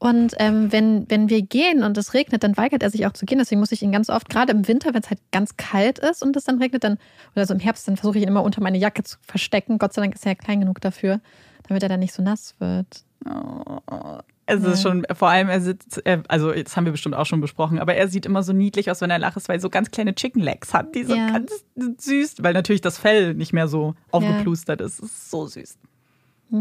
Und 0.00 0.34
ähm, 0.38 0.72
wenn, 0.72 1.08
wenn 1.08 1.30
wir 1.30 1.42
gehen 1.42 1.84
und 1.84 1.96
es 1.96 2.12
regnet, 2.12 2.42
dann 2.42 2.56
weigert 2.56 2.82
er 2.82 2.90
sich 2.90 3.06
auch 3.06 3.12
zu 3.12 3.24
gehen. 3.24 3.38
Deswegen 3.38 3.60
muss 3.60 3.70
ich 3.70 3.84
ihn 3.84 3.92
ganz 3.92 4.10
oft, 4.10 4.28
gerade 4.28 4.50
im 4.50 4.66
Winter, 4.66 4.94
wenn 4.94 5.02
es 5.02 5.08
halt 5.08 5.20
ganz 5.30 5.56
kalt 5.56 6.00
ist 6.00 6.24
und 6.24 6.34
es 6.34 6.42
dann 6.42 6.58
regnet, 6.58 6.82
dann, 6.82 6.98
oder 7.36 7.46
so 7.46 7.54
im 7.54 7.60
Herbst, 7.60 7.86
dann 7.86 7.96
versuche 7.96 8.18
ich 8.18 8.24
ihn 8.24 8.28
immer 8.28 8.42
unter 8.42 8.60
meine 8.60 8.78
Jacke 8.78 9.04
zu 9.04 9.16
verstecken. 9.22 9.78
Gott 9.78 9.92
sei 9.92 10.02
Dank 10.02 10.16
ist 10.16 10.26
er 10.26 10.32
ja 10.32 10.34
klein 10.34 10.58
genug 10.58 10.80
dafür, 10.80 11.20
damit 11.68 11.84
er 11.84 11.88
dann 11.88 12.00
nicht 12.00 12.12
so 12.12 12.20
nass 12.24 12.56
wird. 12.58 13.04
Oh, 13.24 14.18
es 14.46 14.62
ist 14.62 14.82
schon, 14.82 15.04
vor 15.14 15.28
allem, 15.28 15.48
er 15.48 15.60
sitzt, 15.60 16.00
er, 16.04 16.22
also 16.28 16.52
das 16.52 16.76
haben 16.76 16.84
wir 16.84 16.92
bestimmt 16.92 17.16
auch 17.16 17.26
schon 17.26 17.40
besprochen, 17.40 17.78
aber 17.78 17.94
er 17.94 18.08
sieht 18.08 18.26
immer 18.26 18.42
so 18.42 18.52
niedlich 18.52 18.90
aus, 18.90 19.00
wenn 19.00 19.10
er 19.10 19.18
lacht, 19.18 19.36
weil 19.48 19.56
er 19.56 19.60
so 19.60 19.70
ganz 19.70 19.90
kleine 19.90 20.14
Chicken 20.14 20.40
Legs 20.40 20.72
hat, 20.72 20.94
die 20.94 21.04
so 21.04 21.14
Ja. 21.14 21.30
ganz 21.30 21.50
süß, 21.76 22.36
weil 22.40 22.52
natürlich 22.54 22.80
das 22.80 22.98
Fell 22.98 23.34
nicht 23.34 23.52
mehr 23.52 23.66
so 23.68 23.94
aufgeplustert 24.12 24.80
ist. 24.80 25.00
Es 25.00 25.10
ist 25.10 25.30
so 25.30 25.46
süß. 25.46 25.78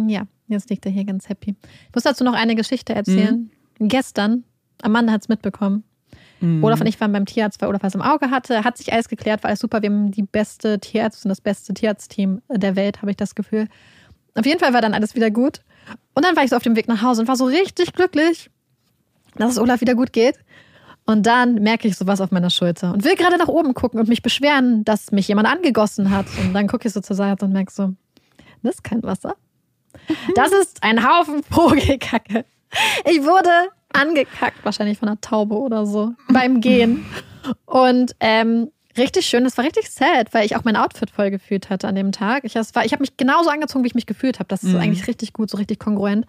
Ja, 0.07 0.23
jetzt 0.47 0.69
liegt 0.69 0.85
er 0.85 0.91
hier 0.91 1.05
ganz 1.05 1.29
happy. 1.29 1.55
Ich 1.89 1.93
muss 1.93 2.03
dazu 2.03 2.23
noch 2.23 2.33
eine 2.33 2.55
Geschichte 2.55 2.95
erzählen. 2.95 3.51
Gestern, 3.79 4.43
Amanda 4.81 5.13
hat 5.13 5.21
es 5.21 5.29
mitbekommen. 5.29 5.83
Olaf 6.61 6.79
und 6.81 6.85
ich 6.85 6.99
waren 6.99 7.11
beim 7.11 7.25
Tierarzt, 7.25 7.59
weil 7.61 7.69
Olaf 7.69 7.81
was 7.81 7.95
im 7.95 8.01
Auge 8.01 8.29
hatte. 8.29 8.63
Hat 8.63 8.77
sich 8.77 8.91
alles 8.93 9.09
geklärt, 9.09 9.41
war 9.43 9.47
alles 9.49 9.61
super. 9.61 9.81
Wir 9.81 9.89
haben 9.89 10.11
die 10.11 10.21
beste 10.23 10.79
Tierärztin, 10.79 11.29
das 11.29 11.41
beste 11.41 11.73
Tierarztteam 11.73 12.41
der 12.49 12.75
Welt, 12.75 13.01
habe 13.01 13.09
ich 13.11 13.17
das 13.17 13.33
Gefühl. 13.35 13.67
Auf 14.35 14.45
jeden 14.45 14.59
Fall 14.59 14.73
war 14.73 14.81
dann 14.81 14.93
alles 14.93 15.15
wieder 15.15 15.31
gut. 15.31 15.61
Und 16.13 16.25
dann 16.25 16.35
war 16.35 16.43
ich 16.43 16.49
so 16.49 16.55
auf 16.55 16.63
dem 16.63 16.75
Weg 16.75 16.87
nach 16.87 17.01
Hause 17.01 17.21
und 17.21 17.27
war 17.27 17.35
so 17.35 17.45
richtig 17.45 17.93
glücklich, 17.93 18.49
dass 19.35 19.53
es 19.53 19.59
Olaf 19.59 19.81
wieder 19.81 19.95
gut 19.95 20.13
geht. 20.13 20.35
Und 21.05 21.27
dann 21.27 21.55
merke 21.55 21.87
ich 21.87 21.97
sowas 21.97 22.19
auf 22.19 22.31
meiner 22.31 22.49
Schulter 22.49 22.91
und 22.91 23.03
will 23.03 23.15
gerade 23.15 23.37
nach 23.37 23.47
oben 23.47 23.75
gucken 23.75 23.99
und 23.99 24.09
mich 24.09 24.23
beschweren, 24.23 24.83
dass 24.85 25.11
mich 25.11 25.27
jemand 25.27 25.47
angegossen 25.47 26.09
hat. 26.09 26.25
Und 26.41 26.53
dann 26.53 26.67
gucke 26.67 26.87
ich 26.87 26.93
so 26.93 27.01
zur 27.01 27.15
Seite 27.15 27.45
und 27.45 27.53
merke 27.53 27.71
so, 27.71 27.93
das 28.63 28.75
ist 28.75 28.83
kein 28.83 29.03
Wasser. 29.03 29.35
Das 30.35 30.51
ist 30.51 30.81
ein 30.81 31.07
Haufen 31.07 31.43
Vogelkacke. 31.49 32.45
Ich 33.05 33.23
wurde 33.23 33.49
angekackt, 33.93 34.65
wahrscheinlich 34.65 34.97
von 34.97 35.07
einer 35.07 35.21
Taube 35.21 35.55
oder 35.55 35.85
so, 35.85 36.13
beim 36.29 36.59
Gehen. 36.59 37.05
Und 37.65 38.15
ähm, 38.19 38.71
richtig 38.97 39.25
schön, 39.25 39.43
das 39.43 39.57
war 39.57 39.65
richtig 39.65 39.89
sad, 39.89 40.33
weil 40.33 40.45
ich 40.45 40.55
auch 40.55 40.63
mein 40.63 40.75
Outfit 40.75 41.09
voll 41.09 41.31
gefühlt 41.31 41.69
hatte 41.69 41.87
an 41.87 41.95
dem 41.95 42.11
Tag. 42.11 42.43
Ich, 42.45 42.53
das 42.53 42.73
war- 42.75 42.85
ich 42.85 42.91
habe 42.91 43.01
mich 43.01 43.17
genauso 43.17 43.49
angezogen, 43.49 43.83
wie 43.83 43.87
ich 43.87 43.95
mich 43.95 44.05
gefühlt 44.05 44.39
habe. 44.39 44.47
Das 44.47 44.63
ist 44.63 44.71
so 44.71 44.77
eigentlich 44.77 45.07
richtig 45.07 45.33
gut, 45.33 45.49
so 45.49 45.57
richtig 45.57 45.79
kongruent. 45.79 46.25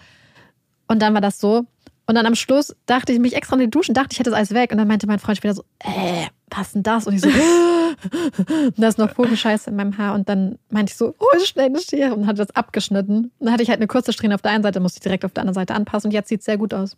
Und 0.88 1.00
dann 1.02 1.14
war 1.14 1.20
das 1.20 1.40
so. 1.40 1.66
Und 2.08 2.14
dann 2.14 2.24
am 2.26 2.36
Schluss 2.36 2.74
dachte 2.86 3.12
ich 3.12 3.18
mich 3.18 3.34
extra 3.34 3.56
in 3.56 3.62
die 3.62 3.70
Duschen, 3.70 3.92
dachte 3.92 4.10
ich 4.12 4.20
hätte 4.20 4.30
das 4.30 4.36
alles 4.36 4.54
weg. 4.54 4.70
Und 4.70 4.78
dann 4.78 4.86
meinte 4.86 5.08
mein 5.08 5.18
Freund 5.18 5.38
später 5.38 5.54
so, 5.54 5.64
äh, 5.80 6.26
was 6.50 6.72
denn 6.72 6.84
das? 6.84 7.08
Und 7.08 7.14
ich 7.14 7.20
so, 7.20 7.28
und 7.28 8.74
da 8.78 8.86
ist 8.88 8.98
noch 8.98 9.10
Vogelscheiße 9.10 9.70
in 9.70 9.76
meinem 9.76 9.98
Haar. 9.98 10.14
Und 10.14 10.28
dann 10.28 10.56
meinte 10.70 10.92
ich 10.92 10.96
so, 10.96 11.16
hol 11.18 11.40
schnell 11.44 11.66
eine 11.66 11.80
Schere 11.80 12.14
und 12.14 12.26
hatte 12.28 12.38
das 12.38 12.54
abgeschnitten. 12.54 13.32
Und 13.38 13.46
dann 13.46 13.52
hatte 13.52 13.64
ich 13.64 13.70
halt 13.70 13.80
eine 13.80 13.88
kurze 13.88 14.12
Strähne 14.12 14.36
auf 14.36 14.42
der 14.42 14.52
einen 14.52 14.62
Seite, 14.62 14.78
musste 14.78 14.98
ich 14.98 15.02
direkt 15.02 15.24
auf 15.24 15.32
der 15.32 15.40
anderen 15.42 15.54
Seite 15.54 15.74
anpassen. 15.74 16.08
Und 16.08 16.12
jetzt 16.12 16.28
sieht 16.28 16.40
es 16.40 16.44
sehr 16.46 16.58
gut 16.58 16.72
aus. 16.72 16.96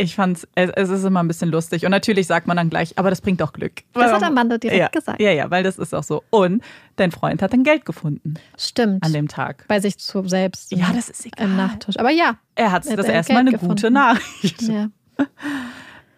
Ich 0.00 0.14
fand's, 0.14 0.46
es, 0.54 0.70
es 0.70 0.90
ist 0.90 1.04
immer 1.04 1.20
ein 1.20 1.26
bisschen 1.26 1.50
lustig. 1.50 1.84
Und 1.84 1.90
natürlich 1.90 2.28
sagt 2.28 2.46
man 2.46 2.56
dann 2.56 2.70
gleich, 2.70 2.96
aber 2.96 3.10
das 3.10 3.20
bringt 3.20 3.40
doch 3.40 3.52
Glück. 3.52 3.82
Das 3.94 4.12
hat 4.12 4.22
Amanda 4.22 4.56
direkt 4.56 4.78
ja, 4.78 4.88
gesagt. 4.88 5.20
Ja, 5.20 5.32
ja, 5.32 5.50
weil 5.50 5.64
das 5.64 5.76
ist 5.76 5.92
auch 5.92 6.04
so. 6.04 6.22
Und 6.30 6.62
dein 6.94 7.10
Freund 7.10 7.42
hat 7.42 7.52
dann 7.52 7.64
Geld 7.64 7.84
gefunden 7.84 8.34
Stimmt. 8.56 9.04
an 9.04 9.12
dem 9.12 9.26
Tag. 9.26 9.64
Bei 9.66 9.80
sich 9.80 9.98
zu 9.98 10.26
selbst. 10.28 10.70
Ja, 10.70 10.92
das 10.94 11.08
ist 11.08 11.26
egal. 11.26 11.46
Im 11.46 11.56
Nachttisch. 11.56 11.98
Aber 11.98 12.10
ja. 12.10 12.38
Er 12.54 12.70
hat 12.70 12.86
das 12.86 13.06
erstmal 13.06 13.40
eine 13.40 13.50
gefunden. 13.50 13.74
gute 13.74 13.90
Nachricht. 13.90 14.62
Ja. 14.62 14.88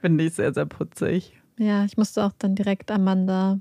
Finde 0.02 0.24
ich 0.24 0.34
sehr, 0.34 0.52
sehr 0.52 0.66
putzig. 0.66 1.40
Ja, 1.58 1.84
ich 1.84 1.96
musste 1.96 2.22
auch 2.24 2.32
dann 2.38 2.54
direkt 2.54 2.90
Amanda 2.90 3.60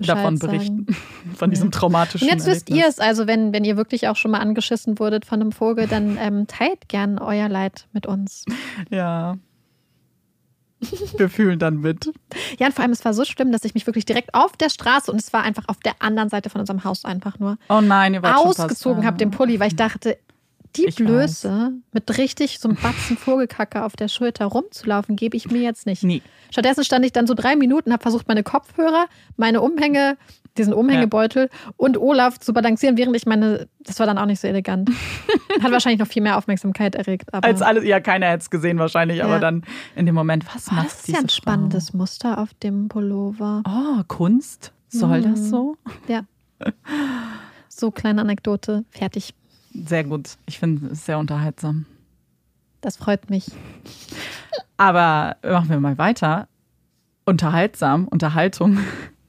Bescheid 0.00 0.16
Davon 0.16 0.36
sagen. 0.38 0.52
berichten. 0.52 0.86
Von 1.36 1.50
diesem 1.50 1.70
traumatischen 1.70 2.26
Und 2.26 2.34
jetzt 2.34 2.46
wisst 2.46 2.70
ihr 2.70 2.86
es, 2.86 2.98
also 2.98 3.26
wenn, 3.26 3.52
wenn 3.52 3.64
ihr 3.64 3.76
wirklich 3.76 4.08
auch 4.08 4.16
schon 4.16 4.30
mal 4.30 4.38
angeschissen 4.38 4.98
wurdet 4.98 5.26
von 5.26 5.40
einem 5.40 5.52
Vogel, 5.52 5.86
dann 5.86 6.16
ähm, 6.18 6.46
teilt 6.46 6.88
gern 6.88 7.18
euer 7.18 7.48
Leid 7.48 7.86
mit 7.92 8.06
uns. 8.06 8.44
Ja. 8.90 9.36
Wir 11.18 11.28
fühlen 11.28 11.58
dann 11.58 11.80
mit. 11.80 12.10
Ja, 12.58 12.66
und 12.66 12.72
vor 12.72 12.82
allem, 12.82 12.92
es 12.92 13.04
war 13.04 13.12
so 13.12 13.26
schlimm, 13.26 13.52
dass 13.52 13.64
ich 13.64 13.74
mich 13.74 13.86
wirklich 13.86 14.06
direkt 14.06 14.34
auf 14.34 14.56
der 14.56 14.70
Straße 14.70 15.12
und 15.12 15.20
es 15.20 15.30
war 15.34 15.42
einfach 15.42 15.64
auf 15.66 15.78
der 15.80 16.00
anderen 16.00 16.30
Seite 16.30 16.48
von 16.48 16.62
unserem 16.62 16.84
Haus 16.84 17.04
einfach 17.04 17.38
nur 17.38 17.58
Oh 17.68 17.82
nein, 17.82 18.14
ihr 18.14 18.22
wart 18.22 18.38
ausgezogen 18.38 19.04
habe, 19.04 19.18
den 19.18 19.30
Pulli, 19.30 19.60
weil 19.60 19.68
ich 19.68 19.76
dachte, 19.76 20.16
die 20.76 20.86
Ich 20.86 20.96
Blöße 20.96 21.72
mit 21.92 22.18
richtig 22.18 22.58
so 22.58 22.68
einem 22.68 22.76
Batzen 22.78 23.16
Vogelkacke 23.16 23.84
auf 23.84 23.96
der 23.96 24.08
Schulter 24.08 24.46
rumzulaufen, 24.46 25.16
gebe 25.16 25.36
ich 25.36 25.50
mir 25.50 25.62
jetzt 25.62 25.86
nicht. 25.86 26.02
Nie. 26.04 26.22
Stattdessen 26.50 26.84
stand 26.84 27.04
ich 27.04 27.12
dann 27.12 27.26
so 27.26 27.34
drei 27.34 27.56
Minuten, 27.56 27.92
habe 27.92 28.02
versucht, 28.02 28.28
meine 28.28 28.42
Kopfhörer, 28.42 29.06
meine 29.36 29.60
Umhänge, 29.60 30.16
diesen 30.58 30.72
Umhängebeutel 30.74 31.48
und 31.76 31.96
Olaf 31.96 32.38
zu 32.38 32.52
balancieren, 32.52 32.96
während 32.96 33.14
ich 33.16 33.24
meine, 33.26 33.68
das 33.80 33.98
war 34.00 34.06
dann 34.06 34.18
auch 34.18 34.26
nicht 34.26 34.40
so 34.40 34.48
elegant. 34.48 34.90
Hat 35.62 35.70
wahrscheinlich 35.70 36.00
noch 36.00 36.08
viel 36.08 36.22
mehr 36.22 36.36
Aufmerksamkeit 36.36 36.94
erregt. 36.96 37.32
Als 37.32 37.62
alles, 37.62 37.84
ja, 37.84 38.00
keiner 38.00 38.26
hätte 38.26 38.42
es 38.42 38.50
gesehen 38.50 38.78
wahrscheinlich, 38.78 39.18
Ja. 39.18 39.24
aber 39.26 39.38
dann 39.38 39.62
in 39.96 40.06
dem 40.06 40.14
Moment, 40.14 40.44
was 40.54 40.68
oh, 40.70 40.74
macht 40.74 40.86
das 40.86 41.00
ist 41.00 41.08
ja 41.08 41.18
ein 41.18 41.28
Frau? 41.28 41.34
spannendes 41.36 41.92
Muster 41.94 42.38
auf 42.38 42.52
dem 42.54 42.88
Pullover. 42.88 43.62
Oh, 43.66 44.02
Kunst? 44.08 44.72
Soll 44.88 45.20
Mhm. 45.20 45.30
das 45.30 45.48
so? 45.50 45.76
Ja. 46.08 46.24
So, 47.72 47.90
kleine 47.90 48.20
Anekdote, 48.20 48.84
fertig. 48.90 49.32
Sehr 49.72 50.04
gut. 50.04 50.36
Ich 50.46 50.58
finde 50.58 50.88
es 50.88 51.06
sehr 51.06 51.18
unterhaltsam. 51.18 51.86
Das 52.80 52.96
freut 52.96 53.30
mich. 53.30 53.46
Aber 54.76 55.36
machen 55.42 55.68
wir 55.68 55.80
mal 55.80 55.98
weiter. 55.98 56.48
Unterhaltsam, 57.24 58.08
Unterhaltung. 58.08 58.78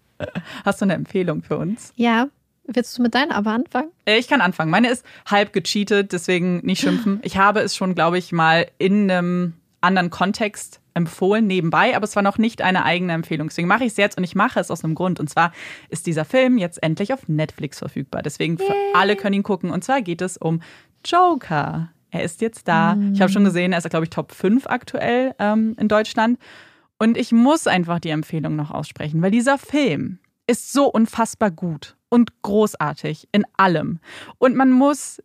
Hast 0.65 0.81
du 0.81 0.85
eine 0.85 0.93
Empfehlung 0.93 1.43
für 1.43 1.57
uns? 1.57 1.93
Ja, 1.95 2.27
willst 2.65 2.97
du 2.97 3.01
mit 3.01 3.13
deiner 3.15 3.35
aber 3.35 3.51
anfangen? 3.51 3.89
Äh, 4.05 4.17
Ich 4.17 4.27
kann 4.27 4.41
anfangen. 4.41 4.71
Meine 4.71 4.89
ist 4.89 5.05
halb 5.25 5.53
gecheatet, 5.53 6.11
deswegen 6.13 6.57
nicht 6.65 6.81
schimpfen. 6.81 7.19
Ich 7.23 7.37
habe 7.37 7.59
es 7.61 7.75
schon, 7.75 7.95
glaube 7.95 8.17
ich, 8.17 8.31
mal 8.31 8.67
in 8.77 9.09
einem 9.11 9.53
anderen 9.81 10.09
Kontext 10.09 10.79
empfohlen, 10.93 11.47
nebenbei, 11.47 11.95
aber 11.95 12.03
es 12.03 12.15
war 12.15 12.23
noch 12.23 12.37
nicht 12.37 12.61
eine 12.61 12.83
eigene 12.85 13.13
Empfehlung. 13.13 13.47
Deswegen 13.47 13.67
mache 13.67 13.83
ich 13.83 13.91
es 13.91 13.97
jetzt 13.97 14.17
und 14.17 14.23
ich 14.23 14.35
mache 14.35 14.59
es 14.59 14.71
aus 14.71 14.83
einem 14.83 14.95
Grund. 14.95 15.19
Und 15.19 15.29
zwar 15.29 15.51
ist 15.89 16.07
dieser 16.07 16.25
Film 16.25 16.57
jetzt 16.57 16.81
endlich 16.83 17.13
auf 17.13 17.27
Netflix 17.27 17.79
verfügbar. 17.79 18.21
Deswegen 18.21 18.57
für 18.57 18.73
alle 18.93 19.15
können 19.15 19.33
ihn 19.33 19.43
gucken. 19.43 19.71
Und 19.71 19.83
zwar 19.83 20.01
geht 20.01 20.21
es 20.21 20.37
um 20.37 20.61
Joker. 21.05 21.89
Er 22.09 22.23
ist 22.23 22.41
jetzt 22.41 22.67
da. 22.67 22.97
Ich 23.13 23.21
habe 23.21 23.31
schon 23.31 23.45
gesehen, 23.45 23.71
er 23.71 23.77
ist, 23.77 23.89
glaube 23.89 24.05
ich, 24.05 24.09
Top 24.09 24.33
5 24.33 24.67
aktuell 24.67 25.33
ähm, 25.39 25.75
in 25.79 25.87
Deutschland. 25.87 26.37
Und 26.99 27.17
ich 27.17 27.31
muss 27.31 27.67
einfach 27.67 27.99
die 27.99 28.09
Empfehlung 28.09 28.55
noch 28.55 28.69
aussprechen, 28.69 29.21
weil 29.21 29.31
dieser 29.31 29.57
Film 29.57 30.19
ist 30.45 30.73
so 30.73 30.87
unfassbar 30.87 31.49
gut 31.49 31.95
und 32.09 32.41
großartig 32.41 33.29
in 33.31 33.45
allem. 33.55 33.99
Und 34.37 34.55
man 34.55 34.71
muss 34.71 35.21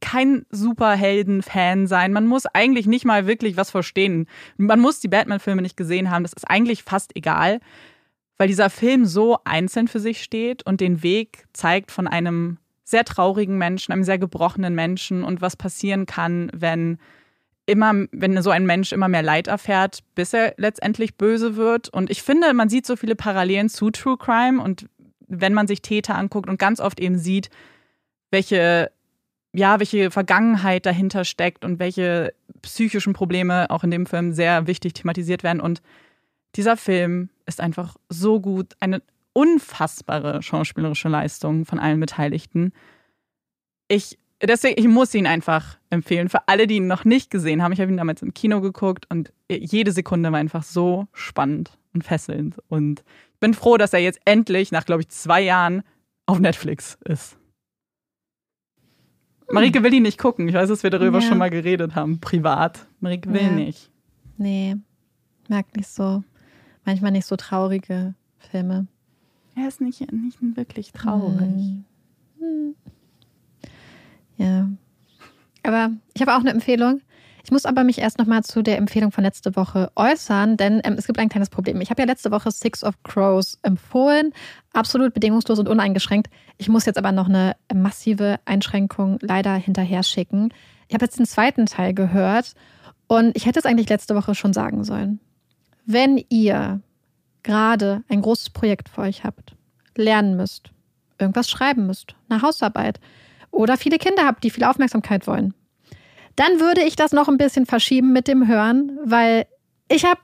kein 0.00 0.46
Superhelden-Fan 0.50 1.86
sein. 1.86 2.12
Man 2.12 2.26
muss 2.26 2.46
eigentlich 2.46 2.86
nicht 2.86 3.04
mal 3.04 3.26
wirklich 3.26 3.56
was 3.56 3.70
verstehen. 3.70 4.26
Man 4.56 4.80
muss 4.80 5.00
die 5.00 5.08
Batman-Filme 5.08 5.62
nicht 5.62 5.76
gesehen 5.76 6.10
haben. 6.10 6.22
Das 6.22 6.32
ist 6.32 6.48
eigentlich 6.48 6.82
fast 6.82 7.16
egal, 7.16 7.60
weil 8.38 8.48
dieser 8.48 8.70
Film 8.70 9.04
so 9.04 9.38
einzeln 9.44 9.88
für 9.88 10.00
sich 10.00 10.22
steht 10.22 10.64
und 10.64 10.80
den 10.80 11.02
Weg 11.02 11.44
zeigt 11.52 11.90
von 11.90 12.06
einem 12.06 12.58
sehr 12.84 13.04
traurigen 13.04 13.58
Menschen, 13.58 13.92
einem 13.92 14.04
sehr 14.04 14.18
gebrochenen 14.18 14.74
Menschen 14.74 15.22
und 15.22 15.40
was 15.40 15.56
passieren 15.56 16.06
kann, 16.06 16.50
wenn 16.54 16.98
immer, 17.66 17.94
wenn 18.10 18.42
so 18.42 18.50
ein 18.50 18.66
Mensch 18.66 18.92
immer 18.92 19.08
mehr 19.08 19.22
Leid 19.22 19.46
erfährt, 19.46 20.00
bis 20.16 20.32
er 20.32 20.54
letztendlich 20.56 21.16
böse 21.16 21.54
wird. 21.56 21.88
Und 21.88 22.10
ich 22.10 22.22
finde, 22.22 22.52
man 22.52 22.68
sieht 22.68 22.84
so 22.84 22.96
viele 22.96 23.14
Parallelen 23.14 23.68
zu 23.68 23.90
True 23.90 24.16
Crime 24.18 24.60
und 24.62 24.86
wenn 25.28 25.54
man 25.54 25.68
sich 25.68 25.80
Täter 25.80 26.16
anguckt 26.16 26.48
und 26.48 26.58
ganz 26.58 26.80
oft 26.80 26.98
eben 26.98 27.16
sieht, 27.16 27.48
welche, 28.32 28.90
ja, 29.52 29.78
welche 29.80 30.10
Vergangenheit 30.10 30.86
dahinter 30.86 31.24
steckt 31.24 31.64
und 31.64 31.78
welche 31.78 32.32
psychischen 32.62 33.12
Probleme 33.12 33.68
auch 33.70 33.84
in 33.84 33.90
dem 33.90 34.06
Film 34.06 34.32
sehr 34.32 34.66
wichtig 34.66 34.94
thematisiert 34.94 35.42
werden. 35.42 35.60
Und 35.60 35.82
dieser 36.56 36.76
Film 36.76 37.30
ist 37.46 37.60
einfach 37.60 37.96
so 38.08 38.40
gut, 38.40 38.74
eine 38.80 39.02
unfassbare 39.32 40.42
schauspielerische 40.42 41.08
Leistung 41.08 41.64
von 41.64 41.78
allen 41.78 42.00
Beteiligten. 42.00 42.72
Ich, 43.88 44.18
deswegen, 44.40 44.78
ich 44.78 44.88
muss 44.88 45.14
ihn 45.14 45.26
einfach 45.26 45.78
empfehlen. 45.90 46.28
Für 46.28 46.46
alle, 46.48 46.66
die 46.66 46.76
ihn 46.76 46.86
noch 46.86 47.04
nicht 47.04 47.30
gesehen 47.30 47.62
haben, 47.62 47.72
ich 47.72 47.80
habe 47.80 47.90
ihn 47.90 47.96
damals 47.96 48.22
im 48.22 48.34
Kino 48.34 48.60
geguckt 48.60 49.06
und 49.08 49.32
jede 49.48 49.92
Sekunde 49.92 50.30
war 50.30 50.38
einfach 50.38 50.62
so 50.62 51.06
spannend 51.12 51.78
und 51.92 52.04
fesselnd. 52.04 52.58
Und 52.68 53.02
bin 53.40 53.54
froh, 53.54 53.76
dass 53.76 53.92
er 53.92 54.00
jetzt 54.00 54.20
endlich 54.24 54.70
nach, 54.70 54.84
glaube 54.84 55.02
ich, 55.02 55.08
zwei 55.08 55.40
Jahren 55.40 55.82
auf 56.26 56.38
Netflix 56.38 56.98
ist. 57.04 57.39
Marike 59.52 59.82
will 59.82 59.92
ihn 59.94 60.02
nicht 60.02 60.18
gucken. 60.18 60.48
Ich 60.48 60.54
weiß, 60.54 60.68
dass 60.68 60.82
wir 60.82 60.90
darüber 60.90 61.20
Ja. 61.20 61.28
schon 61.28 61.38
mal 61.38 61.50
geredet 61.50 61.94
haben, 61.94 62.20
privat. 62.20 62.86
Marike 63.00 63.32
will 63.32 63.42
Ja. 63.42 63.50
nicht. 63.50 63.90
Nee, 64.38 64.76
mag 65.48 65.66
nicht 65.76 65.88
so. 65.88 66.22
Manchmal 66.84 67.10
nicht 67.12 67.26
so 67.26 67.36
traurige 67.36 68.14
Filme. 68.38 68.86
Er 69.56 69.68
ist 69.68 69.80
nicht, 69.80 70.00
nicht 70.12 70.38
wirklich 70.56 70.92
traurig. 70.92 71.74
Hm. 72.38 72.74
Ja. 74.38 74.68
Aber 75.62 75.90
ich 76.14 76.22
habe 76.22 76.34
auch 76.34 76.40
eine 76.40 76.50
Empfehlung. 76.50 77.02
Ich 77.44 77.50
muss 77.50 77.64
aber 77.64 77.84
mich 77.84 77.98
erst 77.98 78.18
nochmal 78.18 78.42
zu 78.42 78.62
der 78.62 78.78
Empfehlung 78.78 79.12
von 79.12 79.24
letzte 79.24 79.56
Woche 79.56 79.90
äußern, 79.96 80.56
denn 80.56 80.80
ähm, 80.84 80.94
es 80.98 81.06
gibt 81.06 81.18
ein 81.18 81.28
kleines 81.28 81.50
Problem. 81.50 81.80
Ich 81.80 81.90
habe 81.90 82.02
ja 82.02 82.06
letzte 82.06 82.30
Woche 82.30 82.50
Six 82.50 82.84
of 82.84 82.94
Crows 83.02 83.58
empfohlen, 83.62 84.32
absolut 84.72 85.14
bedingungslos 85.14 85.58
und 85.58 85.68
uneingeschränkt. 85.68 86.28
Ich 86.58 86.68
muss 86.68 86.86
jetzt 86.86 86.98
aber 86.98 87.12
noch 87.12 87.28
eine 87.28 87.56
massive 87.72 88.38
Einschränkung 88.44 89.18
leider 89.20 89.54
hinterher 89.54 90.02
schicken. 90.02 90.52
Ich 90.88 90.94
habe 90.94 91.04
jetzt 91.04 91.18
den 91.18 91.26
zweiten 91.26 91.66
Teil 91.66 91.94
gehört 91.94 92.54
und 93.06 93.36
ich 93.36 93.46
hätte 93.46 93.58
es 93.58 93.66
eigentlich 93.66 93.88
letzte 93.88 94.14
Woche 94.14 94.34
schon 94.34 94.52
sagen 94.52 94.84
sollen. 94.84 95.20
Wenn 95.86 96.22
ihr 96.28 96.80
gerade 97.42 98.04
ein 98.08 98.22
großes 98.22 98.50
Projekt 98.50 98.88
vor 98.88 99.04
euch 99.04 99.24
habt, 99.24 99.56
lernen 99.96 100.36
müsst, 100.36 100.70
irgendwas 101.18 101.50
schreiben 101.50 101.86
müsst, 101.86 102.14
eine 102.28 102.42
Hausarbeit 102.42 103.00
oder 103.50 103.76
viele 103.76 103.98
Kinder 103.98 104.24
habt, 104.24 104.44
die 104.44 104.50
viel 104.50 104.64
Aufmerksamkeit 104.64 105.26
wollen, 105.26 105.54
dann 106.36 106.60
würde 106.60 106.82
ich 106.82 106.96
das 106.96 107.12
noch 107.12 107.28
ein 107.28 107.38
bisschen 107.38 107.66
verschieben 107.66 108.12
mit 108.12 108.28
dem 108.28 108.46
Hören, 108.46 108.98
weil 109.04 109.46
ich 109.88 110.04
habe, 110.04 110.20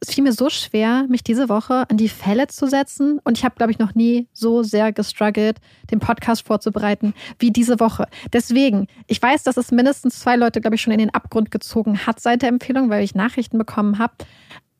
es 0.00 0.12
fiel 0.12 0.24
mir 0.24 0.32
so 0.32 0.50
schwer, 0.50 1.06
mich 1.08 1.22
diese 1.22 1.48
Woche 1.48 1.88
an 1.88 1.96
die 1.96 2.08
Fälle 2.08 2.48
zu 2.48 2.66
setzen 2.66 3.20
und 3.24 3.38
ich 3.38 3.44
habe, 3.44 3.54
glaube 3.56 3.72
ich, 3.72 3.78
noch 3.78 3.94
nie 3.94 4.28
so 4.32 4.62
sehr 4.62 4.92
gestruggelt, 4.92 5.58
den 5.90 6.00
Podcast 6.00 6.46
vorzubereiten 6.46 7.14
wie 7.38 7.50
diese 7.50 7.80
Woche. 7.80 8.06
Deswegen, 8.32 8.86
ich 9.06 9.22
weiß, 9.22 9.44
dass 9.44 9.56
es 9.56 9.70
mindestens 9.70 10.20
zwei 10.20 10.36
Leute, 10.36 10.60
glaube 10.60 10.76
ich, 10.76 10.82
schon 10.82 10.92
in 10.92 10.98
den 10.98 11.14
Abgrund 11.14 11.50
gezogen 11.50 12.06
hat 12.06 12.20
seit 12.20 12.42
der 12.42 12.48
Empfehlung, 12.48 12.90
weil 12.90 13.04
ich 13.04 13.14
Nachrichten 13.14 13.58
bekommen 13.58 13.98
habe. 13.98 14.14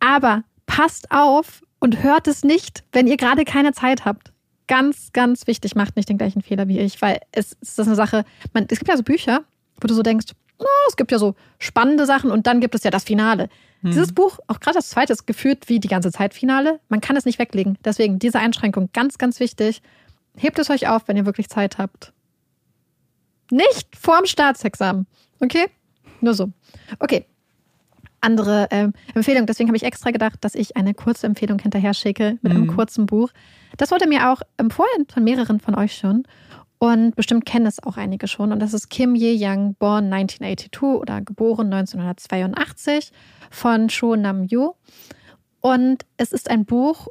Aber 0.00 0.44
passt 0.66 1.10
auf 1.10 1.62
und 1.80 2.02
hört 2.02 2.28
es 2.28 2.44
nicht, 2.44 2.84
wenn 2.92 3.06
ihr 3.06 3.16
gerade 3.16 3.44
keine 3.44 3.72
Zeit 3.72 4.04
habt. 4.04 4.32
Ganz, 4.68 5.12
ganz 5.12 5.46
wichtig, 5.46 5.74
macht 5.74 5.96
nicht 5.96 6.08
den 6.08 6.18
gleichen 6.18 6.42
Fehler 6.42 6.68
wie 6.68 6.78
ich, 6.78 7.02
weil 7.02 7.20
es, 7.32 7.56
es 7.60 7.78
ist 7.78 7.80
eine 7.80 7.94
Sache, 7.94 8.24
man, 8.52 8.66
es 8.70 8.78
gibt 8.78 8.88
ja 8.88 8.96
so 8.96 9.02
Bücher, 9.02 9.44
wo 9.80 9.86
du 9.86 9.94
so 9.94 10.02
denkst, 10.02 10.26
oh, 10.62 10.88
es 10.88 10.96
gibt 10.96 11.12
ja 11.12 11.18
so 11.18 11.34
spannende 11.58 12.06
Sachen 12.06 12.30
und 12.30 12.46
dann 12.46 12.60
gibt 12.60 12.74
es 12.74 12.82
ja 12.84 12.90
das 12.90 13.04
Finale. 13.04 13.48
Dieses 13.84 14.12
Buch, 14.12 14.38
auch 14.46 14.60
gerade 14.60 14.76
das 14.76 14.90
zweite, 14.90 15.12
ist 15.12 15.26
geführt 15.26 15.68
wie 15.68 15.80
die 15.80 15.88
ganze 15.88 16.12
Zeit 16.12 16.34
Finale. 16.34 16.78
Man 16.88 17.00
kann 17.00 17.16
es 17.16 17.24
nicht 17.24 17.40
weglegen. 17.40 17.78
Deswegen 17.84 18.20
diese 18.20 18.38
Einschränkung 18.38 18.90
ganz, 18.92 19.18
ganz 19.18 19.40
wichtig. 19.40 19.82
Hebt 20.36 20.56
es 20.60 20.70
euch 20.70 20.86
auf, 20.86 21.08
wenn 21.08 21.16
ihr 21.16 21.26
wirklich 21.26 21.48
Zeit 21.48 21.78
habt. 21.78 22.12
Nicht 23.50 23.96
vorm 23.96 24.24
Staatsexamen. 24.26 25.06
Okay? 25.40 25.66
Nur 26.20 26.34
so. 26.34 26.50
Okay. 27.00 27.26
Andere 28.20 28.68
ähm, 28.70 28.92
Empfehlung. 29.14 29.46
Deswegen 29.46 29.68
habe 29.68 29.76
ich 29.76 29.82
extra 29.82 30.12
gedacht, 30.12 30.38
dass 30.42 30.54
ich 30.54 30.76
eine 30.76 30.94
kurze 30.94 31.26
Empfehlung 31.26 31.58
hinterher 31.58 31.92
schicke 31.92 32.38
mit 32.40 32.52
einem 32.52 32.62
Mhm. 32.68 32.76
kurzen 32.76 33.06
Buch. 33.06 33.30
Das 33.78 33.90
wurde 33.90 34.06
mir 34.06 34.30
auch 34.30 34.42
empfohlen 34.58 35.06
von 35.12 35.24
mehreren 35.24 35.58
von 35.58 35.74
euch 35.74 35.96
schon. 35.96 36.22
Und 36.82 37.14
bestimmt 37.14 37.46
kennen 37.46 37.66
es 37.66 37.80
auch 37.80 37.96
einige 37.96 38.26
schon. 38.26 38.50
Und 38.50 38.58
das 38.58 38.74
ist 38.74 38.90
Kim 38.90 39.14
Ye-young, 39.14 39.76
born 39.78 40.12
1982 40.12 40.82
oder 40.82 41.20
geboren 41.20 41.72
1982 41.72 43.12
von 43.52 43.86
Cho 43.86 44.16
Nam-yu. 44.16 44.72
Und 45.60 46.04
es 46.16 46.32
ist 46.32 46.50
ein 46.50 46.64
Buch 46.64 47.06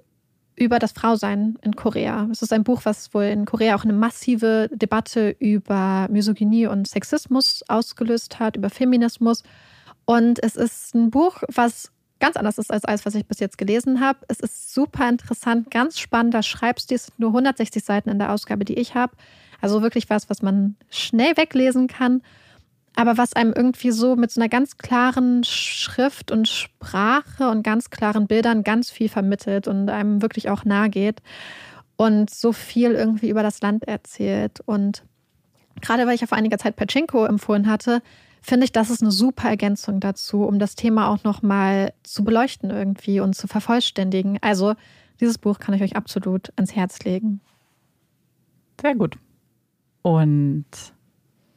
über 0.58 0.78
das 0.78 0.92
Frausein 0.92 1.58
in 1.62 1.78
Korea. 1.78 2.28
Es 2.30 2.42
ist 2.42 2.52
ein 2.52 2.66
Buch, 2.66 2.82
was 2.84 3.14
wohl 3.14 3.24
in 3.24 3.46
Korea 3.46 3.78
auch 3.78 3.86
eine 3.86 3.94
massive 3.94 4.70
Debatte 4.74 5.38
über 5.40 6.10
Misogynie 6.12 6.68
und 6.68 6.90
Sexismus 6.90 7.64
ausgelöst 7.70 8.42
hat, 8.42 8.58
über 8.58 8.70
Feminismus. 8.70 9.42
Und 10.04 10.44
es 10.44 10.58
ist 10.58 10.94
ein 10.96 11.12
Buch, 11.12 11.44
was 11.48 11.94
ganz 12.20 12.36
anders 12.36 12.58
ist 12.58 12.74
als 12.74 12.84
alles, 12.84 13.06
was 13.06 13.16
ich 13.16 13.26
bis 13.26 13.40
jetzt 13.40 13.58
gelesen 13.58 14.02
habe. 14.02 14.20
Es 14.28 14.42
ist 14.42 14.74
super 14.74 15.08
interessant, 15.08 15.72
ganz 15.72 15.98
spannender 15.98 16.44
Schreibstil. 16.44 16.96
Es 16.96 17.06
sind 17.06 17.20
nur 17.20 17.30
160 17.30 17.82
Seiten 17.82 18.10
in 18.10 18.20
der 18.20 18.34
Ausgabe, 18.34 18.66
die 18.66 18.78
ich 18.78 18.96
habe. 18.96 19.14
Also 19.62 19.82
wirklich 19.82 20.10
was, 20.10 20.30
was 20.30 20.42
man 20.42 20.76
schnell 20.90 21.38
weglesen 21.38 21.88
kann, 21.88 22.22
aber 22.96 23.18
was 23.18 23.34
einem 23.34 23.54
irgendwie 23.54 23.92
so 23.92 24.16
mit 24.16 24.32
so 24.32 24.42
einer 24.42 24.50
ganz 24.50 24.78
klaren 24.78 25.44
Schrift 25.44 26.32
und 26.32 26.48
Sprache 26.48 27.50
und 27.50 27.64
ganz 27.64 27.90
klaren 27.90 28.28
Bildern 28.28 28.64
ganz 28.64 28.90
viel 28.90 29.08
vermittelt 29.08 29.68
und 29.68 29.90
einem 29.90 30.22
wirklich 30.22 30.50
auch 30.50 30.66
nahe 30.66 30.90
geht 30.90 31.22
und 31.96 32.30
so 32.30 32.52
viel 32.52 32.92
irgendwie 32.92 33.30
über 33.30 33.44
das 33.44 33.62
Land 33.62 33.88
erzählt. 33.88 34.60
Und 34.66 35.04
gerade 35.80 36.06
weil 36.06 36.16
ich 36.16 36.22
ja 36.22 36.28
vor 36.28 36.38
einiger 36.38 36.58
Zeit 36.58 36.76
Pachinko 36.76 37.26
empfohlen 37.26 37.68
hatte, 37.68 38.02
finde 38.42 38.66
ich, 38.66 38.72
das 38.72 38.90
ist 38.90 39.02
eine 39.02 39.12
super 39.12 39.50
Ergänzung 39.50 40.00
dazu, 40.00 40.44
um 40.44 40.60
das 40.60 40.76
Thema 40.76 41.10
auch 41.10 41.24
nochmal 41.24 41.94
zu 42.04 42.24
beleuchten 42.24 42.72
irgendwie 42.72 43.20
und 43.20 43.36
zu 43.36 43.48
vervollständigen. 43.48 44.40
Also 44.42 44.74
dieses 45.20 45.38
Buch 45.38 45.60
kann 45.60 45.76
ich 45.76 45.84
euch 45.84 45.96
absolut 45.96 46.52
ans 46.56 46.76
Herz 46.76 47.00
legen. 47.04 47.40
Sehr 48.82 48.96
gut. 48.96 49.18
Und 50.02 50.66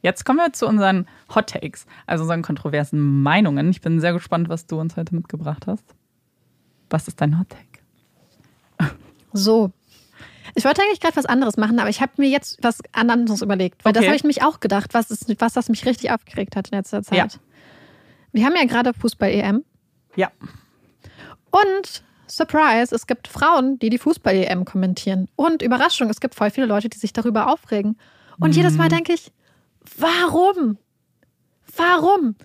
jetzt 0.01 0.25
kommen 0.25 0.39
wir 0.39 0.53
zu 0.53 0.67
unseren 0.67 1.07
Hot 1.33 1.47
Takes, 1.49 1.85
also 2.05 2.23
unseren 2.23 2.41
kontroversen 2.41 3.21
Meinungen. 3.23 3.69
Ich 3.69 3.81
bin 3.81 3.99
sehr 3.99 4.13
gespannt, 4.13 4.49
was 4.49 4.67
du 4.67 4.79
uns 4.79 4.95
heute 4.95 5.15
mitgebracht 5.15 5.67
hast. 5.67 5.83
Was 6.89 7.07
ist 7.07 7.19
dein 7.21 7.39
Hot 7.39 7.49
Take? 7.49 8.95
So. 9.33 9.71
Ich 10.53 10.63
wollte 10.63 10.81
eigentlich 10.81 11.01
gerade 11.01 11.17
was 11.17 11.25
anderes 11.25 11.57
machen, 11.57 11.79
aber 11.79 11.89
ich 11.89 11.99
habe 12.01 12.13
mir 12.17 12.29
jetzt 12.29 12.59
was 12.61 12.79
anderes 12.93 13.41
überlegt. 13.41 13.83
Weil 13.83 13.91
das 13.93 14.01
Okay. 14.01 14.09
habe 14.09 14.15
ich 14.15 14.23
mich 14.23 14.43
auch 14.43 14.59
gedacht, 14.59 14.93
was, 14.93 15.11
ist, 15.11 15.29
was 15.41 15.53
das 15.53 15.67
mich 15.69 15.85
richtig 15.85 16.11
aufgeregt 16.11 16.55
hat 16.55 16.69
in 16.69 16.77
letzter 16.77 17.03
Zeit. 17.03 17.17
Ja. 17.17 17.27
Wir 18.31 18.45
haben 18.45 18.55
ja 18.55 18.65
gerade 18.65 18.93
Fußball-EM. 18.93 19.65
Ja. 20.15 20.31
Und 21.51 22.03
Surprise, 22.27 22.93
es 22.93 23.07
gibt 23.07 23.27
Frauen, 23.27 23.79
die 23.79 23.89
die 23.89 23.97
Fußball-EM 23.97 24.65
kommentieren. 24.65 25.27
Und 25.35 25.61
Überraschung, 25.61 26.09
es 26.09 26.19
gibt 26.19 26.35
voll 26.35 26.51
viele 26.51 26.67
Leute, 26.67 26.89
die 26.89 26.97
sich 26.97 27.11
darüber 27.11 27.51
aufregen. 27.51 27.97
Und 28.39 28.51
Mhm. 28.51 28.55
jedes 28.57 28.77
Mal 28.77 28.89
denke 28.89 29.13
ich, 29.13 29.31
warum? 29.97 30.77
Warum? 31.75 32.35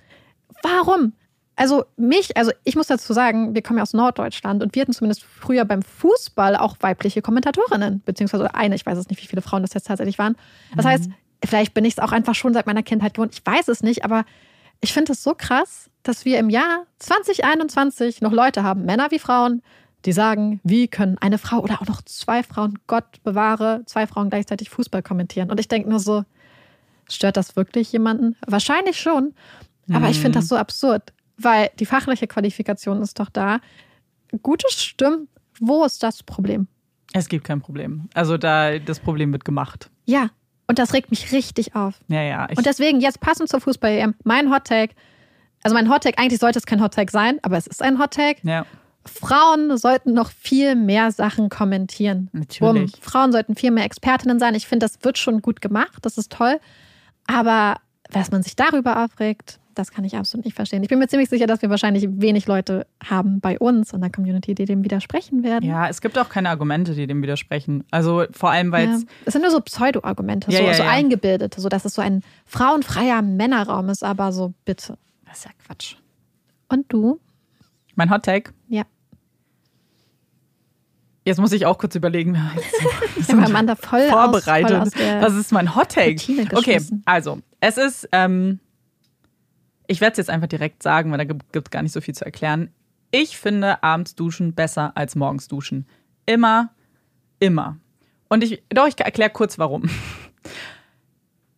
Warum? 0.62 1.12
Also 1.56 1.84
mich, 1.96 2.36
also 2.36 2.52
ich 2.64 2.74
muss 2.74 2.86
dazu 2.86 3.12
sagen, 3.12 3.54
wir 3.54 3.62
kommen 3.62 3.76
ja 3.78 3.82
aus 3.82 3.92
Norddeutschland 3.92 4.62
und 4.62 4.74
wir 4.74 4.80
hatten 4.82 4.92
zumindest 4.92 5.22
früher 5.24 5.64
beim 5.66 5.82
Fußball 5.82 6.56
auch 6.56 6.76
weibliche 6.80 7.20
Kommentatorinnen, 7.20 8.02
beziehungsweise 8.04 8.54
eine, 8.54 8.74
ich 8.76 8.86
weiß 8.86 8.96
es 8.96 9.08
nicht, 9.10 9.22
wie 9.22 9.26
viele 9.26 9.42
Frauen 9.42 9.62
das 9.62 9.74
jetzt 9.74 9.86
tatsächlich 9.86 10.18
waren. 10.18 10.36
Das 10.74 10.86
heißt, 10.86 11.10
vielleicht 11.44 11.74
bin 11.74 11.84
ich 11.84 11.94
es 11.94 11.98
auch 11.98 12.12
einfach 12.12 12.34
schon 12.34 12.54
seit 12.54 12.66
meiner 12.66 12.82
Kindheit 12.82 13.12
gewohnt, 13.14 13.34
ich 13.34 13.44
weiß 13.44 13.68
es 13.68 13.82
nicht, 13.82 14.04
aber 14.06 14.24
ich 14.80 14.94
finde 14.94 15.12
es 15.12 15.22
so 15.22 15.34
krass, 15.36 15.90
dass 16.02 16.24
wir 16.24 16.38
im 16.38 16.48
Jahr 16.48 16.86
2021 16.98 18.22
noch 18.22 18.32
Leute 18.32 18.62
haben, 18.62 18.86
Männer 18.86 19.10
wie 19.10 19.18
Frauen, 19.18 19.62
die 20.04 20.12
sagen, 20.12 20.60
wie 20.64 20.88
können 20.88 21.18
eine 21.18 21.38
Frau 21.38 21.58
oder 21.60 21.80
auch 21.80 21.86
noch 21.86 22.02
zwei 22.02 22.42
Frauen, 22.42 22.78
Gott 22.86 23.22
bewahre, 23.22 23.82
zwei 23.86 24.06
Frauen 24.06 24.30
gleichzeitig 24.30 24.70
Fußball 24.70 25.02
kommentieren. 25.02 25.50
Und 25.50 25.60
ich 25.60 25.68
denke 25.68 25.88
nur 25.88 26.00
so, 26.00 26.24
stört 27.08 27.36
das 27.36 27.56
wirklich 27.56 27.92
jemanden? 27.92 28.36
Wahrscheinlich 28.46 28.98
schon. 28.98 29.34
Aber 29.92 30.08
ich 30.08 30.20
finde 30.20 30.38
das 30.38 30.48
so 30.48 30.56
absurd, 30.56 31.12
weil 31.36 31.70
die 31.80 31.86
fachliche 31.86 32.28
Qualifikation 32.28 33.02
ist 33.02 33.18
doch 33.18 33.28
da. 33.28 33.60
Gute 34.42 34.66
Stimmen, 34.70 35.26
wo 35.58 35.84
ist 35.84 36.02
das 36.02 36.22
Problem? 36.22 36.68
Es 37.12 37.28
gibt 37.28 37.44
kein 37.44 37.60
Problem. 37.60 38.08
Also 38.14 38.38
da 38.38 38.78
das 38.78 39.00
Problem 39.00 39.32
wird 39.32 39.44
gemacht. 39.44 39.90
Ja, 40.06 40.30
und 40.68 40.78
das 40.78 40.94
regt 40.94 41.10
mich 41.10 41.32
richtig 41.32 41.74
auf. 41.74 41.94
Ja, 42.06 42.22
ja. 42.22 42.46
Und 42.56 42.64
deswegen 42.64 43.00
jetzt 43.00 43.20
passend 43.20 43.48
zur 43.48 43.60
Fußball-EM, 43.60 44.14
mein 44.22 44.52
Hottag, 44.52 44.90
also 45.64 45.74
mein 45.74 45.90
Hottag, 45.90 46.18
eigentlich 46.18 46.38
sollte 46.38 46.60
es 46.60 46.66
kein 46.66 46.80
Hottag 46.80 47.10
sein, 47.10 47.40
aber 47.42 47.56
es 47.56 47.66
ist 47.66 47.82
ein 47.82 47.98
Hottag. 47.98 48.36
ja, 48.44 48.64
Frauen 49.10 49.76
sollten 49.76 50.12
noch 50.14 50.30
viel 50.30 50.74
mehr 50.76 51.10
Sachen 51.12 51.48
kommentieren. 51.48 52.28
Natürlich. 52.32 52.92
Bumm. 52.92 53.00
Frauen 53.02 53.32
sollten 53.32 53.54
viel 53.56 53.70
mehr 53.70 53.84
Expertinnen 53.84 54.38
sein. 54.38 54.54
Ich 54.54 54.66
finde, 54.66 54.84
das 54.86 55.02
wird 55.02 55.18
schon 55.18 55.42
gut 55.42 55.60
gemacht, 55.60 55.98
das 56.02 56.16
ist 56.18 56.32
toll. 56.32 56.58
Aber 57.26 57.76
was 58.10 58.30
man 58.30 58.42
sich 58.42 58.56
darüber 58.56 59.04
aufregt, 59.04 59.58
das 59.74 59.92
kann 59.92 60.04
ich 60.04 60.16
absolut 60.16 60.44
nicht 60.44 60.56
verstehen. 60.56 60.82
Ich 60.82 60.88
bin 60.88 60.98
mir 60.98 61.06
ziemlich 61.06 61.28
sicher, 61.30 61.46
dass 61.46 61.62
wir 61.62 61.70
wahrscheinlich 61.70 62.06
wenig 62.10 62.46
Leute 62.46 62.86
haben 63.04 63.40
bei 63.40 63.58
uns 63.58 63.92
in 63.92 64.00
der 64.00 64.10
Community, 64.10 64.54
die 64.54 64.64
dem 64.64 64.82
widersprechen 64.84 65.42
werden. 65.44 65.64
ja, 65.68 65.88
es 65.88 66.00
gibt 66.00 66.18
auch 66.18 66.28
keine 66.28 66.50
Argumente, 66.50 66.94
die 66.94 67.06
dem 67.06 67.22
widersprechen. 67.22 67.84
Also 67.90 68.24
vor 68.32 68.50
allem, 68.50 68.72
weil 68.72 68.88
Ja. 68.88 68.94
es 68.96 69.06
Es 69.26 69.32
sind 69.34 69.42
nur 69.42 69.50
so 69.52 69.60
Pseudo-Argumente, 69.60 70.50
Ja, 70.50 70.58
so, 70.58 70.64
ja, 70.64 70.74
so 70.74 70.82
eingebildete, 70.82 71.60
so 71.60 71.68
dass 71.68 71.84
es 71.84 71.94
so 71.94 72.02
ein 72.02 72.22
frauenfreier 72.46 73.22
Männerraum 73.22 73.88
ist, 73.90 74.02
aber 74.02 74.32
so 74.32 74.52
bitte. 74.64 74.98
das 75.24 75.38
ist 75.38 75.44
ja 75.44 75.50
Quatsch. 75.64 75.94
Und 76.68 76.92
du? 76.92 77.20
Mein 77.94 78.10
Hot 78.10 78.24
Take. 78.24 78.52
Ja. 78.68 78.82
Jetzt 81.24 81.38
muss 81.38 81.52
ich 81.52 81.66
auch 81.66 81.78
kurz 81.78 81.94
überlegen. 81.94 82.36
Ich 83.16 83.28
habe 83.28 83.44
Amanda 83.44 83.76
voll 83.76 84.08
vorbereitet. 84.08 84.72
Aus, 84.72 84.92
voll 84.94 85.02
aus 85.02 85.10
der 85.10 85.22
Was 85.22 85.34
ist 85.34 85.52
mein 85.52 85.76
Hot 85.76 85.90
Take? 85.90 86.16
Okay, 86.54 86.80
also 87.04 87.40
es 87.60 87.76
ist, 87.76 88.08
ähm, 88.12 88.60
ich 89.86 90.00
werde 90.00 90.12
es 90.12 90.18
jetzt 90.18 90.30
einfach 90.30 90.48
direkt 90.48 90.82
sagen, 90.82 91.10
weil 91.10 91.18
da 91.18 91.24
gibt 91.24 91.44
es 91.54 91.70
gar 91.70 91.82
nicht 91.82 91.92
so 91.92 92.00
viel 92.00 92.14
zu 92.14 92.24
erklären. 92.24 92.70
Ich 93.10 93.36
finde 93.36 93.82
abends 93.82 94.14
duschen 94.14 94.54
besser 94.54 94.96
als 94.96 95.16
morgens 95.16 95.48
duschen. 95.48 95.86
Immer, 96.24 96.70
immer. 97.40 97.76
Und 98.28 98.42
ich, 98.42 98.62
doch, 98.70 98.86
ich 98.86 98.98
erkläre 98.98 99.30
kurz 99.30 99.58
warum. 99.58 99.88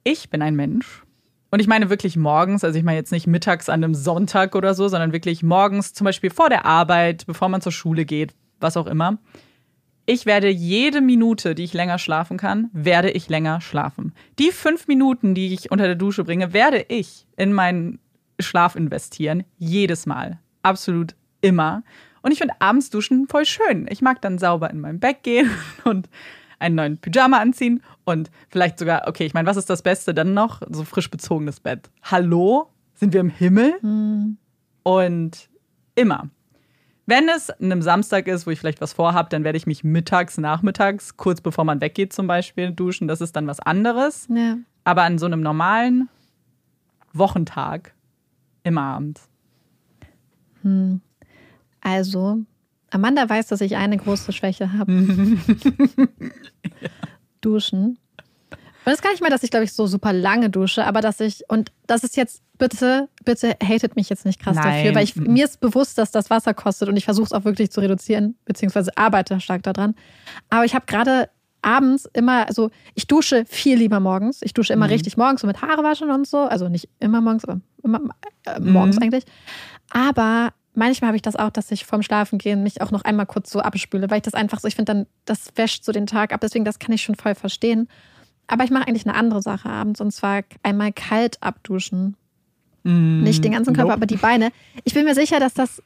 Ich 0.05 0.31
bin 0.31 0.43
ein 0.43 0.57
Mensch. 0.57 1.05
Und 1.53 1.61
ich 1.61 1.69
meine 1.69 1.89
wirklich 1.89 2.17
morgens, 2.17 2.65
also 2.65 2.77
ich 2.77 2.85
meine 2.85 2.99
jetzt 2.99 3.13
nicht 3.13 3.29
mittags 3.29 3.69
an 3.69 3.85
einem 3.85 3.95
Sonntag 3.95 4.57
oder 4.57 4.75
so, 4.75 4.89
sondern 4.89 5.13
wirklich 5.13 5.45
morgens, 5.45 5.93
zum 5.93 6.07
Beispiel 6.07 6.31
vor 6.31 6.49
der 6.49 6.67
Arbeit, 6.67 7.25
bevor 7.25 7.49
man 7.49 7.61
zur 7.61 7.71
Schule 7.71 8.05
geht, 8.05 8.35
was 8.59 8.77
auch 8.77 8.89
immer. 8.89 9.19
Ich 10.05 10.27
werde 10.27 10.49
jede 10.49 11.01
Minute, 11.01 11.55
die 11.55 11.63
ich 11.63 11.75
länger 11.75 11.99
schlafen 11.99 12.37
kann, 12.37 12.71
werde 12.73 13.11
ich 13.11 13.29
länger 13.29 13.61
schlafen. 13.61 14.13
Die 14.39 14.51
fünf 14.51 14.89
Minuten, 14.89 15.35
die 15.35 15.55
ich 15.55 15.71
unter 15.71 15.87
der 15.87 15.95
Dusche 15.95 16.25
bringe, 16.25 16.53
werde 16.53 16.85
ich 16.89 17.27
in 17.37 17.53
meinen 17.53 18.01
Schlaf 18.41 18.75
investieren. 18.75 19.45
Jedes 19.59 20.07
Mal. 20.07 20.41
Absolut 20.63 21.15
immer. 21.41 21.85
Und 22.23 22.33
ich 22.33 22.39
finde 22.39 22.55
abends 22.59 22.91
duschen 22.91 23.29
voll 23.29 23.45
schön. 23.45 23.87
Ich 23.91 24.03
mag 24.03 24.21
dann 24.23 24.39
sauber 24.39 24.71
in 24.71 24.81
mein 24.81 24.99
Bett 24.99 25.23
gehen 25.23 25.51
und 25.85 26.09
einen 26.59 26.75
neuen 26.75 26.99
Pyjama 26.99 27.39
anziehen 27.39 27.83
und 28.05 28.31
vielleicht 28.49 28.79
sogar, 28.79 29.07
okay, 29.07 29.25
ich 29.25 29.35
meine, 29.35 29.49
was 29.49 29.57
ist 29.57 29.71
das 29.71 29.83
Beste 29.83 30.15
dann 30.15 30.35
noch? 30.35 30.63
So 30.69 30.85
frisch 30.85 31.11
bezogenes 31.11 31.61
Bett. 31.61 31.91
Hallo? 32.03 32.71
Sind 32.95 33.13
wir 33.13 33.21
im 33.21 33.31
Himmel? 33.31 33.75
Hm. 33.81 34.37
Und 34.85 35.49
immer. 35.95 36.29
Wenn 37.13 37.29
es 37.29 37.51
einem 37.51 37.83
Samstag 37.83 38.27
ist, 38.27 38.47
wo 38.47 38.53
ich 38.53 38.59
vielleicht 38.59 38.81
was 38.81 38.95
vorhabe, 38.95 39.29
dann 39.29 39.45
werde 39.45 39.59
ich 39.59 39.67
mich 39.67 39.85
mittags, 39.85 40.39
nachmittags, 40.39 41.19
kurz 41.19 41.43
bevor 41.43 41.65
man 41.65 41.83
weggeht 41.83 42.15
zum 42.15 42.27
Beispiel, 42.27 42.71
duschen. 42.73 43.07
Das 43.07 43.21
ist 43.21 43.37
dann 43.37 43.47
was 43.47 43.61
anderes. 43.61 44.29
Ja. 44.35 44.57
Aber 44.85 45.03
an 45.03 45.19
so 45.19 45.27
einem 45.27 45.43
normalen 45.43 46.09
Wochentag 47.13 47.93
immer 48.63 48.81
abends. 48.81 49.29
Also, 51.83 52.39
Amanda 52.89 53.29
weiß, 53.29 53.49
dass 53.49 53.61
ich 53.61 53.77
eine 53.77 53.99
große 53.99 54.33
Schwäche 54.33 54.73
habe. 54.73 54.91
Duschen. 57.43 57.99
Und 58.85 58.87
es 58.87 58.95
ist 58.95 59.03
gar 59.03 59.11
nicht 59.11 59.21
mal, 59.21 59.29
dass 59.29 59.43
ich, 59.43 59.51
glaube 59.51 59.65
ich, 59.65 59.75
so 59.75 59.87
super 59.87 60.15
lange 60.15 60.49
dusche, 60.49 60.87
aber 60.87 61.03
dass 61.03 61.21
ich, 61.21 61.45
und 61.49 61.73
das 61.87 62.05
ist 62.05 62.17
jetzt, 62.17 62.43
bitte, 62.63 63.09
bitte 63.25 63.57
hatet 63.61 63.97
mich 63.97 64.09
jetzt 64.09 64.25
nicht 64.25 64.41
krass 64.41 64.55
Nein. 64.55 64.85
dafür, 64.85 64.95
weil 64.95 65.03
ich, 65.03 65.17
mir 65.17 65.45
ist 65.45 65.59
bewusst, 65.59 65.99
dass 65.99 66.13
das 66.13 66.31
Wasser 66.31 66.55
kostet 66.55 66.89
und 66.89 66.97
ich 66.97 67.05
versuche 67.05 67.27
es 67.27 67.33
auch 67.33 67.45
wirklich 67.45 67.73
zu 67.73 67.81
reduzieren, 67.81 68.37
beziehungsweise 68.45 68.97
arbeite 68.97 69.41
stark 69.41 69.65
daran. 69.65 69.97
Aber 70.49 70.65
ich 70.65 70.77
habe 70.77 70.87
gerade 70.87 71.29
abends 71.61 72.09
immer, 72.13 72.47
also 72.47 72.71
ich 72.95 73.09
dusche 73.09 73.45
viel 73.47 73.79
lieber 73.79 73.99
morgens. 73.99 74.41
Ich 74.43 74.55
dusche 74.55 74.73
immer 74.73 74.89
richtig 74.89 75.17
morgens, 75.17 75.41
so 75.41 75.49
mit 75.49 75.61
Haare 75.61 75.83
waschen 75.83 76.11
und 76.11 76.27
so. 76.27 76.39
Also 76.39 76.69
nicht 76.69 76.89
immer 77.01 77.21
morgens, 77.21 77.45
aber 77.45 77.61
immer 77.83 78.01
äh, 78.47 78.61
morgens 78.61 78.99
eigentlich. 78.99 79.25
Aber 79.91 80.51
manchmal 80.75 81.09
habe 81.09 81.17
ich 81.17 81.23
das 81.23 81.35
auch, 81.35 81.51
dass 81.51 81.71
ich 81.73 81.85
vorm 81.85 82.03
Schlafengehen 82.03 82.63
mich 82.63 82.81
auch 82.81 82.93
noch 82.93 83.03
einmal 83.03 83.27
kurz 83.27 83.51
so 83.51 83.59
abspüle, 83.59 84.09
weil 84.09 84.19
ich 84.19 84.23
das 84.23 84.35
einfach 84.35 84.61
so, 84.61 84.69
ich 84.69 84.77
finde 84.77 84.93
dann, 84.93 85.07
das 85.25 85.51
wäscht 85.57 85.85
so 85.85 85.91
den 85.91 86.07
Tag 86.07 86.33
ab. 86.33 86.41
Deswegen, 86.41 86.65
das 86.65 86.79
kann 86.79 86.93
ich 86.93 87.03
schon 87.03 87.17
voll 87.17 87.35
verstehen. 87.35 87.89
Aber 88.47 88.63
ich 88.63 88.71
mache 88.71 88.87
eigentlich 88.87 89.07
eine 89.07 89.17
andere 89.17 89.43
Sache 89.43 89.69
abends 89.69 90.01
und 90.01 90.13
zwar 90.13 90.43
einmal 90.63 90.93
kalt 90.93 91.39
abduschen. 91.41 92.17
Nicht 92.85 93.45
den 93.45 93.53
ganzen 93.53 93.75
Körper, 93.75 93.91
nope. 93.91 93.99
aber 93.99 94.07
die 94.07 94.17
Beine. 94.17 94.51
Ich 94.85 94.95
bin 94.95 95.05
mir 95.05 95.15
sicher, 95.15 95.39
dass 95.39 95.55
das 95.55 95.83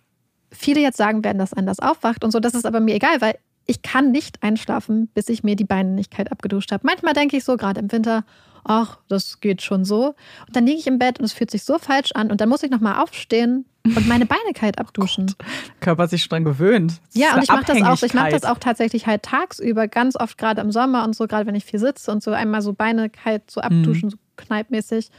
viele 0.50 0.80
jetzt 0.80 0.96
sagen 0.96 1.24
werden, 1.24 1.38
dass 1.38 1.52
einen 1.52 1.66
das 1.66 1.80
aufwacht 1.80 2.24
und 2.24 2.30
so. 2.30 2.40
Das 2.40 2.54
ist 2.54 2.64
aber 2.66 2.80
mir 2.80 2.94
egal, 2.94 3.20
weil 3.20 3.36
ich 3.66 3.82
kann 3.82 4.12
nicht 4.12 4.42
einschlafen, 4.42 5.08
bis 5.14 5.28
ich 5.28 5.42
mir 5.42 5.56
die 5.56 5.64
Beine 5.64 5.90
nicht 5.90 6.10
kalt 6.10 6.30
abgeduscht 6.32 6.72
habe. 6.72 6.86
Manchmal 6.86 7.14
denke 7.14 7.36
ich 7.36 7.44
so, 7.44 7.56
gerade 7.56 7.80
im 7.80 7.90
Winter, 7.90 8.24
ach, 8.64 8.98
das 9.08 9.40
geht 9.40 9.60
schon 9.60 9.84
so. 9.84 10.14
Und 10.46 10.54
dann 10.56 10.64
liege 10.66 10.78
ich 10.78 10.86
im 10.86 10.98
Bett 10.98 11.18
und 11.18 11.24
es 11.24 11.32
fühlt 11.32 11.50
sich 11.50 11.64
so 11.64 11.78
falsch 11.78 12.12
an 12.14 12.30
und 12.30 12.40
dann 12.40 12.48
muss 12.48 12.62
ich 12.62 12.70
nochmal 12.70 13.02
aufstehen 13.02 13.64
und 13.84 14.06
meine 14.08 14.24
Beine 14.26 14.52
kalt 14.54 14.78
abduschen. 14.78 15.34
Körper 15.80 16.04
hat 16.04 16.10
sich 16.10 16.26
dran 16.28 16.44
gewöhnt. 16.44 17.00
Das 17.12 17.20
Ja, 17.20 17.34
und 17.34 17.42
ich 17.42 17.48
mache 17.48 17.64
das 17.66 17.82
auch. 17.82 18.02
Ich 18.02 18.14
mache 18.14 18.30
das 18.30 18.44
auch 18.44 18.58
tatsächlich 18.58 19.06
halt 19.06 19.22
tagsüber, 19.24 19.88
ganz 19.88 20.16
oft 20.16 20.38
gerade 20.38 20.60
im 20.60 20.70
Sommer 20.70 21.04
und 21.04 21.14
so, 21.16 21.26
gerade 21.26 21.46
wenn 21.46 21.54
ich 21.56 21.64
viel 21.64 21.80
sitze 21.80 22.10
und 22.12 22.22
so 22.22 22.30
einmal 22.30 22.62
so 22.62 22.72
Beine 22.72 23.10
kalt 23.10 23.50
so 23.50 23.60
Mhm. 23.60 23.66
abduschen, 23.66 24.10
so 24.10 24.16
kneipmäßig. 24.36 25.10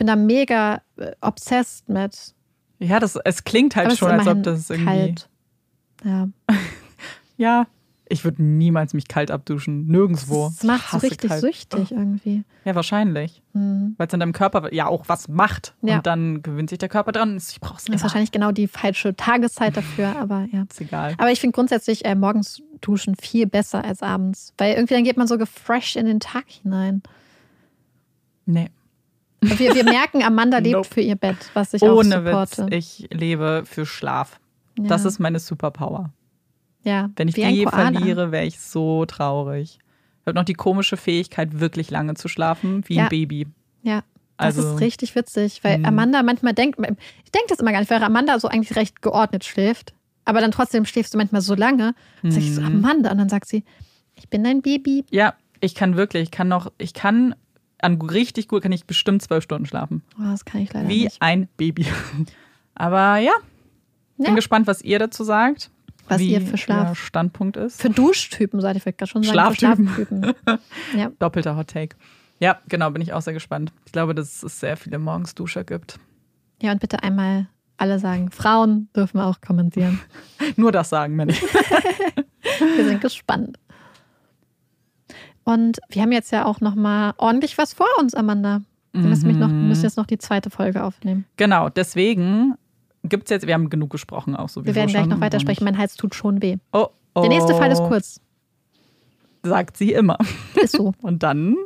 Ich 0.00 0.06
bin 0.06 0.06
da 0.06 0.16
mega 0.16 0.80
äh, 0.96 1.10
obsessed 1.20 1.86
mit. 1.90 2.34
Ja, 2.78 3.00
das, 3.00 3.16
es 3.16 3.44
klingt 3.44 3.76
halt 3.76 3.88
Aber 3.88 3.96
schon, 3.96 4.10
als 4.10 4.26
ob 4.26 4.42
das 4.42 4.70
irgendwie. 4.70 4.86
kalt. 4.86 5.28
Ja. 6.02 6.28
Ja, 7.36 7.66
ich 8.06 8.22
würde 8.24 8.42
niemals 8.42 8.92
mich 8.92 9.08
kalt 9.08 9.30
abduschen. 9.30 9.86
Nirgendwo. 9.86 10.48
Das 10.54 10.62
macht 10.62 10.90
so 10.90 10.98
richtig 10.98 11.30
kalt. 11.30 11.40
süchtig 11.40 11.90
irgendwie. 11.90 12.44
Ja, 12.66 12.74
wahrscheinlich. 12.74 13.42
Hm. 13.54 13.94
Weil 13.96 14.06
es 14.08 14.12
in 14.12 14.20
deinem 14.20 14.34
Körper 14.34 14.74
ja 14.74 14.86
auch 14.86 15.04
was 15.08 15.28
macht. 15.28 15.74
Ja. 15.80 15.96
Und 15.96 16.06
dann 16.06 16.42
gewöhnt 16.42 16.68
sich 16.68 16.78
der 16.78 16.90
Körper 16.90 17.12
dran. 17.12 17.36
Ich 17.38 17.58
brauch's 17.60 17.84
Das 17.84 17.88
nicht. 17.88 17.96
ist 17.96 18.02
wahrscheinlich 18.02 18.30
genau 18.32 18.52
die 18.52 18.68
falsche 18.68 19.16
Tageszeit 19.16 19.74
dafür, 19.76 20.16
aber 20.20 20.46
ja. 20.52 20.64
Ist 20.68 20.82
egal. 20.82 21.14
Aber 21.16 21.30
ich 21.30 21.40
finde 21.40 21.54
grundsätzlich 21.54 22.04
äh, 22.04 22.14
morgens 22.14 22.62
duschen 22.82 23.16
viel 23.16 23.46
besser 23.46 23.84
als 23.84 24.02
abends, 24.02 24.52
weil 24.58 24.74
irgendwie 24.74 24.94
dann 24.94 25.04
geht 25.04 25.16
man 25.16 25.26
so 25.26 25.38
gefresht 25.38 25.96
in 25.96 26.04
den 26.04 26.20
Tag 26.20 26.44
hinein. 26.48 27.02
Nee. 28.44 28.68
Wir, 29.42 29.74
wir 29.74 29.84
merken, 29.84 30.22
Amanda 30.22 30.58
lebt 30.58 30.74
Nope. 30.76 30.88
für 30.88 31.00
ihr 31.00 31.16
Bett, 31.16 31.36
was 31.54 31.72
ich 31.74 31.82
auch 31.82 31.96
Ohne 31.96 32.24
Witz. 32.24 32.56
supporte. 32.56 32.74
Ich 32.76 33.08
lebe 33.10 33.62
für 33.64 33.86
Schlaf. 33.86 34.38
Ja. 34.78 34.84
Das 34.88 35.04
ist 35.04 35.18
meine 35.18 35.38
Superpower. 35.38 36.10
ja, 36.84 37.10
Wenn 37.16 37.28
ich 37.28 37.34
die 37.34 37.66
verliere, 37.66 38.32
wäre 38.32 38.44
ich 38.44 38.60
so 38.60 39.04
traurig. 39.06 39.78
Ich 40.20 40.26
habe 40.26 40.34
noch 40.38 40.44
die 40.44 40.54
komische 40.54 40.96
Fähigkeit, 40.96 41.58
wirklich 41.60 41.90
lange 41.90 42.14
zu 42.14 42.28
schlafen, 42.28 42.82
wie 42.86 42.96
Ja. 42.96 43.04
ein 43.04 43.08
Baby. 43.08 43.46
Ja, 43.82 44.02
das 44.36 44.58
Also- 44.58 44.74
ist 44.74 44.80
richtig 44.80 45.14
witzig, 45.14 45.60
weil 45.64 45.78
Mhm. 45.78 45.84
Amanda 45.86 46.22
manchmal 46.22 46.52
denkt, 46.54 46.78
ich 46.78 47.30
denke 47.32 47.48
das 47.48 47.58
immer 47.60 47.72
gar 47.72 47.80
nicht, 47.80 47.90
weil 47.90 48.02
Amanda 48.02 48.38
so 48.38 48.48
eigentlich 48.48 48.76
recht 48.76 49.00
geordnet 49.02 49.44
schläft, 49.44 49.94
aber 50.26 50.40
dann 50.40 50.50
trotzdem 50.52 50.84
schläfst 50.84 51.14
du 51.14 51.18
manchmal 51.18 51.40
so 51.40 51.54
lange. 51.54 51.94
Dann 52.22 52.30
sag 52.30 52.40
ich 52.42 52.54
so, 52.54 52.60
Amanda, 52.62 53.10
und 53.10 53.18
dann 53.18 53.28
sagt 53.30 53.46
sie, 53.48 53.64
ich 54.14 54.28
bin 54.28 54.44
dein 54.44 54.60
Baby. 54.62 55.04
Ja, 55.10 55.34
ich 55.60 55.74
kann 55.74 55.96
wirklich, 55.96 56.24
ich 56.24 56.30
kann 56.30 56.48
noch, 56.48 56.70
ich 56.78 56.92
kann 56.94 57.34
an 57.82 58.00
richtig 58.00 58.48
gut, 58.48 58.62
kann 58.62 58.72
ich 58.72 58.84
bestimmt 58.84 59.22
zwölf 59.22 59.44
Stunden 59.44 59.66
schlafen. 59.66 60.02
Oh, 60.18 60.22
das 60.24 60.44
kann 60.44 60.60
ich 60.60 60.72
leider 60.72 60.88
Wie 60.88 61.04
nicht. 61.04 61.16
ein 61.20 61.48
Baby. 61.56 61.86
Aber 62.74 63.16
ja, 63.18 63.32
bin 64.16 64.26
Ja. 64.26 64.34
gespannt, 64.34 64.66
was 64.66 64.82
ihr 64.82 64.98
dazu 64.98 65.24
sagt. 65.24 65.70
Was 66.08 66.18
wie 66.18 66.32
ihr 66.32 66.40
für 66.40 66.56
Schlaf- 66.56 66.90
Ihr 66.90 66.94
Standpunkt 66.96 67.56
ist. 67.56 67.80
Für 67.80 67.90
Duschtypen, 67.90 68.60
sollte 68.60 68.78
ich 68.78 68.82
vielleicht 68.82 68.98
gerade 68.98 69.10
schon 69.12 69.22
sagen. 69.22 69.32
Schlaftypen. 69.32 69.88
Schlaftypen. 69.88 70.34
ja. 70.96 71.12
Doppelter 71.20 71.56
Hot 71.56 71.68
Take. 71.68 71.94
Ja, 72.40 72.58
genau, 72.68 72.90
bin 72.90 73.00
ich 73.02 73.12
auch 73.12 73.22
sehr 73.22 73.34
gespannt. 73.34 73.72
Ich 73.86 73.92
glaube, 73.92 74.14
dass 74.14 74.42
es 74.42 74.58
sehr 74.60 74.76
viele 74.76 74.98
Morgensduscher 74.98 75.62
gibt. 75.62 76.00
ja, 76.62 76.72
und 76.72 76.80
bitte 76.80 77.02
einmal 77.04 77.46
alle 77.76 77.98
sagen, 77.98 78.30
Frauen 78.30 78.88
dürfen 78.96 79.20
auch 79.20 79.40
kommentieren. 79.40 80.00
Nur 80.56 80.72
das 80.72 80.88
sagen 80.90 81.14
Männer. 81.16 81.32
Wir 81.34 82.84
sind 82.84 83.00
gespannt. 83.00 83.58
Und 85.52 85.80
wir 85.88 86.02
haben 86.02 86.12
jetzt 86.12 86.30
ja 86.32 86.44
auch 86.44 86.60
noch 86.60 86.74
mal 86.74 87.14
ordentlich 87.16 87.58
was 87.58 87.72
vor 87.74 87.86
uns, 87.98 88.14
Amanda. 88.14 88.62
Wir 88.92 89.02
müssen, 89.02 89.26
mich 89.28 89.36
noch, 89.36 89.48
Mhm. 89.48 89.68
müssen 89.68 89.84
jetzt 89.84 89.96
noch 89.96 90.06
die 90.06 90.18
zweite 90.18 90.50
Folge 90.50 90.82
aufnehmen. 90.84 91.24
Genau, 91.36 91.68
deswegen 91.68 92.54
gibt 93.04 93.24
es 93.24 93.30
jetzt, 93.30 93.46
wir 93.46 93.54
haben 93.54 93.70
genug 93.70 93.90
gesprochen 93.90 94.34
auch 94.36 94.48
sowieso 94.48 94.66
Wir 94.66 94.74
werden 94.74 94.90
gleich 94.90 95.06
noch 95.06 95.20
weitersprechen. 95.20 95.64
Mein 95.64 95.78
Hals 95.78 95.94
tut 95.96 96.14
schon 96.14 96.42
weh. 96.42 96.56
Oh, 96.72 96.88
oh, 97.14 97.20
Der 97.22 97.28
nächste 97.30 97.54
Fall 97.54 97.70
ist 97.70 97.82
kurz. 97.82 98.20
Sagt 99.42 99.76
sie 99.76 99.92
immer. 99.92 100.18
Ist 100.54 100.72
so. 100.76 100.92
Und 101.02 101.22
dann 101.22 101.56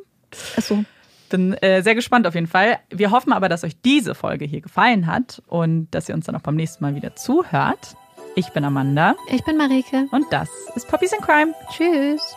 Ist 0.57 0.69
so. 0.69 0.85
bin 1.31 1.55
äh, 1.55 1.83
sehr 1.83 1.95
gespannt 1.95 2.27
auf 2.27 2.35
jeden 2.35 2.47
Fall. 2.47 2.79
Wir 2.91 3.11
hoffen 3.11 3.33
aber, 3.33 3.49
dass 3.49 3.65
euch 3.65 3.81
diese 3.83 4.15
Folge 4.15 4.45
hier 4.45 4.61
gefallen 4.61 5.07
hat 5.07 5.43
und 5.49 5.89
dass 5.91 6.09
ihr 6.09 6.15
uns 6.15 6.27
dann 6.27 6.37
auch 6.37 6.41
beim 6.43 6.57
nächsten 6.57 6.85
Mal 6.85 6.95
wieder 6.95 7.17
zuhört. 7.17 7.97
Ich 8.37 8.51
bin 8.51 8.65
Amanda 8.65 9.15
Ich 9.31 9.43
bin 9.45 9.57
Marike. 9.57 10.07
und 10.11 10.25
das 10.31 10.49
ist 10.77 10.89
Puppies 10.89 11.13
in 11.13 11.21
Crime. 11.21 11.53
Tschüss. 11.73 12.37